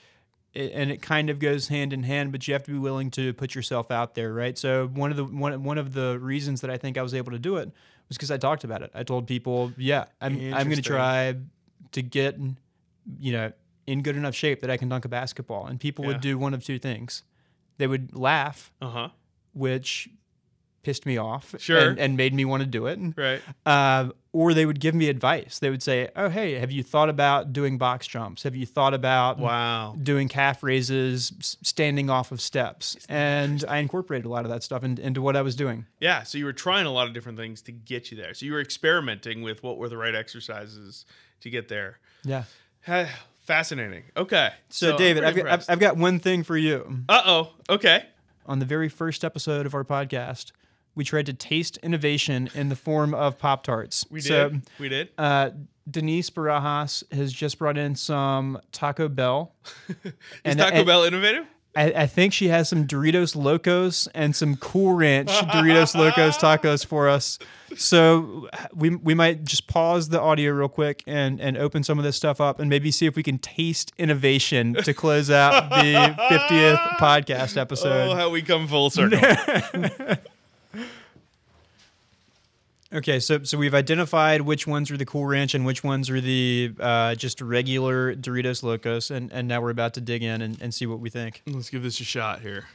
and 0.54 0.92
it 0.92 1.02
kind 1.02 1.30
of 1.30 1.40
goes 1.40 1.68
hand 1.70 1.94
in 1.94 2.04
hand, 2.04 2.32
but 2.32 2.48
you 2.48 2.54
have 2.54 2.64
to 2.64 2.72
be 2.72 2.78
willing 2.78 3.12
to 3.12 3.34
put 3.34 3.56
yourself 3.56 3.92
out 3.92 4.16
there, 4.16 4.34
right? 4.34 4.58
So 4.58 4.88
one 4.88 5.12
of 5.12 5.18
the 5.18 5.26
one 5.26 5.64
one 5.64 5.78
of 5.78 5.94
the 5.94 6.20
reasons 6.20 6.62
that 6.62 6.70
I 6.70 6.78
think 6.78 6.98
I 6.98 7.02
was 7.02 7.14
able 7.14 7.32
to 7.32 7.40
do 7.40 7.58
it 7.58 7.72
was 8.08 8.18
because 8.18 8.32
I 8.32 8.38
talked 8.38 8.64
about 8.64 8.82
it. 8.82 8.92
I 8.94 9.04
told 9.04 9.28
people, 9.28 9.74
yeah, 9.78 10.06
I'm 10.22 10.34
I'm 10.54 10.68
going 10.68 10.76
to 10.78 10.82
try 10.84 11.36
to 11.92 12.02
get, 12.02 12.38
you 13.20 13.32
know, 13.32 13.52
in 13.88 14.02
good 14.02 14.16
enough 14.16 14.36
shape 14.36 14.62
that 14.62 14.70
I 14.70 14.78
can 14.78 14.90
dunk 14.90 15.06
a 15.06 15.10
basketball, 15.10 15.66
and 15.68 15.80
people 15.80 16.06
Yeah. 16.06 16.10
would 16.10 16.22
do 16.22 16.38
one 16.38 16.54
of 16.54 16.64
two 16.64 16.78
things. 16.80 17.24
They 17.78 17.88
would 17.88 18.16
laugh, 18.16 18.72
Uh 18.82 18.90
huh. 18.90 19.10
which 19.54 20.10
pissed 20.86 21.06
me 21.06 21.18
off 21.18 21.54
Sure. 21.58 21.90
and, 21.90 22.00
and 22.00 22.16
made 22.16 22.34
me 22.34 22.46
want 22.46 22.62
to 22.62 22.68
do 22.68 22.86
it. 22.86 23.00
Right. 23.18 23.42
Uh, 23.66 24.12
or 24.32 24.54
they 24.54 24.66
would 24.66 24.80
give 24.80 24.94
me 24.94 25.10
advice. 25.10 25.60
They 25.60 25.70
would 25.70 25.82
say, 25.82 26.10
"Oh, 26.16 26.30
hey, 26.30 26.54
have 26.60 26.70
you 26.72 26.84
thought 26.84 27.10
about 27.10 27.52
doing 27.54 27.78
box 27.78 28.06
jumps? 28.06 28.44
Have 28.44 28.56
you 28.56 28.66
thought 28.66 28.94
about 28.94 29.40
Wow. 29.40 29.96
doing 30.02 30.28
calf 30.28 30.62
raises, 30.62 31.58
standing 31.64 32.10
off 32.10 32.32
of 32.32 32.40
steps?" 32.42 32.98
And 33.10 33.64
I 33.68 33.78
incorporated 33.78 34.26
a 34.26 34.30
lot 34.30 34.44
of 34.46 34.52
that 34.52 34.62
stuff 34.62 34.84
in, 34.84 34.98
into 35.00 35.22
what 35.22 35.36
I 35.36 35.42
was 35.42 35.56
doing. 35.56 35.86
Yeah. 36.00 36.24
So 36.24 36.38
you 36.38 36.46
were 36.46 36.54
trying 36.54 36.86
a 36.86 36.92
lot 36.92 37.08
of 37.08 37.14
different 37.14 37.38
things 37.38 37.62
to 37.64 37.72
get 37.72 38.12
you 38.12 38.18
there. 38.18 38.34
So 38.34 38.46
you 38.46 38.54
were 38.54 38.62
experimenting 38.62 39.42
with 39.42 39.64
what 39.64 39.78
were 39.78 39.90
the 39.90 39.98
right 39.98 40.14
exercises 40.16 41.06
to 41.42 41.50
get 41.50 41.68
there. 41.70 42.00
Yeah. 42.24 42.44
Fascinating. 43.44 44.04
Okay. 44.18 44.50
So, 44.70 44.98
David, 44.98 45.24
I've 45.24 45.36
got, 45.36 45.48
I've, 45.48 45.66
I've 45.70 45.80
got 45.80 45.98
one 45.98 46.20
thing 46.20 46.44
for 46.44 46.58
you. 46.58 47.04
Uh 47.08 47.22
oh. 47.26 47.54
Okay. 47.70 48.06
On 48.48 48.60
the 48.60 48.66
very 48.66 48.90
first 48.90 49.24
episode 49.24 49.66
of 49.66 49.74
our 49.76 49.84
podcast, 49.84 50.52
we 50.96 51.04
tried 51.04 51.26
to 51.28 51.34
taste 51.34 51.78
innovation 51.84 52.50
in 52.56 52.70
the 52.70 52.76
form 52.76 53.14
of 53.14 53.38
Pop 53.38 53.64
Tarts. 53.64 54.06
We 54.10 54.22
did. 54.22 54.62
We 54.80 54.90
did. 54.90 55.10
uh, 55.18 55.52
Denise 55.90 56.30
Barajas 56.32 57.04
has 57.14 57.32
just 57.32 57.60
brought 57.60 57.78
in 57.78 57.96
some 57.96 58.60
Taco 58.72 59.08
Bell. 59.08 59.54
Is 60.04 60.14
and- 60.44 60.58
Taco 60.60 60.78
and- 60.78 60.86
Bell 60.88 61.04
innovative? 61.04 61.46
I, 61.78 61.92
I 61.92 62.08
think 62.08 62.32
she 62.32 62.48
has 62.48 62.70
some 62.70 62.88
Doritos 62.88 63.36
Locos 63.36 64.08
and 64.16 64.34
some 64.34 64.56
Cool 64.56 64.94
Ranch 64.94 65.30
Doritos 65.30 65.94
Locos 65.94 66.38
tacos 66.38 66.86
for 66.86 67.10
us. 67.10 67.38
So 67.76 68.48
we, 68.74 68.92
we 68.96 69.14
might 69.14 69.44
just 69.44 69.68
pause 69.68 70.08
the 70.08 70.22
audio 70.22 70.54
real 70.54 70.70
quick 70.70 71.04
and, 71.06 71.42
and 71.42 71.58
open 71.58 71.84
some 71.84 71.98
of 71.98 72.06
this 72.06 72.16
stuff 72.16 72.40
up 72.40 72.62
and 72.62 72.70
maybe 72.70 72.92
see 72.92 73.08
if 73.08 73.18
we 73.18 73.24
can 73.24 73.40
taste 73.40 73.92
innovation 73.98 74.76
to 74.86 74.94
close 74.94 75.30
out 75.30 75.70
the 75.70 75.94
50th 76.32 76.80
podcast 76.98 77.58
episode. 77.58 78.12
Oh, 78.12 78.16
how 78.16 78.30
we 78.30 78.42
come 78.42 78.70
full 78.70 78.90
circle. 78.90 79.20
Okay, 82.96 83.20
so 83.20 83.44
so 83.44 83.58
we've 83.58 83.74
identified 83.76 84.40
which 84.40 84.66
ones 84.66 84.90
are 84.90 84.96
the 84.96 85.06
Cool 85.06 85.26
Ranch 85.26 85.54
and 85.54 85.66
which 85.66 85.84
ones 85.84 86.10
are 86.10 86.22
the 86.22 86.72
uh, 86.80 87.14
just 87.16 87.42
regular 87.42 88.16
Doritos 88.16 88.64
Locos, 88.64 89.12
and, 89.12 89.30
and 89.34 89.50
now 89.50 89.60
we're 89.60 89.70
about 89.70 89.96
to 89.96 90.02
dig 90.02 90.24
in 90.24 90.42
and, 90.42 90.62
and 90.62 90.74
see 90.74 90.86
what 90.86 91.02
we 91.02 91.10
think. 91.10 91.42
Let's 91.46 91.70
give 91.70 91.84
this 91.84 92.00
a 92.00 92.06
shot 92.06 92.40
here. 92.40 92.68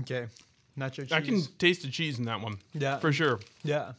Okay, 0.00 0.26
nacho 0.76 0.96
cheese. 0.96 1.12
I 1.12 1.20
can 1.20 1.42
taste 1.58 1.82
the 1.82 1.90
cheese 1.90 2.18
in 2.18 2.24
that 2.24 2.40
one. 2.40 2.58
Yeah. 2.74 2.98
For 2.98 3.12
sure. 3.12 3.38
yeah. 3.62 3.92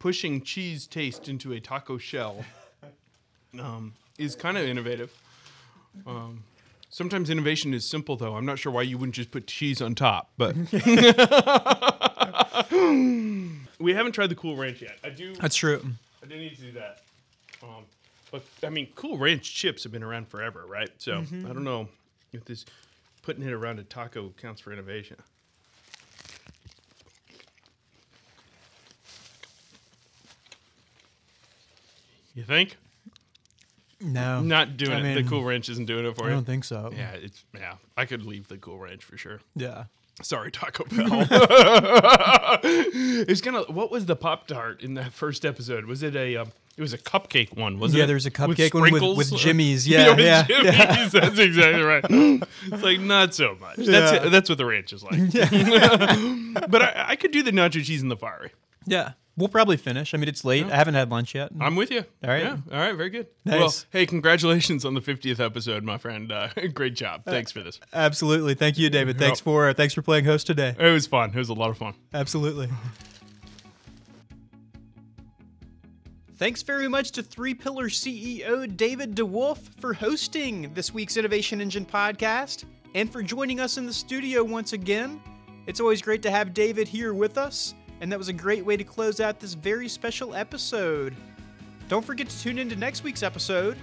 Pushing 0.00 0.42
cheese 0.42 0.88
taste 0.88 1.28
into 1.28 1.52
a 1.52 1.60
taco 1.60 1.98
shell 1.98 2.44
um, 3.60 3.94
is 4.18 4.34
kind 4.34 4.58
of 4.58 4.64
innovative. 4.64 5.12
Um, 6.06 6.42
sometimes 6.88 7.30
innovation 7.30 7.74
is 7.74 7.84
simple, 7.84 8.16
though. 8.16 8.36
I'm 8.36 8.46
not 8.46 8.58
sure 8.58 8.72
why 8.72 8.82
you 8.82 8.98
wouldn't 8.98 9.14
just 9.14 9.30
put 9.30 9.46
cheese 9.46 9.80
on 9.82 9.94
top, 9.94 10.30
but. 10.36 10.56
we 13.78 13.94
haven't 13.94 14.12
tried 14.12 14.28
the 14.28 14.34
Cool 14.36 14.56
Ranch 14.56 14.82
yet. 14.82 14.98
I 15.04 15.10
do. 15.10 15.34
That's 15.36 15.56
true. 15.56 15.82
I 16.22 16.26
do 16.26 16.36
need 16.36 16.56
to 16.56 16.62
do 16.62 16.72
that. 16.72 17.02
Um, 17.62 17.84
but 18.30 18.42
I 18.64 18.70
mean, 18.70 18.88
Cool 18.94 19.18
Ranch 19.18 19.54
chips 19.54 19.82
have 19.84 19.92
been 19.92 20.02
around 20.02 20.28
forever, 20.28 20.64
right? 20.66 20.90
So 20.98 21.20
Mm-hmm. 21.22 21.46
I 21.46 21.52
don't 21.52 21.64
know 21.64 21.88
if 22.32 22.44
this 22.44 22.64
putting 23.22 23.42
it 23.42 23.52
around 23.52 23.78
a 23.78 23.84
taco 23.84 24.32
counts 24.40 24.60
for 24.60 24.72
innovation. 24.72 25.16
You 32.34 32.44
think? 32.44 32.76
No, 34.00 34.40
Not 34.40 34.76
doing 34.76 34.92
I 34.92 35.00
it. 35.00 35.02
mean, 35.02 35.14
the 35.24 35.28
Cool 35.28 35.42
Ranch 35.44 35.68
isn't 35.68 35.86
doing 35.86 36.06
it 36.06 36.14
for 36.16 36.24
I 36.24 36.26
you. 36.28 36.32
I 36.32 36.34
don't 36.36 36.44
think 36.46 36.64
so. 36.64 36.92
Yeah, 36.96 37.10
it's 37.12 37.44
yeah. 37.54 37.74
I 37.96 38.04
could 38.04 38.24
leave 38.24 38.46
the 38.48 38.56
Cool 38.56 38.78
Ranch 38.78 39.02
for 39.04 39.16
sure. 39.16 39.40
Yeah. 39.56 39.84
Sorry, 40.22 40.50
Taco 40.50 40.84
Bell. 40.90 41.26
it's 42.62 43.40
gonna. 43.40 43.62
What 43.64 43.90
was 43.90 44.06
the 44.06 44.16
Pop 44.16 44.46
Tart 44.46 44.82
in 44.82 44.94
that 44.94 45.12
first 45.12 45.44
episode? 45.44 45.84
Was 45.86 46.02
it 46.02 46.14
a? 46.16 46.36
Um, 46.36 46.52
it 46.76 46.80
was 46.80 46.92
a 46.92 46.98
cupcake 46.98 47.56
one, 47.56 47.78
wasn't 47.80 47.98
Yeah, 47.98 48.04
it? 48.04 48.06
there's 48.06 48.26
a 48.26 48.28
With 48.28 48.56
cupcake 48.56 48.72
one 48.74 48.92
with, 48.92 49.16
with 49.16 49.36
Jimmy's. 49.36 49.88
Yeah, 49.88 50.10
with 50.10 50.20
yeah, 50.20 50.44
Jimmy's. 50.44 50.64
yeah. 50.64 51.06
That's 51.12 51.38
exactly 51.38 51.82
right. 51.82 52.04
It's 52.08 52.82
like 52.82 53.00
not 53.00 53.34
so 53.34 53.56
much. 53.60 53.76
That's 53.78 54.12
Yeah. 54.12 54.26
it, 54.26 54.30
that's 54.30 54.48
what 54.48 54.58
the 54.58 54.64
ranch 54.66 54.92
is 54.92 55.02
like. 55.02 55.32
but 56.70 56.82
I, 56.82 57.04
I 57.08 57.16
could 57.16 57.32
do 57.32 57.42
the 57.42 57.50
nacho 57.50 57.82
cheese 57.84 58.00
in 58.02 58.08
the 58.08 58.16
fiery. 58.16 58.52
Yeah. 58.86 59.12
We'll 59.38 59.48
probably 59.48 59.76
finish. 59.76 60.14
I 60.14 60.16
mean, 60.16 60.28
it's 60.28 60.44
late. 60.44 60.66
I 60.66 60.74
haven't 60.74 60.94
had 60.94 61.10
lunch 61.10 61.32
yet. 61.32 61.52
I'm 61.60 61.76
with 61.76 61.92
you. 61.92 62.04
All 62.24 62.30
right. 62.30 62.42
Yeah. 62.42 62.56
All 62.72 62.78
right. 62.78 62.94
Very 62.94 63.08
good. 63.08 63.28
Nice. 63.44 63.60
Well, 63.60 63.74
hey, 63.90 64.04
congratulations 64.04 64.84
on 64.84 64.94
the 64.94 65.00
50th 65.00 65.38
episode, 65.38 65.84
my 65.84 65.96
friend. 65.96 66.32
Uh, 66.32 66.48
great 66.74 66.94
job. 66.94 67.22
Thanks 67.24 67.52
for 67.52 67.62
this. 67.62 67.78
Absolutely. 67.92 68.54
Thank 68.54 68.78
you, 68.78 68.90
David. 68.90 69.16
Thanks 69.16 69.38
for 69.38 69.72
thanks 69.74 69.94
for 69.94 70.02
playing 70.02 70.24
host 70.24 70.48
today. 70.48 70.74
It 70.76 70.90
was 70.90 71.06
fun. 71.06 71.30
It 71.30 71.36
was 71.36 71.50
a 71.50 71.54
lot 71.54 71.70
of 71.70 71.78
fun. 71.78 71.94
Absolutely. 72.12 72.68
Thanks 76.36 76.62
very 76.62 76.86
much 76.86 77.10
to 77.12 77.22
3Pillar 77.22 77.90
CEO 77.90 78.76
David 78.76 79.16
DeWolf 79.16 79.58
for 79.80 79.92
hosting 79.92 80.72
this 80.72 80.94
week's 80.94 81.16
Innovation 81.16 81.60
Engine 81.60 81.84
podcast 81.84 82.64
and 82.94 83.10
for 83.12 83.22
joining 83.22 83.58
us 83.58 83.76
in 83.76 83.86
the 83.86 83.92
studio 83.92 84.44
once 84.44 84.72
again. 84.72 85.20
It's 85.66 85.80
always 85.80 86.00
great 86.00 86.22
to 86.22 86.30
have 86.30 86.54
David 86.54 86.86
here 86.88 87.12
with 87.12 87.38
us, 87.38 87.74
and 88.00 88.12
that 88.12 88.18
was 88.18 88.28
a 88.28 88.32
great 88.32 88.64
way 88.64 88.76
to 88.76 88.84
close 88.84 89.20
out 89.20 89.40
this 89.40 89.54
very 89.54 89.88
special 89.88 90.34
episode. 90.34 91.16
Don't 91.88 92.04
forget 92.04 92.28
to 92.28 92.40
tune 92.40 92.58
in 92.58 92.68
to 92.68 92.76
next 92.76 93.02
week's 93.02 93.22
episode 93.22 93.76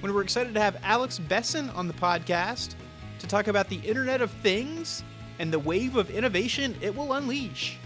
when 0.00 0.14
we're 0.14 0.22
excited 0.22 0.54
to 0.54 0.60
have 0.60 0.78
Alex 0.82 1.18
Besson 1.18 1.74
on 1.76 1.86
the 1.86 1.94
podcast 1.94 2.74
to 3.18 3.26
talk 3.26 3.48
about 3.48 3.68
the 3.68 3.76
Internet 3.76 4.22
of 4.22 4.30
Things 4.30 5.04
and 5.38 5.52
the 5.52 5.58
wave 5.58 5.96
of 5.96 6.10
innovation 6.10 6.76
it 6.80 6.94
will 6.94 7.12
unleash. 7.12 7.78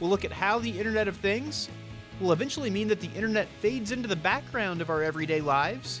We'll 0.00 0.10
look 0.10 0.24
at 0.24 0.32
how 0.32 0.58
the 0.58 0.78
Internet 0.78 1.08
of 1.08 1.16
Things 1.16 1.68
will 2.20 2.32
eventually 2.32 2.70
mean 2.70 2.88
that 2.88 3.00
the 3.00 3.10
Internet 3.14 3.48
fades 3.60 3.92
into 3.92 4.08
the 4.08 4.16
background 4.16 4.80
of 4.80 4.90
our 4.90 5.02
everyday 5.02 5.40
lives, 5.40 6.00